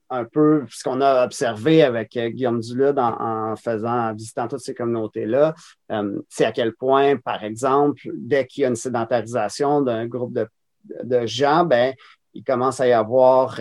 un 0.09 0.25
peu 0.25 0.65
ce 0.69 0.83
qu'on 0.83 1.01
a 1.01 1.25
observé 1.25 1.83
avec 1.83 2.15
euh, 2.15 2.29
Guillaume 2.29 2.59
Dulude 2.59 2.99
en, 2.99 3.55
faisant, 3.55 4.09
en 4.09 4.13
visitant 4.13 4.47
toutes 4.47 4.59
ces 4.59 4.75
communautés-là, 4.75 5.55
euh, 5.91 6.21
c'est 6.29 6.45
à 6.45 6.51
quel 6.51 6.73
point, 6.73 7.17
par 7.17 7.43
exemple, 7.43 8.01
dès 8.13 8.45
qu'il 8.45 8.61
y 8.61 8.65
a 8.65 8.69
une 8.69 8.75
sédentarisation 8.75 9.81
d'un 9.81 10.05
groupe 10.07 10.33
de, 10.33 11.25
gens, 11.25 11.65
ben, 11.65 11.93
il 12.35 12.43
commence 12.43 12.79
à 12.79 12.87
y 12.87 12.91
avoir 12.91 13.59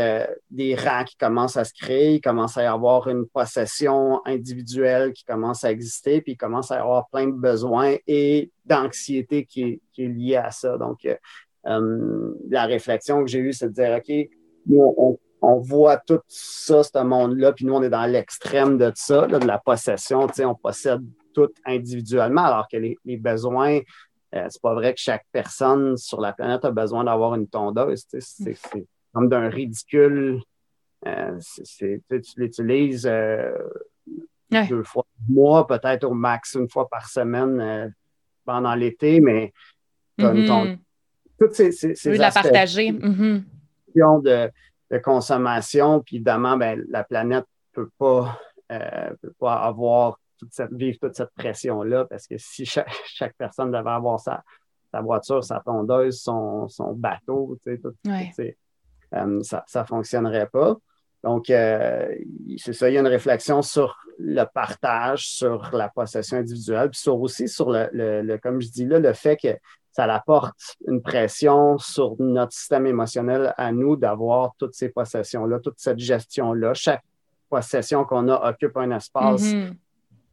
des 0.51 0.75
rangs 0.75 1.05
qui 1.05 1.17
commencent 1.17 1.57
à 1.57 1.65
se 1.65 1.73
créer, 1.73 2.17
il 2.17 2.21
commence 2.21 2.59
à 2.59 2.65
y 2.65 2.67
avoir 2.67 3.09
une 3.09 3.25
possession 3.27 4.21
individuelle 4.27 5.13
qui 5.13 5.25
commence 5.25 5.65
à 5.65 5.71
exister, 5.71 6.21
puis 6.21 6.33
il 6.33 6.37
commence 6.37 6.73
à 6.73 6.77
y 6.77 6.81
avoir 6.81 7.09
plein 7.09 7.29
de 7.29 7.33
besoins 7.33 7.95
et 8.07 8.51
d'anxiété 8.65 9.47
qui, 9.47 9.81
est 9.97 10.03
liée 10.03 10.37
à 10.37 10.51
ça. 10.51 10.77
Donc, 10.77 11.07
la 11.65 12.67
réflexion 12.67 13.25
que 13.25 13.31
j'ai 13.31 13.39
eue, 13.39 13.53
c'est 13.53 13.69
de 13.69 13.73
dire, 13.73 13.97
OK, 13.97 14.31
nous, 14.67 15.19
on, 15.41 15.59
voit 15.59 15.99
tout 15.99 16.21
ça, 16.27 16.83
ce 16.83 17.03
monde-là, 17.03 17.53
puis 17.53 17.67
nous, 17.67 17.75
on 17.75 17.83
est 17.83 17.91
dans 17.91 18.07
l'extrême 18.07 18.79
de 18.79 18.91
ça, 18.95 19.27
de 19.27 19.47
la 19.47 19.59
possession. 19.59 20.27
Tu 20.27 20.35
sais, 20.35 20.45
on 20.45 20.55
possède 20.55 21.03
tout 21.35 21.51
individuellement, 21.67 22.45
alors 22.45 22.67
que 22.69 22.77
les, 22.77 23.17
besoins, 23.17 23.81
euh, 24.35 24.47
c'est 24.49 24.63
pas 24.63 24.75
vrai 24.75 24.95
que 24.95 25.01
chaque 25.01 25.27
personne 25.33 25.97
sur 25.97 26.21
la 26.21 26.33
planète 26.33 26.65
a 26.65 26.71
besoin 26.71 27.05
d'avoir 27.05 27.35
une 27.35 27.47
tondeuse. 27.47 28.07
Tu 28.07 28.21
sais, 28.21 28.55
c'est 28.55 28.87
comme 29.13 29.29
d'un 29.29 29.49
ridicule. 29.49 30.41
Euh, 31.07 31.39
tu 31.79 32.01
l'utilises 32.37 33.05
deux 34.51 34.83
fois 34.83 35.05
par 35.05 35.29
mois, 35.29 35.67
peut-être 35.67 36.05
au 36.05 36.15
max 36.15 36.55
une 36.55 36.71
fois 36.71 36.89
par 36.89 37.09
semaine 37.09 37.93
pendant 38.47 38.75
l'été, 38.75 39.21
mais 39.21 39.53
tu 40.19 40.25
mm-hmm 40.25 40.79
toutes 41.39 41.55
ces, 41.55 41.73
ces, 41.73 42.17
la 42.17 42.31
partager. 42.31 42.93
Mm-hmm. 42.93 43.43
de, 44.23 44.51
de, 44.91 44.99
consommation, 44.99 46.01
puis 46.01 46.17
évidemment, 46.17 46.57
ben, 46.57 46.85
la 46.89 47.05
planète 47.05 47.45
ne 47.77 47.83
peut 47.83 47.91
pas, 47.99 48.41
euh, 48.73 49.11
peut 49.21 49.35
pas 49.39 49.55
avoir 49.55 50.19
toute 50.39 50.53
cette, 50.53 50.73
vivre 50.73 50.99
toute 51.01 51.15
cette 51.15 51.33
pression-là, 51.37 52.05
parce 52.05 52.27
que 52.27 52.37
si 52.39 52.65
chaque, 52.67 53.35
personne 53.37 53.71
devait 53.71 53.91
avoir 53.91 54.21
sa, 54.21 54.43
sa 54.91 55.01
voiture, 55.01 55.43
sa 55.43 55.61
tondeuse, 55.61 56.21
son, 56.21 56.69
son 56.69 56.93
bateau, 56.93 57.59
tu 57.65 57.73
sais, 57.73 57.79
tout, 57.79 57.95
euh, 58.07 59.43
ça 59.43 59.65
ne 59.77 59.85
fonctionnerait 59.85 60.49
pas. 60.49 60.77
Donc, 61.25 61.49
euh, 61.49 62.07
c'est 62.59 62.75
ça, 62.75 62.91
il 62.91 62.95
y 62.95 62.97
a 62.99 63.01
une 63.01 63.07
réflexion 63.07 63.63
sur 63.63 63.97
le 64.19 64.45
partage, 64.45 65.27
sur 65.27 65.71
la 65.73 65.89
possession 65.89 66.37
individuelle, 66.37 66.91
puis 66.91 67.01
sur 67.01 67.19
aussi 67.19 67.49
sur 67.49 67.71
le, 67.71 67.89
le, 67.93 68.37
comme 68.37 68.61
je 68.61 68.69
dis 68.69 68.85
là, 68.85 68.99
le 68.99 69.13
fait 69.15 69.39
que 69.39 69.57
ça 69.91 70.05
apporte 70.05 70.77
une 70.87 71.01
pression 71.01 71.79
sur 71.79 72.15
notre 72.19 72.53
système 72.53 72.87
émotionnel 72.87 73.55
à 73.57 73.73
nous 73.73 73.97
d'avoir 73.97 74.53
toutes 74.59 74.75
ces 74.75 74.91
possessions-là, 74.91 75.61
toute 75.61 75.79
cette 75.79 75.99
gestion-là. 75.99 76.75
Chaque 76.75 77.03
possession 77.49 78.05
qu'on 78.05 78.29
a 78.29 78.51
occupe 78.51 78.77
un 78.77 78.91
espace 78.91 79.45
mm-hmm. 79.45 79.77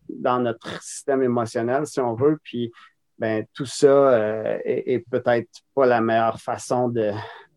dans 0.10 0.40
notre 0.40 0.84
système 0.84 1.24
émotionnel, 1.24 1.88
si 1.88 2.02
on 2.02 2.16
veut. 2.16 2.38
Puis, 2.44 2.70
ben, 3.18 3.46
tout 3.54 3.66
ça 3.66 3.88
euh, 3.88 4.58
est 4.66 5.06
peut-être 5.10 5.62
pas 5.74 5.86
la 5.86 6.02
meilleure 6.02 6.42
façon 6.42 6.90
de, 6.90 7.12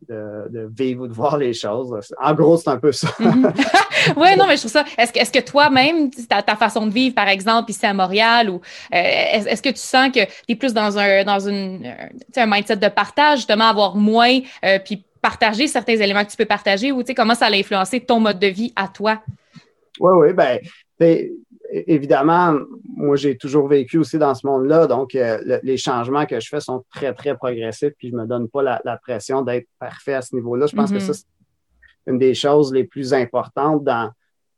de, 0.09 0.69
vivre 0.77 1.05
ou 1.05 1.09
de 1.09 1.13
voir 1.13 1.37
les 1.37 1.53
choses. 1.53 1.95
En 2.21 2.35
gros, 2.35 2.57
c'est 2.57 2.71
un 2.71 2.79
peu 2.79 2.93
ça. 2.93 3.09
Mhm. 3.19 3.53
oui, 4.17 4.37
non, 4.37 4.47
mais 4.47 4.57
je 4.57 4.61
trouve 4.61 4.73
ça. 4.73 4.85
Est-ce 4.99 5.13
que, 5.13 5.19
est 5.19 5.35
que 5.35 5.45
toi-même, 5.45 6.11
ta, 6.11 6.43
ta, 6.43 6.57
façon 6.57 6.87
de 6.87 6.93
vivre, 6.93 7.15
par 7.15 7.29
exemple, 7.29 7.71
ici 7.71 7.85
à 7.87 7.95
Montréal, 7.95 8.51
ou 8.51 8.57
euh, 8.57 8.61
est-ce, 8.93 9.63
que 9.63 9.71
tu 9.71 9.77
sens 9.77 10.09
que 10.09 10.25
tu 10.25 10.31
es 10.49 10.57
plus 10.57 10.75
dans 10.75 10.99
un 10.99 11.25
dans 11.25 11.41
une 11.41 11.95
un 12.37 12.47
mindset 12.47 12.77
de 12.77 12.89
partage, 12.89 13.39
justement, 13.39 13.67
avoir 13.67 13.97
moins, 13.97 14.41
euh, 14.65 14.79
puis 14.85 15.05
partager 15.21 15.67
certains 15.67 15.97
éléments 15.97 16.25
que 16.25 16.31
tu 16.31 16.37
peux 16.37 16.45
partager, 16.45 16.93
ou 16.93 17.03
comment 17.17 17.35
ça 17.35 17.47
a 17.47 17.53
influencé 17.53 18.01
ton 18.01 18.21
mode 18.21 18.39
de 18.39 18.49
vie 18.49 18.73
à 18.77 18.89
toi? 18.89 19.23
Oui, 20.01 20.13
oui, 20.17 20.33
ben 20.33 20.59
évidemment, 21.75 22.59
moi, 22.97 23.17
j'ai 23.17 23.37
toujours 23.37 23.69
vécu 23.69 23.99
aussi 23.99 24.19
dans 24.19 24.35
ce 24.35 24.47
monde-là, 24.47 24.87
donc 24.87 25.15
euh, 25.15 25.59
les 25.63 25.77
changements 25.77 26.27
que 26.27 26.39
je 26.39 26.49
fais 26.49 26.61
sont 26.61 26.85
très, 26.95 27.13
très 27.13 27.37
progressifs, 27.37 27.93
puis 27.99 28.11
je 28.11 28.17
ne 28.17 28.23
me 28.23 28.27
donne 28.27 28.49
pas 28.49 28.63
la, 28.63 28.97
pression 29.03 29.43
d'être 29.43 29.67
parfait 29.79 30.15
à 30.15 30.23
ce 30.23 30.35
niveau-là. 30.35 30.67
Je 30.67 30.77
pense 30.77 30.91
que 30.91 30.97
mm-hmm. 30.97 31.13
ça, 31.13 31.15
c'est 31.15 31.27
une 32.07 32.19
des 32.19 32.35
choses 32.35 32.73
les 32.73 32.85
plus 32.85 33.13
importantes 33.13 33.83
dans 33.83 34.11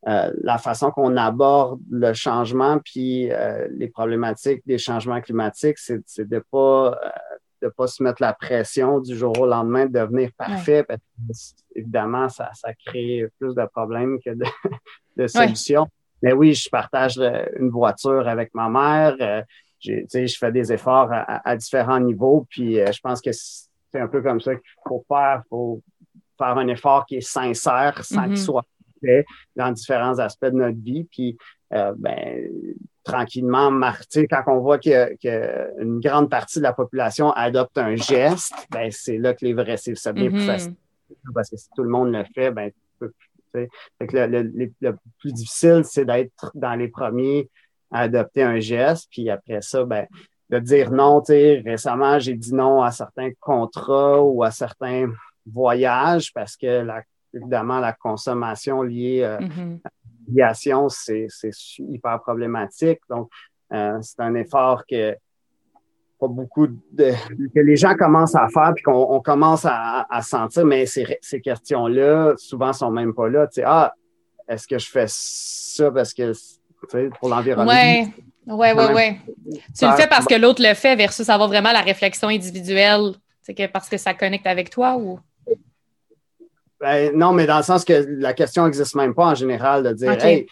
euh, 0.09 0.31
la 0.43 0.59
façon 0.59 0.91
qu'on 0.91 1.17
aborde 1.17 1.81
le 1.91 2.13
changement, 2.13 2.79
puis 2.85 3.33
euh, 3.33 3.67
les 3.71 3.89
problématiques 3.89 4.63
des 4.67 4.79
changements 4.79 5.21
climatiques, 5.21 5.79
c'est 5.79 6.03
de 6.19 6.37
ne 6.37 6.41
pas, 6.51 6.99
de 7.63 7.69
pas 7.69 7.87
se 7.87 8.03
mettre 8.03 8.21
la 8.21 8.35
pression 8.35 9.01
du 9.01 9.17
jour 9.17 9.39
au 9.41 9.47
lendemain 9.47 9.87
de 9.87 9.99
devenir 9.99 10.31
parfait, 10.37 10.85
parce 10.85 11.01
que, 11.01 11.79
évidemment, 11.79 12.29
ça, 12.29 12.51
ça 12.55 12.75
crée 12.75 13.27
plus 13.39 13.55
de 13.55 13.65
problèmes 13.73 14.19
que 14.25 14.31
de, 15.17 15.27
solutions. 15.27 15.89
Mais 16.23 16.33
oui, 16.33 16.55
je 16.55 16.69
partage 16.69 17.19
euh, 17.19 17.45
une 17.59 17.71
voiture 17.71 18.27
avec 18.27 18.55
ma 18.55 18.69
mère. 18.69 19.17
Euh, 19.21 19.43
je 19.81 20.37
fais 20.39 20.53
des 20.53 20.73
efforts 20.73 21.11
à, 21.13 21.57
différents 21.57 22.01
niveaux. 22.01 22.47
Puis 22.49 22.81
euh, 22.81 22.91
je 22.91 23.01
pense 23.01 23.21
que 23.21 23.31
c'est 23.33 24.01
un 24.01 24.09
peu 24.09 24.23
comme 24.23 24.41
ça 24.41 24.55
qu'il 24.55 24.65
faut 24.87 25.05
faire. 25.07 25.43
Il 25.45 25.49
faut 25.49 25.83
faire 26.39 26.59
un 26.59 26.67
effort 26.69 27.07
qui 27.07 27.17
est 27.17 27.21
sincère 27.21 28.05
sans 28.05 28.25
qu'il 28.25 28.33
mm-hmm. 28.33 28.45
soit 28.45 28.65
fait 29.01 29.25
dans 29.55 29.71
différents 29.71 30.19
aspects 30.19 30.47
de 30.47 30.57
notre 30.57 30.83
vie. 30.83 31.05
Puis 31.05 31.37
ben, 31.71 32.49
tranquillement, 33.05 33.71
quand 34.31 34.43
on 34.49 34.61
voit 34.61 34.79
qu'une 34.79 36.01
grande 36.01 36.31
partie 36.31 36.59
de 36.59 36.65
la 36.65 36.73
population 36.73 37.31
adopte 37.33 37.79
un 37.79 37.97
geste, 37.97 38.55
ben, 38.71 38.91
c'est 38.91 39.19
là 39.19 39.35
que 39.35 39.45
les 39.45 39.55
vrais, 39.55 39.77
c'est 39.77 39.93
bien 40.13 40.31
plus 40.31 40.41
mm-hmm. 40.41 40.47
facile. 40.47 40.75
Parce 41.35 41.51
que 41.51 41.57
si 41.57 41.69
tout 41.77 41.85
le 41.85 41.91
monde 41.91 42.13
le 42.13 42.25
fait, 42.35 42.51
ben, 42.51 42.71
tu 42.71 42.81
peux 42.99 43.13
le, 44.01 44.97
plus 45.19 45.33
difficile, 45.33 45.83
c'est 45.85 46.05
d'être 46.05 46.51
dans 46.55 46.75
les 46.75 46.89
premiers 46.89 47.49
à 47.91 48.01
adopter 48.01 48.43
un 48.43 48.59
geste, 48.59 49.09
puis 49.11 49.31
après 49.31 49.63
ça, 49.63 49.85
ben, 49.85 50.07
de 50.51 50.59
dire 50.59 50.91
non. 50.91 51.23
Récemment, 51.27 52.19
j'ai 52.19 52.35
dit 52.35 52.55
non 52.55 52.83
à 52.83 52.91
certains 52.91 53.31
contrats 53.41 54.21
ou 54.23 54.43
à 54.43 54.51
certains 54.51 55.13
voyages 55.47 56.33
parce 56.33 56.57
que, 56.57 56.83
la, 56.83 57.03
évidemment, 57.35 57.81
la 57.81 57.93
consommation 57.93 58.83
liée 58.83 59.23
euh, 59.23 59.39
mm-hmm. 59.39 59.81
à 59.85 59.91
l'aviation, 60.27 60.89
c'est 60.89 61.29
hyper 61.79 62.21
problématique. 62.21 63.01
Donc, 63.09 63.31
euh, 63.73 63.99
c'est 64.03 64.21
un 64.21 64.35
effort 64.35 64.85
que 64.87 65.17
pas 66.19 66.29
beaucoup 66.29 66.67
de 66.67 67.13
que 67.55 67.61
les 67.61 67.77
gens 67.77 67.95
commencent 67.95 68.35
à 68.35 68.49
faire 68.49 68.73
puis 68.75 68.85
qu'on 68.85 69.21
commence 69.21 69.67
à, 69.69 70.07
sentir, 70.23 70.65
mais 70.65 70.87
ces, 70.87 71.19
ces 71.21 71.41
questions-là, 71.41 72.35
souvent, 72.37 72.73
sont 72.73 72.91
même 72.91 73.15
pas 73.15 73.29
là. 73.29 73.47
Tu 73.47 73.55
sais, 73.55 73.65
ah, 73.67 73.93
est-ce 74.49 74.67
que 74.67 74.79
je 74.79 74.89
fais 74.89 75.07
ça 75.09 75.91
parce 75.91 76.15
que 76.15 76.33
tu 76.33 76.39
sais, 76.89 77.11
pour 77.19 77.29
l'environnement? 77.29 77.73
Oui, 77.73 78.13
oui, 78.47 78.69
oui, 78.77 78.85
oui. 78.95 79.59
Tu 79.77 79.87
le 79.87 79.93
fais 79.97 80.07
parce 80.07 80.27
que 80.27 80.35
l'autre 80.35 80.63
le 80.63 80.75
fait 80.75 80.97
versus 80.97 81.29
avoir 81.29 81.49
vraiment 81.49 81.73
la 81.73 81.83
réflexion 81.83 82.29
individuelle, 82.29 83.13
c'est 83.43 83.55
que 83.55 83.67
parce 83.67 83.89
que 83.89 83.97
ça 83.97 84.15
connecte 84.15 84.47
avec 84.47 84.71
toi 84.71 84.97
ou? 84.97 85.19
Ben, 86.81 87.17
non, 87.17 87.33
mais 87.33 87.47
dans 87.47 87.57
le 87.57 87.63
sens 87.63 87.85
que 87.85 88.05
la 88.19 88.35
question 88.35 88.65
n'existe 88.65 88.95
même 88.95 89.15
pas 89.15 89.27
en 89.27 89.35
général 89.35 89.83
de 89.83 89.93
dire 89.93 90.25
Hey, 90.25 90.47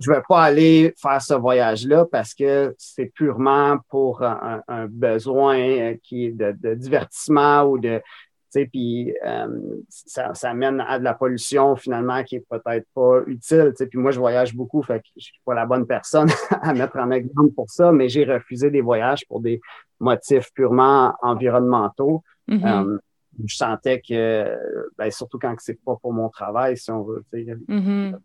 je 0.00 0.10
ne 0.10 0.16
vais 0.16 0.22
pas 0.28 0.42
aller 0.42 0.94
faire 1.00 1.20
ce 1.22 1.34
voyage-là 1.34 2.06
parce 2.10 2.34
que 2.34 2.74
c'est 2.78 3.06
purement 3.06 3.78
pour 3.88 4.22
un, 4.22 4.86
besoin 4.88 5.58
euh, 5.58 5.94
qui 6.02 6.26
est 6.26 6.32
de, 6.32 6.74
divertissement 6.74 7.64
ou 7.64 7.78
de, 7.78 7.98
tu 7.98 8.04
sais, 8.50 8.66
puis 8.66 9.14
euh, 9.24 9.48
ça, 9.88 10.34
ça, 10.34 10.54
mène 10.54 10.80
à 10.80 10.98
de 10.98 11.04
la 11.04 11.14
pollution 11.14 11.76
finalement 11.76 12.22
qui 12.24 12.36
est 12.36 12.46
peut-être 12.48 12.86
pas 12.94 13.20
utile. 13.26 13.70
Tu 13.70 13.76
sais, 13.76 13.86
puis 13.86 13.98
moi, 13.98 14.10
je 14.10 14.18
voyage 14.18 14.54
beaucoup, 14.54 14.82
fait 14.82 15.00
que 15.00 15.08
je 15.16 15.24
suis 15.24 15.40
pas 15.44 15.54
la 15.54 15.66
bonne 15.66 15.86
personne 15.86 16.28
à 16.62 16.72
mettre 16.74 16.96
en 16.98 17.10
exemple 17.10 17.52
pour 17.54 17.70
ça, 17.70 17.92
mais 17.92 18.08
j'ai 18.08 18.24
refusé 18.24 18.70
des 18.70 18.82
voyages 18.82 19.26
pour 19.26 19.40
des 19.40 19.60
motifs 19.98 20.52
purement 20.52 21.14
environnementaux. 21.22 22.22
Mm-hmm. 22.48 22.92
Euh, 22.92 22.98
je 23.44 23.56
sentais 23.56 24.00
que, 24.00 24.56
ben, 24.96 25.10
surtout 25.10 25.38
quand 25.38 25.54
c'est 25.58 25.78
pas 25.82 25.96
pour 25.96 26.12
mon 26.12 26.28
travail, 26.28 26.76
si 26.76 26.90
on 26.90 27.02
veut. 27.02 27.24
Mm-hmm. 27.32 28.16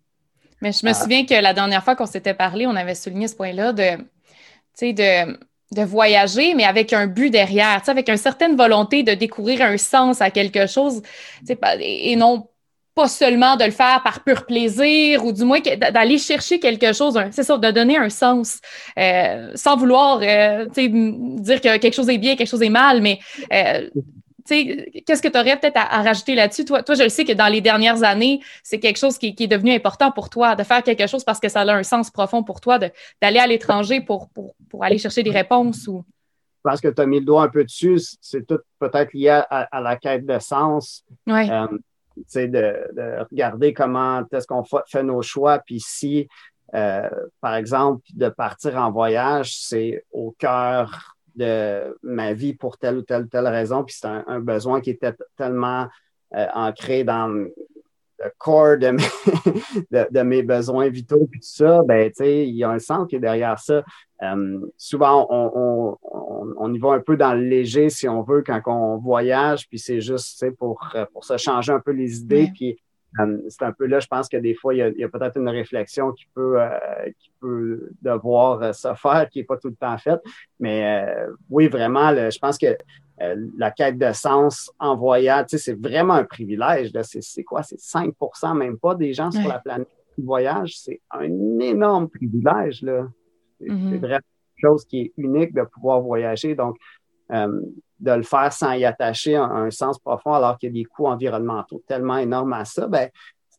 Mais 0.62 0.72
je 0.72 0.86
me 0.86 0.92
ah. 0.92 0.94
souviens 0.94 1.26
que 1.26 1.34
la 1.34 1.54
dernière 1.54 1.84
fois 1.84 1.96
qu'on 1.96 2.06
s'était 2.06 2.34
parlé, 2.34 2.68
on 2.68 2.76
avait 2.76 2.96
souligné 2.96 3.28
ce 3.28 3.36
point-là 3.36 3.74
de, 3.74 3.98
de, 4.82 5.38
de 5.72 5.82
voyager, 5.82 6.54
mais 6.54 6.66
avec 6.66 6.94
un 6.94 7.08
but 7.08 7.30
derrière, 7.30 7.82
avec 7.88 8.10
une 8.10 8.18
certaine 8.18 8.56
volonté 8.56 9.04
de 9.04 9.14
découvrir 9.14 9.62
un 9.62 9.78
sens 9.78 10.22
à 10.22 10.30
quelque 10.30 10.68
chose, 10.68 11.02
et 11.80 12.16
non 12.16 12.48
pas 12.94 13.08
seulement 13.08 13.56
de 13.56 13.64
le 13.64 13.72
faire 13.72 14.02
par 14.04 14.24
pur 14.24 14.46
plaisir 14.46 15.24
ou 15.26 15.32
du 15.32 15.46
moins 15.46 15.60
d'aller 15.60 16.18
chercher 16.18 16.60
quelque 16.60 16.92
chose, 16.92 17.18
c'est 17.32 17.44
ça, 17.44 17.58
de 17.58 17.72
donner 17.72 17.98
un 17.98 18.10
sens, 18.10 18.60
euh, 19.00 19.52
sans 19.56 19.78
vouloir 19.78 20.20
euh, 20.22 20.66
dire 20.66 21.62
que 21.62 21.78
quelque 21.78 21.94
chose 21.94 22.10
est 22.10 22.18
bien, 22.18 22.36
quelque 22.36 22.50
chose 22.50 22.62
est 22.62 22.70
mal, 22.70 23.02
mais 23.02 23.20
euh, 23.54 23.90
qu'est-ce 24.48 25.22
que 25.22 25.28
tu 25.28 25.38
aurais 25.38 25.60
peut-être 25.60 25.78
à, 25.78 26.02
rajouter 26.02 26.36
là-dessus? 26.36 26.66
Toi, 26.66 26.84
toi, 26.84 26.96
je 26.96 27.04
le 27.04 27.10
sais 27.10 27.26
que 27.26 27.34
dans 27.34 27.48
les 27.48 27.62
dernières 27.62 28.04
années, 28.04 28.42
c'est 28.64 28.80
quelque 28.80 28.98
chose 28.98 29.18
qui, 29.18 29.36
est 29.38 29.48
devenu 29.48 29.74
important 29.74 30.12
pour 30.12 30.30
toi, 30.30 30.56
de 30.56 30.64
faire 30.64 30.84
quelque 30.84 31.08
chose 31.08 31.24
parce 31.24 31.40
que 31.40 31.50
ça 31.50 31.62
a 31.62 31.74
un 31.74 31.84
sens 31.84 32.10
profond 32.10 32.44
pour 32.44 32.62
toi, 32.62 32.80
d'aller 32.80 33.40
à 33.40 33.48
l'étranger 33.48 34.02
pour, 34.02 34.30
pour, 34.30 34.84
aller 34.84 34.98
chercher 34.98 35.24
des 35.24 35.32
réponses 35.32 35.88
ou? 35.88 36.04
Parce 36.64 36.80
que 36.80 36.90
tu 36.90 37.02
as 37.02 37.06
mis 37.08 37.20
le 37.20 37.26
doigt 37.26 37.44
un 37.44 37.50
peu 37.50 37.64
dessus, 37.64 38.00
c'est 38.22 38.46
tout 38.46 38.60
peut-être 38.78 39.14
lié 39.14 39.30
à, 39.30 39.82
la 39.82 39.96
quête 39.96 40.26
de 40.26 40.38
sens. 40.40 41.04
Oui. 41.26 41.50
Euh, 41.50 41.68
de, 42.36 42.48
de, 42.48 43.26
regarder 43.32 43.74
comment 43.74 44.24
est-ce 44.32 44.46
qu'on 44.46 44.64
fait 44.86 45.02
nos 45.02 45.22
choix, 45.22 45.60
puis 45.60 45.80
si, 45.80 46.28
euh, 46.74 47.10
par 47.40 47.56
exemple, 47.56 48.04
de 48.14 48.30
partir 48.30 48.78
en 48.78 48.92
voyage, 48.92 49.58
c'est 49.58 50.06
au 50.12 50.36
cœur 50.38 51.16
de 51.36 51.98
ma 52.04 52.34
vie 52.34 52.54
pour 52.54 52.78
telle 52.78 52.98
ou 52.98 53.02
telle 53.02 53.24
ou 53.24 53.28
telle 53.28 53.48
raison, 53.48 53.84
puis 53.84 53.96
c'est 53.98 54.08
un, 54.08 54.40
besoin 54.40 54.82
qui 54.82 54.92
était 54.92 55.14
tellement 55.38 55.88
euh, 56.36 56.48
ancré 56.54 57.04
dans 57.04 57.28
le 57.28 57.54
corps 58.38 58.78
de 58.78 58.90
mes, 58.90 59.04
de, 60.12 60.22
mes 60.22 60.44
besoins 60.44 60.90
vitaux, 60.90 61.28
puis 61.30 61.40
tout 61.40 61.48
ça, 61.48 61.82
ben, 61.84 62.10
tu 62.10 62.18
sais, 62.18 62.48
il 62.48 62.56
y 62.56 62.64
a 62.64 62.70
un 62.70 62.80
sens 62.80 63.08
qui 63.08 63.16
est 63.16 63.20
derrière 63.20 63.58
ça. 63.60 63.84
Euh, 64.22 64.60
souvent, 64.78 65.26
on, 65.30 65.98
on, 66.04 66.54
on, 66.58 66.74
y 66.74 66.78
va 66.78 66.92
un 66.92 67.00
peu 67.00 67.18
dans 67.18 67.34
le 67.34 67.42
léger, 67.42 67.90
si 67.90 68.08
on 68.08 68.22
veut, 68.22 68.44
quand 68.46 68.62
on 68.68 68.98
voyage, 68.98 69.68
puis 69.68 69.80
c'est 69.80 70.02
juste, 70.02 70.34
tu 70.34 70.38
sais, 70.38 70.52
pour, 70.52 70.88
pour 71.14 71.26
se 71.26 71.38
changer 71.38 71.72
un 71.72 71.80
peu 71.80 71.92
les 71.92 72.20
idées, 72.20 72.52
puis 72.54 72.72
euh, 72.72 72.76
c'est 73.50 73.64
un 73.64 73.72
peu 73.72 73.86
là, 73.86 74.00
je 74.00 74.08
pense 74.08 74.30
que 74.30 74.38
des 74.38 74.54
fois, 74.54 74.74
il 74.74 74.96
y 74.98 75.04
a, 75.04 75.10
peut-être 75.10 75.38
une 75.38 75.50
réflexion 75.50 76.12
qui 76.14 76.26
peut, 76.34 76.62
euh, 76.62 76.70
qui 77.20 77.32
peut 77.40 77.90
devoir 78.02 78.62
euh, 78.62 78.74
se 78.74 78.94
faire, 78.96 79.30
qui 79.30 79.40
n'est 79.40 79.46
pas 79.46 79.58
tout 79.58 79.70
le 79.70 79.76
temps 79.76 79.98
faite. 79.98 80.22
Mais 80.60 81.16
oui, 81.50 81.68
vraiment, 81.68 82.14
je 82.14 82.40
pense 82.40 82.58
que 82.58 82.78
la 83.58 83.72
quête 83.72 83.98
de 83.98 84.12
sens 84.14 84.72
en 84.80 84.96
voyage, 84.96 85.48
c'est 85.50 85.80
vraiment 85.80 86.16
un 86.16 86.24
privilège. 86.24 86.92
C'est 87.04 87.44
quoi? 87.44 87.64
C'est 87.64 87.80
5% 87.80 88.58
même 88.58 88.78
pas 88.78 88.96
des 88.96 89.14
gens 89.14 89.32
sur 89.32 89.48
la 89.48 89.60
planète 89.60 89.90
qui 90.16 90.22
voyagent. 90.22 90.78
C'est 90.78 91.02
un 91.12 91.60
énorme 91.60 92.10
privilège. 92.10 92.80
C'est 92.80 93.68
mm-hmm. 93.68 94.00
vraiment 94.00 94.20
quelque 94.20 94.70
chose 94.70 94.86
qui 94.86 95.02
est 95.02 95.14
unique 95.18 95.54
de 95.54 95.64
pouvoir 95.64 96.02
voyager. 96.02 96.56
Donc, 96.56 96.78
de 97.32 98.12
le 98.12 98.24
faire 98.24 98.52
sans 98.52 98.74
y 98.74 98.86
attacher 98.86 99.36
un, 99.36 99.72
sens 99.72 100.00
profond 100.00 100.34
alors 100.34 100.58
qu'il 100.58 100.70
y 100.70 100.72
a 100.72 100.84
des 100.84 100.86
coûts 100.86 101.08
environnementaux 101.08 101.84
tellement 101.88 102.18
énormes 102.18 102.54
à 102.54 102.66
ça, 102.66 102.88
ben, 102.88 103.10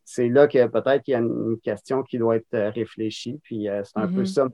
c'est 0.05 0.29
là 0.29 0.47
que 0.47 0.67
peut-être 0.67 1.03
qu'il 1.03 1.13
y 1.13 1.15
a 1.15 1.19
une 1.19 1.57
question 1.63 2.03
qui 2.03 2.17
doit 2.17 2.35
être 2.35 2.53
euh, 2.53 2.69
réfléchie. 2.69 3.39
Puis 3.41 3.69
euh, 3.69 3.83
c'est 3.83 3.97
un 3.97 4.07
peu 4.07 4.23
mm-hmm. 4.23 4.33
ça 4.33 4.47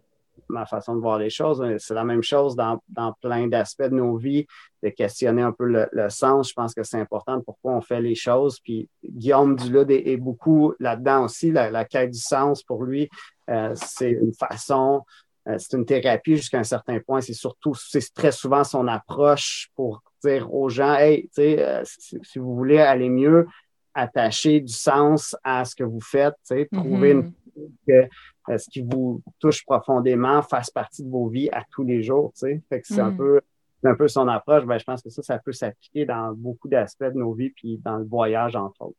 ma 0.49 0.65
façon 0.65 0.95
de 0.95 1.01
voir 1.01 1.17
les 1.17 1.29
choses. 1.29 1.63
C'est 1.77 1.93
la 1.93 2.03
même 2.03 2.23
chose 2.23 2.55
dans, 2.55 2.81
dans 2.89 3.13
plein 3.21 3.47
d'aspects 3.47 3.83
de 3.83 3.95
nos 3.95 4.17
vies, 4.17 4.45
de 4.83 4.89
questionner 4.89 5.41
un 5.41 5.51
peu 5.51 5.65
le, 5.65 6.09
sens. 6.09 6.49
Je 6.49 6.53
pense 6.53 6.73
que 6.73 6.83
c'est 6.83 6.99
important 6.99 7.41
pourquoi 7.41 7.73
on 7.73 7.81
fait 7.81 8.01
les 8.01 8.15
choses. 8.15 8.59
Puis 8.59 8.89
Guillaume 9.03 9.55
Dulude 9.55 9.91
est, 9.91 10.17
beaucoup 10.17 10.73
là-dedans 10.79 11.25
aussi, 11.25 11.51
la, 11.51 11.85
quête 11.85 12.11
du 12.11 12.19
sens 12.19 12.63
pour 12.63 12.83
lui. 12.83 13.09
Euh, 13.49 13.73
c'est 13.75 14.11
une 14.11 14.33
façon, 14.33 14.97
euh, 14.97 15.28
c'est 15.57 15.77
une 15.77 15.85
thérapie 15.85 16.35
jusqu'à 16.35 16.59
un 16.59 16.63
certain 16.63 16.99
point. 16.99 17.21
C'est 17.21 17.33
surtout, 17.33 17.73
c'est 17.73 18.13
très 18.13 18.31
souvent 18.31 18.63
son 18.63 18.87
approche 18.87 19.69
pour 19.75 20.01
dire 20.23 20.53
aux 20.53 20.69
gens, 20.69 20.95
hey, 20.95 21.23
tu 21.23 21.29
sais, 21.33 21.65
euh, 21.65 21.83
si, 21.85 22.39
vous 22.39 22.55
voulez 22.55 22.79
aller 22.79 23.09
mieux, 23.09 23.47
attacher 23.93 24.59
du 24.59 24.73
sens 24.73 25.35
à 25.43 25.65
ce 25.65 25.75
que 25.75 25.83
vous 25.83 26.01
faites, 26.01 26.35
tu 26.47 26.55
sais, 26.55 26.69
trouver 26.71 27.11
une, 27.11 27.33
mm-hmm. 27.57 28.09
que 28.47 28.57
ce 28.57 28.69
qui 28.69 28.81
vous 28.81 29.21
touche 29.39 29.65
profondément 29.65 30.41
fasse 30.41 30.69
partie 30.69 31.03
de 31.03 31.09
vos 31.09 31.27
vies 31.27 31.49
à 31.51 31.63
tous 31.71 31.83
les 31.83 32.03
jours, 32.03 32.31
tu 32.33 32.47
sais. 32.47 32.61
Fait 32.69 32.81
que 32.81 32.87
c'est 32.87 33.01
un 33.01 33.11
mm. 33.11 33.17
peu 33.17 33.41
un 33.83 33.95
peu 33.95 34.07
son 34.07 34.27
approche, 34.27 34.65
ben, 34.65 34.77
je 34.77 34.83
pense 34.83 35.01
que 35.01 35.09
ça, 35.09 35.23
ça 35.23 35.39
peut 35.39 35.53
s'appliquer 35.53 36.05
dans 36.05 36.33
beaucoup 36.33 36.67
d'aspects 36.67 37.05
de 37.05 37.17
nos 37.17 37.33
vies, 37.33 37.49
puis 37.49 37.77
dans 37.77 37.97
le 37.97 38.05
voyage, 38.05 38.55
entre 38.55 38.81
autres. 38.81 38.97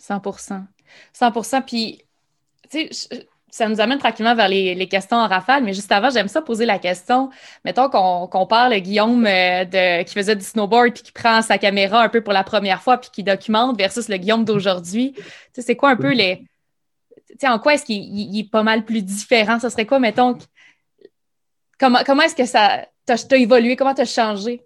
100% 0.00 0.62
100% 1.14 1.64
Puis, 1.66 2.04
tu 2.70 2.92
sais, 2.92 3.28
ça 3.50 3.68
nous 3.68 3.80
amène 3.80 3.98
tranquillement 3.98 4.34
vers 4.34 4.48
les, 4.48 4.88
questions 4.88 5.16
en 5.16 5.26
rafale, 5.26 5.64
mais 5.64 5.72
juste 5.72 5.90
avant, 5.92 6.10
j'aime 6.10 6.28
ça 6.28 6.42
poser 6.42 6.66
la 6.66 6.78
question. 6.78 7.30
Mettons 7.64 7.88
qu'on 7.88 8.46
parle 8.46 8.74
Guillaume 8.76 9.26
euh, 9.26 10.02
qui 10.02 10.14
faisait 10.14 10.36
du 10.36 10.44
snowboard 10.44 10.92
puis 10.92 11.02
qui 11.02 11.12
prend 11.12 11.42
sa 11.42 11.58
caméra 11.58 12.02
un 12.02 12.08
peu 12.08 12.22
pour 12.22 12.32
la 12.32 12.44
première 12.44 12.82
fois 12.82 12.98
puis 12.98 13.10
qui 13.10 13.22
documente 13.22 13.76
versus 13.76 14.08
le 14.08 14.16
Guillaume 14.16 14.44
d'aujourd'hui. 14.44 15.12
Tu 15.14 15.22
sais, 15.52 15.62
c'est 15.62 15.76
quoi 15.76 15.90
un 15.90 15.96
peu 15.96 16.12
les. 16.12 16.44
Tu 17.28 17.36
sais, 17.40 17.48
en 17.48 17.58
quoi 17.58 17.74
est-ce 17.74 17.84
qu'il 17.84 18.38
est 18.38 18.50
pas 18.50 18.62
mal 18.62 18.84
plus 18.84 19.02
différent? 19.02 19.58
Ce 19.60 19.68
serait 19.68 19.86
quoi, 19.86 19.98
mettons, 19.98 20.36
comment, 21.78 22.00
comment 22.04 22.22
est-ce 22.22 22.36
que 22.36 22.46
ça 22.46 22.86
t'as 23.06 23.36
évolué? 23.36 23.76
Comment 23.76 23.94
t'as 23.94 24.04
changé? 24.04 24.62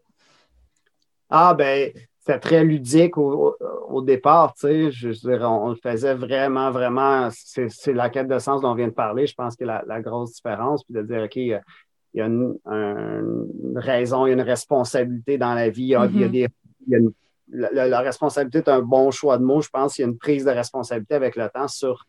Ah, 1.30 1.54
ben, 1.54 1.92
c'était 2.24 2.38
très 2.38 2.64
ludique 2.64 3.18
au, 3.18 4.02
départ, 4.02 4.54
tu 4.54 4.60
sais. 4.60 4.92
Je, 4.92 5.08
veux 5.08 5.36
dire, 5.36 5.50
on, 5.50 5.70
le 5.70 5.74
faisait 5.74 6.14
vraiment, 6.14 6.70
vraiment. 6.70 7.28
C'est 7.32 7.92
la 7.92 8.10
quête 8.10 8.28
de 8.28 8.38
sens 8.38 8.60
dont 8.60 8.70
on 8.70 8.74
vient 8.74 8.86
de 8.86 8.92
parler. 8.92 9.26
Je 9.26 9.34
pense 9.34 9.56
que 9.56 9.64
la, 9.64 9.82
la 9.88 10.00
grosse 10.00 10.34
différence, 10.34 10.84
puis 10.84 10.94
de 10.94 11.02
dire, 11.02 11.22
OK, 11.24 11.34
il 11.34 11.60
y 12.14 12.20
a, 12.20 12.26
une, 12.26 12.56
raison, 13.74 14.26
il 14.26 14.28
y 14.28 14.32
a 14.32 14.34
une 14.34 14.40
responsabilité 14.40 15.36
dans 15.36 15.54
la 15.54 15.68
vie. 15.68 15.82
Il 15.82 15.88
y 15.88 15.94
a, 15.96 16.06
des. 16.06 16.48
la, 17.50 18.00
responsabilité 18.00 18.58
est 18.58 18.68
un 18.68 18.82
bon 18.82 19.10
choix 19.10 19.36
de 19.36 19.42
mots. 19.42 19.60
Je 19.60 19.70
pense 19.70 19.94
qu'il 19.94 20.04
y 20.04 20.06
a 20.06 20.08
une 20.08 20.18
prise 20.18 20.44
de 20.44 20.50
responsabilité 20.50 21.16
avec 21.16 21.34
le 21.34 21.48
temps 21.48 21.66
sur 21.66 22.06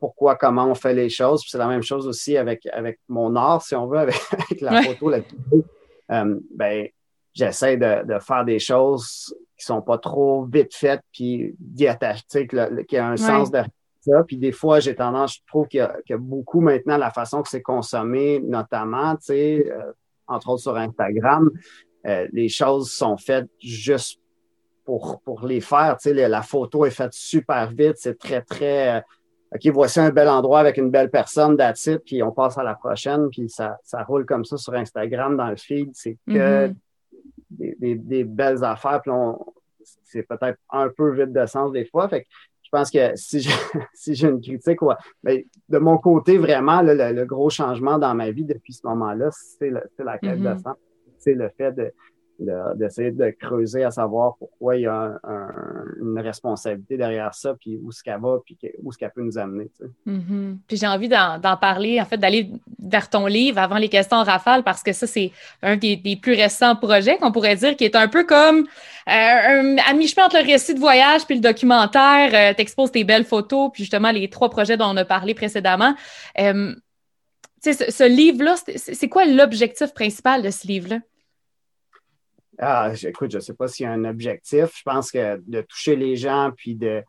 pourquoi, 0.00 0.34
comment 0.34 0.66
on 0.66 0.74
fait 0.74 0.94
les 0.94 1.08
choses. 1.08 1.44
c'est 1.46 1.58
la 1.58 1.68
même 1.68 1.82
chose 1.82 2.08
aussi 2.08 2.36
avec, 2.36 2.66
avec 2.72 2.98
mon 3.08 3.36
art, 3.36 3.62
si 3.62 3.76
on 3.76 3.86
veut, 3.86 3.98
avec, 3.98 4.16
la 4.60 4.82
photo, 4.82 5.10
la 5.10 5.20
vidéo. 5.20 5.64
Euh, 6.10 6.40
ben, 6.54 6.88
j'essaie 7.34 7.76
de, 7.76 8.18
faire 8.20 8.44
des 8.44 8.58
choses 8.58 9.34
qui 9.56 9.64
sont 9.64 9.82
pas 9.82 9.98
trop 9.98 10.44
vite 10.44 10.74
faites, 10.74 11.02
puis 11.12 11.54
d'y 11.58 11.86
attacher, 11.86 12.46
qu'il 12.46 12.84
y 12.92 12.96
a 12.96 13.08
un 13.08 13.16
sens 13.16 13.50
de 13.50 13.62
ça. 14.00 14.22
Puis 14.24 14.36
des 14.36 14.52
fois, 14.52 14.80
j'ai 14.80 14.94
tendance, 14.94 15.36
je 15.36 15.40
trouve 15.46 15.68
qu'il 15.68 15.88
y, 16.08 16.12
a 16.12 16.18
beaucoup 16.18 16.60
maintenant 16.60 16.96
la 16.96 17.10
façon 17.10 17.42
que 17.42 17.48
c'est 17.48 17.62
consommé, 17.62 18.40
notamment, 18.40 19.16
tu 19.16 19.26
sais, 19.26 19.70
euh, 19.70 19.92
entre 20.26 20.50
autres 20.50 20.62
sur 20.62 20.76
Instagram, 20.76 21.50
euh, 22.06 22.26
les 22.32 22.48
choses 22.48 22.90
sont 22.90 23.16
faites 23.16 23.48
juste 23.60 24.20
pour, 24.84 25.20
pour 25.24 25.46
les 25.46 25.60
faire. 25.60 25.96
Tu 26.00 26.14
sais, 26.14 26.28
la 26.28 26.42
photo 26.42 26.84
est 26.84 26.90
faite 26.90 27.12
super 27.12 27.70
vite, 27.70 27.96
c'est 27.96 28.18
très, 28.18 28.42
très 28.42 29.02
OK, 29.54 29.66
voici 29.72 30.00
un 30.00 30.10
bel 30.10 30.28
endroit 30.28 30.58
avec 30.58 30.78
une 30.78 30.90
belle 30.90 31.10
personne, 31.10 31.56
that's 31.56 31.88
puis 32.04 32.22
on 32.24 32.32
passe 32.32 32.58
à 32.58 32.64
la 32.64 32.74
prochaine, 32.74 33.28
puis 33.30 33.48
ça, 33.48 33.78
ça 33.84 34.02
roule 34.02 34.26
comme 34.26 34.44
ça 34.44 34.56
sur 34.56 34.74
Instagram 34.74 35.36
dans 35.36 35.48
le 35.48 35.56
feed. 35.56 35.90
C'est 35.92 36.18
que 36.26 36.66
mm-hmm. 36.66 36.74
Des, 37.54 37.94
des, 37.94 38.24
belles 38.24 38.62
affaires, 38.64 39.00
puis 39.02 39.12
c'est 40.02 40.22
peut-être 40.22 40.58
un 40.70 40.88
peu 40.88 41.14
vide 41.14 41.32
de 41.32 41.46
sens 41.46 41.72
des 41.72 41.84
fois. 41.84 42.08
Fait 42.08 42.22
que 42.22 42.26
je 42.62 42.70
pense 42.70 42.90
que 42.90 43.14
si 43.14 43.40
j'ai 43.40 43.50
si 43.94 44.24
une 44.24 44.40
critique, 44.40 44.82
ouais, 44.82 44.94
ben, 45.22 45.42
de 45.68 45.78
mon 45.78 45.98
côté, 45.98 46.38
vraiment, 46.38 46.82
le, 46.82 47.24
gros 47.24 47.50
changement 47.50 47.98
dans 47.98 48.14
ma 48.14 48.30
vie 48.30 48.44
depuis 48.44 48.72
ce 48.72 48.86
moment-là, 48.86 49.30
c'est 49.30 49.70
la 49.70 50.18
quête 50.18 50.40
de 50.40 50.48
mm-hmm. 50.48 50.62
sens. 50.62 50.76
C'est 51.18 51.34
le 51.34 51.48
fait 51.56 51.72
de, 51.72 51.92
d'essayer 52.38 53.10
de, 53.10 53.30
creuser 53.30 53.84
à 53.84 53.90
savoir 53.90 54.36
pourquoi 54.36 54.76
il 54.76 54.82
y 54.82 54.86
a 54.86 55.18
une 56.00 56.18
responsabilité 56.18 56.96
derrière 56.96 57.34
ça, 57.34 57.54
puis 57.54 57.78
où 57.82 57.92
ce 57.92 58.02
qu'elle 58.02 58.20
va, 58.20 58.38
puis 58.44 58.56
où 58.82 58.92
ce 58.92 58.98
qu'elle 58.98 59.10
peut 59.10 59.22
nous 59.22 59.38
amener. 59.38 59.70
Mm-hmm. 60.06 60.56
Puis 60.66 60.76
j'ai 60.76 60.86
envie 60.86 61.08
d'en 61.08 61.56
parler, 61.60 62.00
en 62.00 62.04
fait, 62.04 62.16
d'aller 62.16 62.50
vers 62.78 63.08
ton 63.08 63.26
livre 63.26 63.58
avant 63.58 63.78
les 63.78 63.88
questions 63.88 64.18
en 64.18 64.24
rafale, 64.24 64.62
parce 64.62 64.82
que 64.82 64.92
ça, 64.92 65.06
c'est 65.06 65.32
un 65.62 65.76
des, 65.76 66.18
plus 66.20 66.34
récents 66.34 66.76
projets 66.76 67.18
qu'on 67.18 67.32
pourrait 67.32 67.56
dire, 67.56 67.76
qui 67.76 67.84
est 67.84 67.96
un 67.96 68.08
peu 68.08 68.24
comme 68.24 68.60
euh, 68.60 69.76
à 69.86 69.92
mi-chemin 69.94 70.26
entre 70.26 70.38
le 70.38 70.46
récit 70.46 70.74
de 70.74 70.80
voyage 70.80 71.26
puis 71.26 71.36
le 71.36 71.40
documentaire. 71.40 72.30
Euh, 72.32 72.54
T'exposes 72.54 72.92
tes 72.92 73.04
belles 73.04 73.24
photos, 73.24 73.70
puis 73.72 73.84
justement 73.84 74.10
les 74.10 74.28
trois 74.28 74.50
projets 74.50 74.76
dont 74.76 74.86
on 74.86 74.96
a 74.96 75.04
parlé 75.04 75.34
précédemment. 75.34 75.94
Euh, 76.38 76.74
ce, 77.62 77.72
ce 77.72 78.06
livre-là, 78.06 78.56
c'est 78.76 79.08
quoi 79.08 79.24
l'objectif 79.24 79.94
principal 79.94 80.42
de 80.42 80.50
ce 80.50 80.66
livre-là? 80.66 80.98
Ah, 82.58 82.92
écoute, 83.02 83.30
je 83.30 83.38
ne 83.38 83.42
sais 83.42 83.54
pas 83.54 83.68
s'il 83.68 83.84
y 83.84 83.86
a 83.88 83.92
un 83.92 84.04
objectif. 84.04 84.76
Je 84.76 84.82
pense 84.84 85.10
que 85.10 85.40
de 85.46 85.60
toucher 85.62 85.96
les 85.96 86.16
gens 86.16 86.52
puis 86.56 86.74
de, 86.74 87.02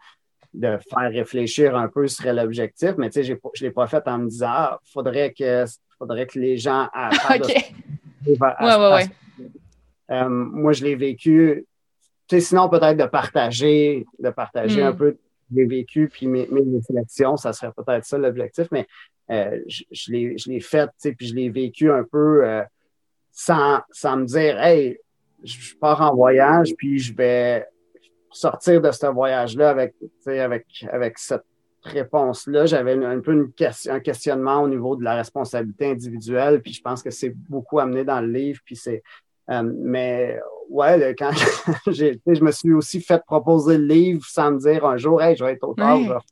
de 0.54 0.78
faire 0.89 1.12
réfléchir 1.12 1.76
un 1.76 1.88
peu 1.88 2.08
serait 2.08 2.34
l'objectif, 2.34 2.93
mais 2.98 3.10
tu 3.10 3.22
sais, 3.22 3.24
je 3.24 3.34
ne 3.34 3.39
l'ai 3.62 3.72
pas 3.72 3.88
fait 3.88 4.08
en 4.08 4.20
me 4.20 4.30
disant 4.30 4.50
Ah, 4.50 4.80
faudrait 4.91 5.34
que 5.34 5.66
faudrait 5.98 6.28
que 6.28 6.39
les 6.39 6.58
gens 6.58 6.89
OK. 7.36 7.48
ouais, 8.28 8.38
ouais, 8.60 9.10
euh, 10.12 10.30
moi, 10.30 10.72
je 10.74 10.84
l'ai 10.84 10.96
vécu. 10.96 11.66
Tu 12.28 12.36
sais, 12.36 12.41
sinon, 12.41 12.70
peut-être 12.70 12.98
de 12.98 13.06
partager, 13.06 14.06
de 14.20 14.30
partager 14.30 14.82
un 14.82 14.91
hmm. 14.91 14.98
peu 14.98 15.18
les 15.52 15.66
vécu 15.66 16.10
puis 16.10 16.28
mes, 16.28 16.48
mes, 16.48 16.64
réflexions, 16.78 17.38
ça 17.38 17.54
serait 17.54 17.72
peut-être 17.72 18.04
ça 18.04 18.18
l'objectif, 18.18 18.68
mais 18.72 18.88
euh, 19.30 19.60
je, 19.68 19.84
je 19.91 20.50
l'ai 20.50 20.60
fait, 20.60 20.88
tu 20.88 20.93
sais, 20.98 21.12
puis 21.14 21.28
je 21.28 21.36
l'ai 21.36 21.50
vécu 21.50 21.91
un 21.91 22.04
peu 22.04 22.43
euh, 22.43 22.64
sans, 23.32 23.82
sans 23.91 24.18
me 24.18 24.26
dire 24.26 24.60
Hey, 24.60 24.98
je 25.46 25.76
pars 25.76 26.02
en 26.02 26.16
voyage, 26.16 26.74
puis 26.78 27.00
je 27.00 27.16
vais 27.16 27.66
sortir 28.32 28.82
de 28.82 28.91
ce 28.91 29.06
voyage-là 29.08 29.70
avec, 29.70 29.96
avec, 30.28 30.66
avec 30.91 31.18
cette 31.18 31.46
réponse-là. 31.84 32.66
J'avais 32.66 32.93
un 33.06 33.20
peu 33.20 33.34
une 33.34 33.52
question, 33.54 33.93
un 33.93 34.00
questionnement 34.00 34.64
au 34.64 34.68
niveau 34.68 34.96
de 34.96 35.04
la 35.04 35.16
responsabilité 35.16 35.91
individuelle, 35.91 36.62
puis 36.62 36.74
je 36.74 36.82
pense 36.82 37.02
que 37.02 37.12
c'est 37.12 37.30
beaucoup 37.30 37.80
amené 37.80 38.04
dans 38.04 38.22
le 38.22 38.28
livre, 38.28 38.60
puis 38.66 38.76
c'est 38.76 39.04
euh, 39.50 39.64
mais 39.64 40.39
ouais, 40.70 41.16
quand 41.18 41.32
je 41.88 42.43
me 42.43 42.52
suis 42.52 42.74
aussi 42.74 43.02
fait 43.02 43.24
proposer 43.26 43.78
le 43.78 43.86
livre 43.86 44.26
sans 44.26 44.52
me 44.52 44.60
dire 44.60 44.86
un 44.86 44.98
jour, 44.98 45.22
hey, 45.22 45.36
je 45.36 45.43
vais 45.43 45.54
être 45.54 45.68
auteur. 45.68 46.24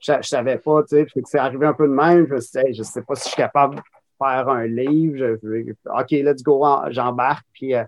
Je, 0.00 0.12
je 0.22 0.28
savais 0.28 0.58
pas, 0.58 0.82
tu 0.82 0.96
sais, 0.96 1.06
c'est 1.24 1.38
arrivé 1.38 1.66
un 1.66 1.74
peu 1.74 1.86
de 1.86 1.92
même. 1.92 2.26
Je 2.26 2.34
me 2.34 2.40
suis 2.40 2.64
dit, 2.64 2.74
je 2.74 2.82
sais 2.82 3.02
pas 3.02 3.14
si 3.14 3.24
je 3.24 3.28
suis 3.28 3.36
capable 3.36 3.76
de 3.76 3.82
faire 4.18 4.48
un 4.48 4.66
livre. 4.66 5.38
OK, 5.96 6.10
let's 6.10 6.42
go, 6.42 6.64
j'embarque. 6.88 7.46
Puis 7.52 7.74
euh, 7.74 7.84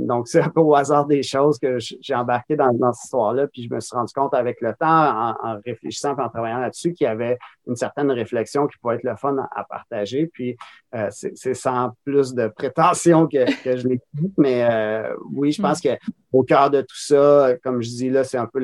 donc, 0.00 0.28
c'est 0.28 0.40
un 0.40 0.48
peu 0.48 0.60
au 0.60 0.74
hasard 0.74 1.06
des 1.06 1.22
choses 1.22 1.58
que 1.58 1.78
j'ai 1.78 2.14
embarqué 2.14 2.56
dans, 2.56 2.70
cette 2.92 3.04
histoire-là, 3.04 3.46
puis 3.46 3.64
je 3.68 3.74
me 3.74 3.80
suis 3.80 3.94
rendu 3.94 4.12
compte 4.12 4.34
avec 4.34 4.60
le 4.60 4.74
temps, 4.74 5.34
en, 5.42 5.60
réfléchissant 5.64 6.16
et 6.16 6.20
en 6.20 6.28
travaillant 6.28 6.58
là-dessus, 6.58 6.92
qu'il 6.92 7.06
y 7.06 7.08
avait 7.08 7.38
une 7.66 7.76
certaine 7.76 8.10
réflexion 8.10 8.66
qui 8.66 8.78
pouvait 8.78 8.96
être 8.96 9.04
le 9.04 9.16
fun 9.16 9.36
à, 9.54 9.64
partager. 9.64 10.26
Puis, 10.26 10.56
euh, 10.94 11.08
c'est 11.10 11.54
sans 11.54 11.92
plus 12.04 12.34
de 12.34 12.48
prétention 12.48 13.26
que, 13.26 13.46
je 13.64 13.88
l'ai 13.88 14.00
dit, 14.14 14.32
mais 14.36 14.64
euh, 14.64 15.14
oui, 15.32 15.52
je 15.52 15.62
pense 15.62 15.84
mm. 15.84 15.96
qu'au 16.30 16.42
cœur 16.42 16.70
de 16.70 16.82
tout 16.82 16.96
ça, 16.96 17.54
comme 17.62 17.82
je 17.82 17.88
dis 17.88 18.10
là, 18.10 18.24
c'est 18.24 18.38
un 18.38 18.46
peu 18.46 18.60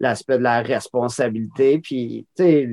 l'aspect 0.00 0.38
de 0.38 0.42
la 0.42 0.62
responsabilité. 0.62 1.78
Puis, 1.78 2.26
tu 2.36 2.42
sais, 2.42 2.68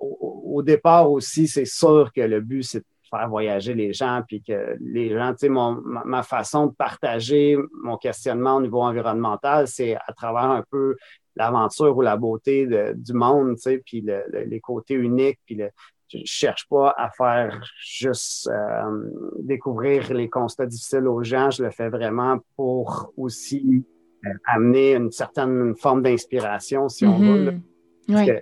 au, 0.00 0.62
départ 0.62 1.10
aussi, 1.10 1.48
c'est 1.48 1.64
sûr 1.64 2.10
que 2.14 2.20
le 2.20 2.40
but, 2.40 2.62
c'est 2.62 2.84
faire 3.08 3.28
voyager 3.28 3.74
les 3.74 3.92
gens, 3.92 4.22
puis 4.26 4.42
que 4.42 4.76
les 4.80 5.10
gens, 5.10 5.32
tu 5.32 5.46
sais, 5.46 5.48
ma, 5.48 6.22
façon 6.22 6.66
de 6.66 6.72
partager 6.72 7.56
mon 7.82 7.96
questionnement 7.96 8.56
au 8.56 8.60
niveau 8.60 8.82
environnemental, 8.82 9.66
c'est 9.66 9.96
à 9.96 10.12
travers 10.14 10.50
un 10.50 10.64
peu 10.70 10.96
l'aventure 11.36 11.96
ou 11.96 12.02
la 12.02 12.16
beauté 12.16 12.66
du 12.94 13.12
monde, 13.12 13.56
tu 13.56 13.62
sais, 13.62 13.82
puis 13.84 14.04
les 14.32 14.60
côtés 14.60 14.94
uniques, 14.94 15.38
puis 15.46 15.54
le, 15.54 15.70
je 16.08 16.18
cherche 16.24 16.66
pas 16.68 16.94
à 16.96 17.10
faire 17.10 17.60
juste 17.80 18.48
euh, 18.48 19.10
découvrir 19.38 20.12
les 20.12 20.28
constats 20.28 20.66
difficiles 20.66 21.06
aux 21.06 21.22
gens, 21.22 21.50
je 21.50 21.62
le 21.62 21.70
fais 21.70 21.88
vraiment 21.88 22.38
pour 22.56 23.12
aussi 23.16 23.84
euh, 24.26 24.30
amener 24.46 24.94
une 24.94 25.10
certaine 25.10 25.76
forme 25.76 26.02
d'inspiration, 26.02 26.88
si 26.88 27.04
on 27.04 27.18
veut. 27.18 27.60
Mm-hmm. 28.08 28.30
Hum, 28.30 28.40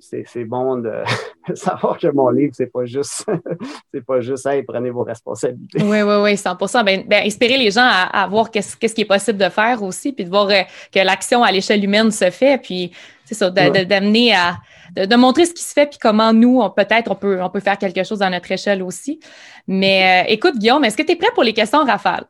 c'est 0.00 0.44
bon 0.44 0.76
de 0.76 1.02
savoir 1.54 1.98
que 1.98 2.08
mon 2.08 2.30
livre, 2.30 2.52
c'est 2.54 2.70
pas 2.70 2.84
juste, 2.84 3.26
c'est 3.94 4.04
pas 4.04 4.20
juste, 4.20 4.46
hey, 4.46 4.62
prenez 4.62 4.90
vos 4.90 5.02
responsabilités. 5.02 5.82
Oui, 5.82 6.02
oui, 6.02 6.14
oui, 6.22 6.36
100 6.36 6.56
ben, 6.84 7.04
ben, 7.06 7.26
inspirer 7.26 7.58
les 7.58 7.70
gens 7.70 7.88
à, 7.88 8.26
voir 8.28 8.50
qu'est-ce 8.50 8.76
qui 8.76 9.00
est 9.00 9.04
possible 9.04 9.38
de 9.38 9.48
faire 9.48 9.82
aussi, 9.82 10.12
puis 10.12 10.24
de 10.24 10.30
voir 10.30 10.48
euh, 10.48 10.62
que 10.92 11.00
l'action 11.00 11.42
à 11.42 11.50
l'échelle 11.50 11.82
humaine 11.84 12.10
se 12.10 12.30
fait, 12.30 12.60
puis 12.60 12.92
c'est 13.24 13.34
ça, 13.34 13.50
d'amener 13.50 14.34
à, 14.34 14.58
de, 14.96 15.16
montrer 15.16 15.46
ce 15.46 15.54
qui 15.54 15.62
se 15.62 15.72
fait, 15.72 15.86
puis 15.86 15.98
comment 16.00 16.32
nous, 16.32 16.62
peut-être, 16.70 17.10
on 17.10 17.14
peut, 17.14 17.40
on 17.42 17.50
peut 17.50 17.60
faire 17.60 17.78
quelque 17.78 18.04
chose 18.04 18.22
à 18.22 18.30
notre 18.30 18.50
échelle 18.50 18.82
aussi. 18.82 19.20
Mais 19.66 20.24
euh, 20.24 20.32
écoute, 20.32 20.58
Guillaume, 20.58 20.84
est-ce 20.84 20.96
que 20.96 21.02
tu 21.02 21.12
es 21.12 21.16
prêt 21.16 21.30
pour 21.34 21.44
les 21.44 21.52
questions 21.52 21.84
rafales? 21.84 22.26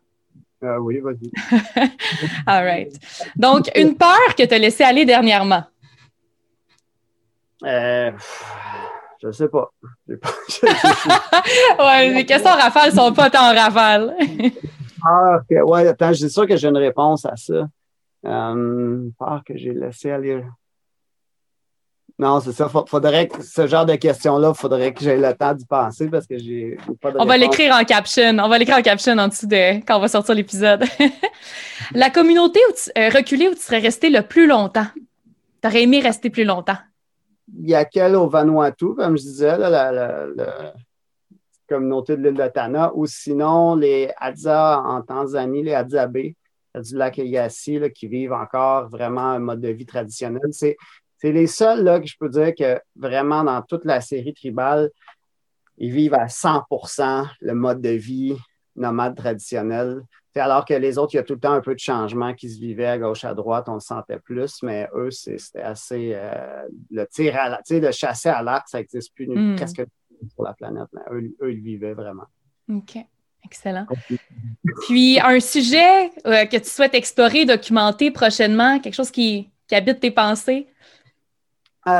Euh, 0.62 0.76
oui, 0.78 0.98
vas-y. 0.98 1.30
All 2.46 2.64
right. 2.64 2.92
Donc, 3.36 3.70
une 3.74 3.96
peur 3.96 4.34
que 4.36 4.44
tu 4.44 4.52
as 4.52 4.58
laissée 4.58 4.84
aller 4.84 5.06
dernièrement? 5.06 5.64
Euh, 7.64 8.10
je 9.22 9.30
sais 9.32 9.48
pas. 9.48 9.70
ouais, 11.78 12.10
les 12.14 12.26
questions 12.26 12.50
rafales 12.50 12.92
sont 12.92 13.12
pas 13.12 13.30
tant 13.30 13.54
rafales. 13.54 14.16
ah, 15.04 15.38
ok. 15.38 15.68
Ouais, 15.68 15.88
attends, 15.88 16.12
je 16.12 16.20
suis 16.20 16.30
sûr 16.30 16.46
que 16.46 16.56
j'ai 16.56 16.68
une 16.68 16.78
réponse 16.78 17.26
à 17.26 17.36
ça. 17.36 17.68
Euh, 18.26 19.08
peur 19.18 19.42
que 19.46 19.56
j'ai 19.56 19.72
laissé 19.72 20.10
aller. 20.10 20.42
Non, 22.18 22.38
c'est 22.40 22.52
ça. 22.52 22.68
Faudrait 22.68 23.28
que 23.28 23.42
ce 23.42 23.66
genre 23.66 23.86
de 23.86 23.94
questions-là, 23.94 24.52
faudrait 24.52 24.92
que 24.92 25.02
j'aie 25.02 25.16
le 25.16 25.32
temps 25.34 25.54
d'y 25.54 25.64
penser 25.64 26.06
parce 26.08 26.26
que 26.26 26.36
j'ai 26.38 26.76
pas 27.00 27.10
de 27.12 27.18
On 27.18 27.24
va 27.24 27.38
l'écrire 27.38 27.74
en 27.74 27.82
caption. 27.84 28.36
On 28.38 28.48
va 28.48 28.58
l'écrire 28.58 28.76
en 28.76 28.82
caption 28.82 29.16
en 29.16 29.28
dessous 29.28 29.46
de 29.46 29.76
quand 29.86 29.96
on 29.96 30.00
va 30.00 30.08
sortir 30.08 30.34
l'épisode. 30.34 30.84
La 31.94 32.10
communauté 32.10 32.60
où 32.68 32.98
euh, 32.98 33.08
reculée 33.08 33.48
où 33.48 33.54
tu 33.54 33.62
serais 33.62 33.78
resté 33.78 34.10
le 34.10 34.20
plus 34.20 34.46
longtemps. 34.46 34.86
Tu 35.62 35.68
aurais 35.68 35.82
aimé 35.82 36.00
rester 36.00 36.28
plus 36.28 36.44
longtemps. 36.44 36.76
Il 37.58 37.68
y 37.68 37.74
a 37.74 37.84
quelle 37.84 38.16
au 38.16 38.28
Vanuatu, 38.28 38.94
comme 38.94 39.16
je 39.16 39.22
disais, 39.22 39.58
la, 39.58 40.74
communauté 41.68 42.16
de 42.16 42.22
l'île 42.22 42.34
de 42.34 42.48
Tana, 42.48 42.92
ou 42.94 43.06
sinon 43.06 43.76
les 43.76 44.10
Hadza 44.16 44.80
en 44.80 45.02
Tanzanie, 45.02 45.62
les 45.62 45.74
Hadzabe 45.74 46.18
du 46.74 46.96
lac 46.96 47.18
Eyasi, 47.18 47.80
qui 47.94 48.08
vivent 48.08 48.32
encore 48.32 48.88
vraiment 48.88 49.30
un 49.30 49.38
mode 49.38 49.60
de 49.60 49.68
vie 49.68 49.86
traditionnel. 49.86 50.48
C'est 50.50 50.76
c'est 51.20 51.32
les 51.32 51.46
seuls 51.46 51.84
là, 51.84 52.00
que 52.00 52.06
je 52.06 52.16
peux 52.18 52.30
dire 52.30 52.54
que 52.54 52.80
vraiment 52.96 53.44
dans 53.44 53.60
toute 53.60 53.84
la 53.84 54.00
série 54.00 54.32
tribale, 54.32 54.90
ils 55.76 55.92
vivent 55.92 56.14
à 56.14 56.26
100% 56.26 57.28
le 57.40 57.54
mode 57.54 57.82
de 57.82 57.90
vie 57.90 58.36
nomade 58.80 59.16
traditionnel. 59.16 60.02
alors 60.34 60.64
que 60.64 60.74
les 60.74 60.98
autres, 60.98 61.14
il 61.14 61.18
y 61.18 61.20
a 61.20 61.22
tout 61.22 61.34
le 61.34 61.40
temps 61.40 61.52
un 61.52 61.60
peu 61.60 61.74
de 61.74 61.80
changement 61.80 62.34
qui 62.34 62.48
se 62.48 62.58
vivait 62.58 62.86
à 62.86 62.98
gauche, 62.98 63.24
à 63.24 63.34
droite, 63.34 63.68
on 63.68 63.74
le 63.74 63.80
sentait 63.80 64.18
plus, 64.18 64.62
mais 64.62 64.88
eux, 64.94 65.10
c'était 65.10 65.60
assez. 65.60 66.12
Euh, 66.14 66.66
le 66.90 67.06
tir 67.06 67.36
à 67.36 67.48
la, 67.48 67.60
le 67.68 67.92
chasser 67.92 68.28
à 68.28 68.42
l'arc, 68.42 68.68
ça 68.68 68.78
n'existe 68.78 69.14
plus 69.14 69.28
hmm. 69.28 69.56
presque 69.56 69.84
sur 70.34 70.42
la 70.42 70.54
planète, 70.54 70.88
mais 70.92 71.02
eux, 71.12 71.36
eux, 71.42 71.52
ils 71.52 71.60
vivaient 71.60 71.94
vraiment. 71.94 72.26
OK. 72.68 72.98
Excellent. 73.44 73.86
Puis, 74.86 75.18
un 75.18 75.40
sujet 75.40 76.10
euh, 76.26 76.44
que 76.44 76.58
tu 76.58 76.68
souhaites 76.68 76.94
explorer, 76.94 77.46
documenter 77.46 78.10
prochainement, 78.10 78.78
quelque 78.80 78.94
chose 78.94 79.10
qui, 79.10 79.50
qui 79.66 79.74
habite 79.74 80.00
tes 80.00 80.10
pensées? 80.10 80.68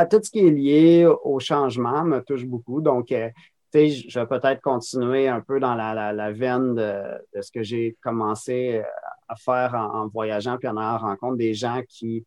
tout 0.09 0.19
ce 0.23 0.29
qui 0.29 0.39
est 0.39 0.51
lié 0.51 1.05
au 1.23 1.39
changement 1.39 2.03
me 2.03 2.19
touche 2.19 2.45
beaucoup. 2.45 2.81
Donc, 2.81 3.11
euh, 3.11 3.29
je 3.73 4.19
vais 4.19 4.25
peut-être 4.27 4.61
continuer 4.61 5.27
un 5.27 5.41
peu 5.41 5.59
dans 5.59 5.75
la, 5.75 6.31
veine 6.31 6.75
de, 6.75 7.41
ce 7.41 7.51
que 7.51 7.63
j'ai 7.63 7.97
commencé 8.01 8.77
euh, 8.77 8.83
à 9.27 9.35
faire 9.35 9.73
en, 9.75 10.07
voyageant 10.07 10.57
puis 10.57 10.67
en 10.67 10.77
allant 10.77 10.97
rencontre 10.97 11.37
des 11.37 11.53
gens 11.53 11.81
qui 11.87 12.25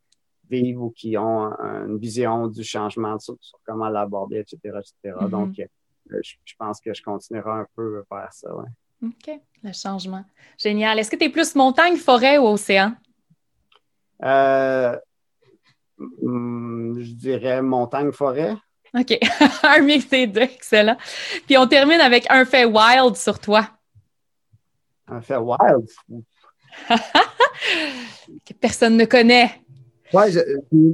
vivent 0.49 0.83
ou 0.83 0.91
qui 0.91 1.17
ont 1.17 1.53
une 1.61 1.99
vision 1.99 2.49
du 2.49 2.63
changement 2.63 3.19
sur, 3.19 3.37
comment 3.67 3.89
l'aborder, 3.89 4.39
etc., 4.39 4.59
etc. 4.65 4.95
Mm-hmm. 5.05 5.31
Donc, 5.31 5.59
euh, 5.59 6.21
je, 6.23 6.55
pense 6.59 6.81
que 6.81 6.93
je 6.93 7.03
continuerai 7.03 7.51
un 7.51 7.67
peu 7.75 8.05
vers 8.11 8.33
ça. 8.33 8.51
OK, 9.03 9.41
le 9.63 9.73
changement. 9.73 10.25
Génial. 10.59 10.99
Est-ce 10.99 11.11
que 11.11 11.17
tu 11.17 11.25
es 11.25 11.31
plus 11.31 11.55
montagne, 11.55 11.97
forêt 11.97 12.39
ou 12.39 12.47
océan? 12.47 12.95
Euh, 14.23 14.97
je 15.99 17.13
dirais 17.15 17.63
montagne-forêt. 17.63 18.57
OK. 18.95 19.19
un 19.63 19.81
mix 19.81 20.09
des 20.09 20.27
deux, 20.27 20.43
excellent. 20.43 20.97
Puis 21.47 21.59
on 21.59 21.67
termine 21.67 22.01
avec 22.01 22.27
un 22.31 22.45
fait 22.45 22.65
wild 22.65 23.17
sur 23.17 23.39
toi. 23.39 23.69
Un 25.09 25.21
fait 25.21 25.37
wild? 25.37 25.89
que 28.47 28.53
personne 28.61 28.97
ne 28.97 29.05
connaît. 29.05 29.51
Ouais, 30.13 30.31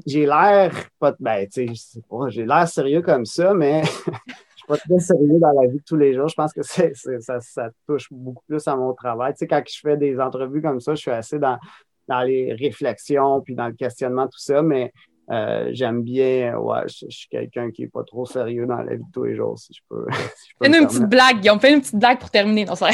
j'ai 0.06 0.24
l'air 0.24 0.72
pas. 0.98 1.14
Ben, 1.20 1.46
j'ai 1.50 2.46
l'air 2.46 2.68
sérieux 2.68 3.02
comme 3.02 3.26
ça, 3.26 3.52
mais 3.52 3.82
je 3.84 3.90
suis 3.90 4.66
pas 4.66 4.78
très 4.78 4.98
sérieux 4.98 5.38
dans 5.38 5.60
la 5.60 5.68
vie 5.68 5.78
de 5.78 5.84
tous 5.86 5.96
les 5.96 6.14
jours. 6.14 6.28
Je 6.28 6.34
pense 6.34 6.52
que 6.54 6.62
ça, 6.62 7.40
ça, 7.40 7.70
touche 7.86 8.08
beaucoup 8.10 8.42
plus 8.48 8.66
à 8.66 8.76
mon 8.76 8.94
travail. 8.94 9.32
Tu 9.34 9.40
sais, 9.40 9.46
quand 9.46 9.62
je 9.66 9.78
fais 9.78 9.96
des 9.98 10.18
entrevues 10.18 10.62
comme 10.62 10.80
ça, 10.80 10.94
je 10.94 11.00
suis 11.00 11.10
assez 11.10 11.38
dans, 11.38 11.58
dans 12.08 12.22
les 12.22 12.54
réflexions, 12.54 13.42
puis 13.42 13.54
dans 13.54 13.66
le 13.66 13.74
questionnement, 13.74 14.26
tout 14.26 14.38
ça, 14.38 14.62
mais 14.62 14.90
euh, 15.30 15.70
j'aime 15.72 16.02
bien, 16.02 16.56
ouais, 16.56 16.80
je, 16.86 17.06
suis 17.08 17.28
quelqu'un 17.28 17.70
qui 17.70 17.82
n'est 17.82 17.88
pas 17.88 18.02
trop 18.04 18.26
sérieux 18.26 18.66
dans 18.66 18.82
la 18.82 18.96
vie 18.96 18.98
de 18.98 19.12
tous 19.12 19.24
les 19.24 19.36
jours, 19.36 19.56
si 19.58 19.72
je 19.72 19.80
peux. 19.88 20.06
Fais-nous 20.62 20.78
une 20.78 20.86
petite 20.86 21.08
blague, 21.08 21.40
Guillaume, 21.40 21.60
fais 21.60 21.72
une 21.72 21.80
petite 21.80 21.96
blague 21.96 22.18
pour 22.18 22.30
terminer, 22.30 22.64
non, 22.64 22.74
c'est 22.74 22.86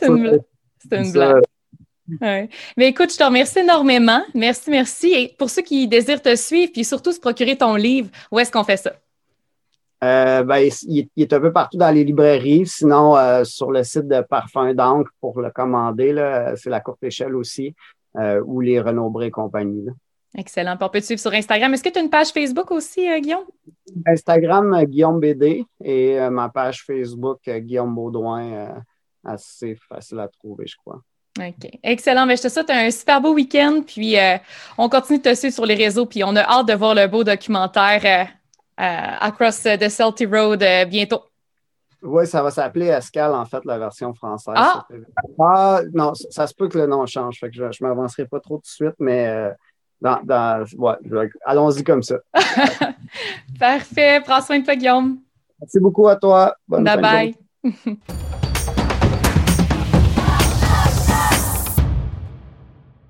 C'est 0.00 0.06
une, 0.06 0.40
une 0.92 1.12
blague. 1.12 1.42
Ouais. 2.20 2.48
Mais 2.76 2.88
écoute, 2.88 3.10
je 3.12 3.16
te 3.16 3.24
remercie 3.24 3.60
énormément. 3.60 4.22
Merci, 4.34 4.70
merci. 4.70 5.12
Et 5.12 5.34
pour 5.38 5.48
ceux 5.48 5.62
qui 5.62 5.88
désirent 5.88 6.20
te 6.20 6.36
suivre, 6.36 6.70
puis 6.72 6.84
surtout 6.84 7.12
se 7.12 7.20
procurer 7.20 7.56
ton 7.56 7.76
livre, 7.76 8.10
où 8.30 8.38
est-ce 8.38 8.52
qu'on 8.52 8.64
fait 8.64 8.76
ça? 8.76 8.92
Euh, 10.04 10.42
ben, 10.42 10.68
il, 10.82 11.08
est 11.16 11.32
un 11.32 11.40
peu 11.40 11.50
partout 11.50 11.78
dans 11.78 11.90
les 11.90 12.04
librairies. 12.04 12.66
Sinon, 12.66 13.16
euh, 13.16 13.44
sur 13.44 13.72
le 13.72 13.82
site 13.84 14.06
de 14.06 14.20
Parfum 14.20 14.74
d'encre 14.74 15.10
pour 15.20 15.40
le 15.40 15.50
commander, 15.50 16.14
c'est 16.56 16.68
la 16.68 16.80
courte 16.80 17.02
échelle 17.02 17.34
aussi, 17.34 17.74
euh, 18.16 18.42
ou 18.44 18.60
les 18.60 18.80
Renaud 18.80 19.10
Bré 19.10 19.26
et 19.26 19.30
compagnie. 19.30 19.86
Excellent. 20.36 20.76
on 20.80 20.88
peut 20.88 21.00
te 21.00 21.04
suivre 21.04 21.20
sur 21.20 21.32
Instagram. 21.32 21.72
Est-ce 21.74 21.82
que 21.82 21.90
tu 21.90 21.98
as 21.98 22.02
une 22.02 22.10
page 22.10 22.28
Facebook 22.28 22.70
aussi, 22.72 23.08
Guillaume? 23.20 23.44
Instagram, 24.06 24.84
Guillaume 24.84 25.20
BD 25.20 25.64
et 25.82 26.18
ma 26.28 26.48
page 26.48 26.84
Facebook, 26.84 27.38
Guillaume 27.48 27.94
Baudouin, 27.94 28.82
assez 29.24 29.76
facile 29.88 30.18
à 30.18 30.26
trouver, 30.26 30.66
je 30.66 30.76
crois. 30.76 31.00
OK. 31.38 31.70
Excellent. 31.84 32.26
Mais 32.26 32.34
ben, 32.34 32.38
je 32.38 32.42
te 32.42 32.48
souhaite 32.48 32.70
un 32.70 32.90
super 32.90 33.20
beau 33.20 33.32
week-end. 33.32 33.82
Puis 33.86 34.16
on 34.76 34.88
continue 34.88 35.20
de 35.20 35.22
te 35.22 35.34
suivre 35.36 35.54
sur 35.54 35.66
les 35.66 35.76
réseaux. 35.76 36.06
Puis 36.06 36.24
on 36.24 36.34
a 36.34 36.42
hâte 36.42 36.66
de 36.66 36.74
voir 36.74 36.96
le 36.96 37.06
beau 37.06 37.22
documentaire 37.22 38.34
euh, 38.80 39.16
Across 39.20 39.62
the 39.78 39.88
Salty 39.88 40.26
Road 40.26 40.62
euh, 40.62 40.84
bientôt. 40.84 41.22
Oui, 42.04 42.26
ça 42.26 42.42
va 42.42 42.50
s'appeler 42.50 42.86
Escal, 42.86 43.34
en 43.34 43.46
fait, 43.46 43.64
la 43.64 43.78
version 43.78 44.12
française. 44.14 44.54
Ah! 44.56 44.86
ah 45.40 45.80
non, 45.92 46.12
ça, 46.14 46.46
se 46.46 46.54
peut 46.54 46.68
que 46.68 46.78
le 46.78 46.86
nom 46.86 47.06
change. 47.06 47.38
Fait 47.40 47.48
que 47.48 47.56
je 47.56 47.62
ne 47.62 47.88
m'avancerai 47.88 48.26
pas 48.26 48.40
trop 48.40 48.56
tout 48.56 48.62
de 48.62 48.66
suite, 48.66 48.94
mais 48.98 49.26
euh, 49.26 49.50
dans, 50.00 50.64
ouais, 50.76 51.30
allons-y 51.46 51.82
comme 51.82 52.02
ça. 52.02 52.16
Parfait. 53.58 54.20
Prends 54.24 54.42
soin 54.42 54.58
de 54.58 54.64
toi, 54.64 54.76
Guillaume. 54.76 55.18
Merci 55.58 55.80
beaucoup 55.80 56.06
à 56.08 56.16
toi. 56.16 56.54
Bonne 56.68 56.84
bye 56.84 57.00
bye. 57.00 57.34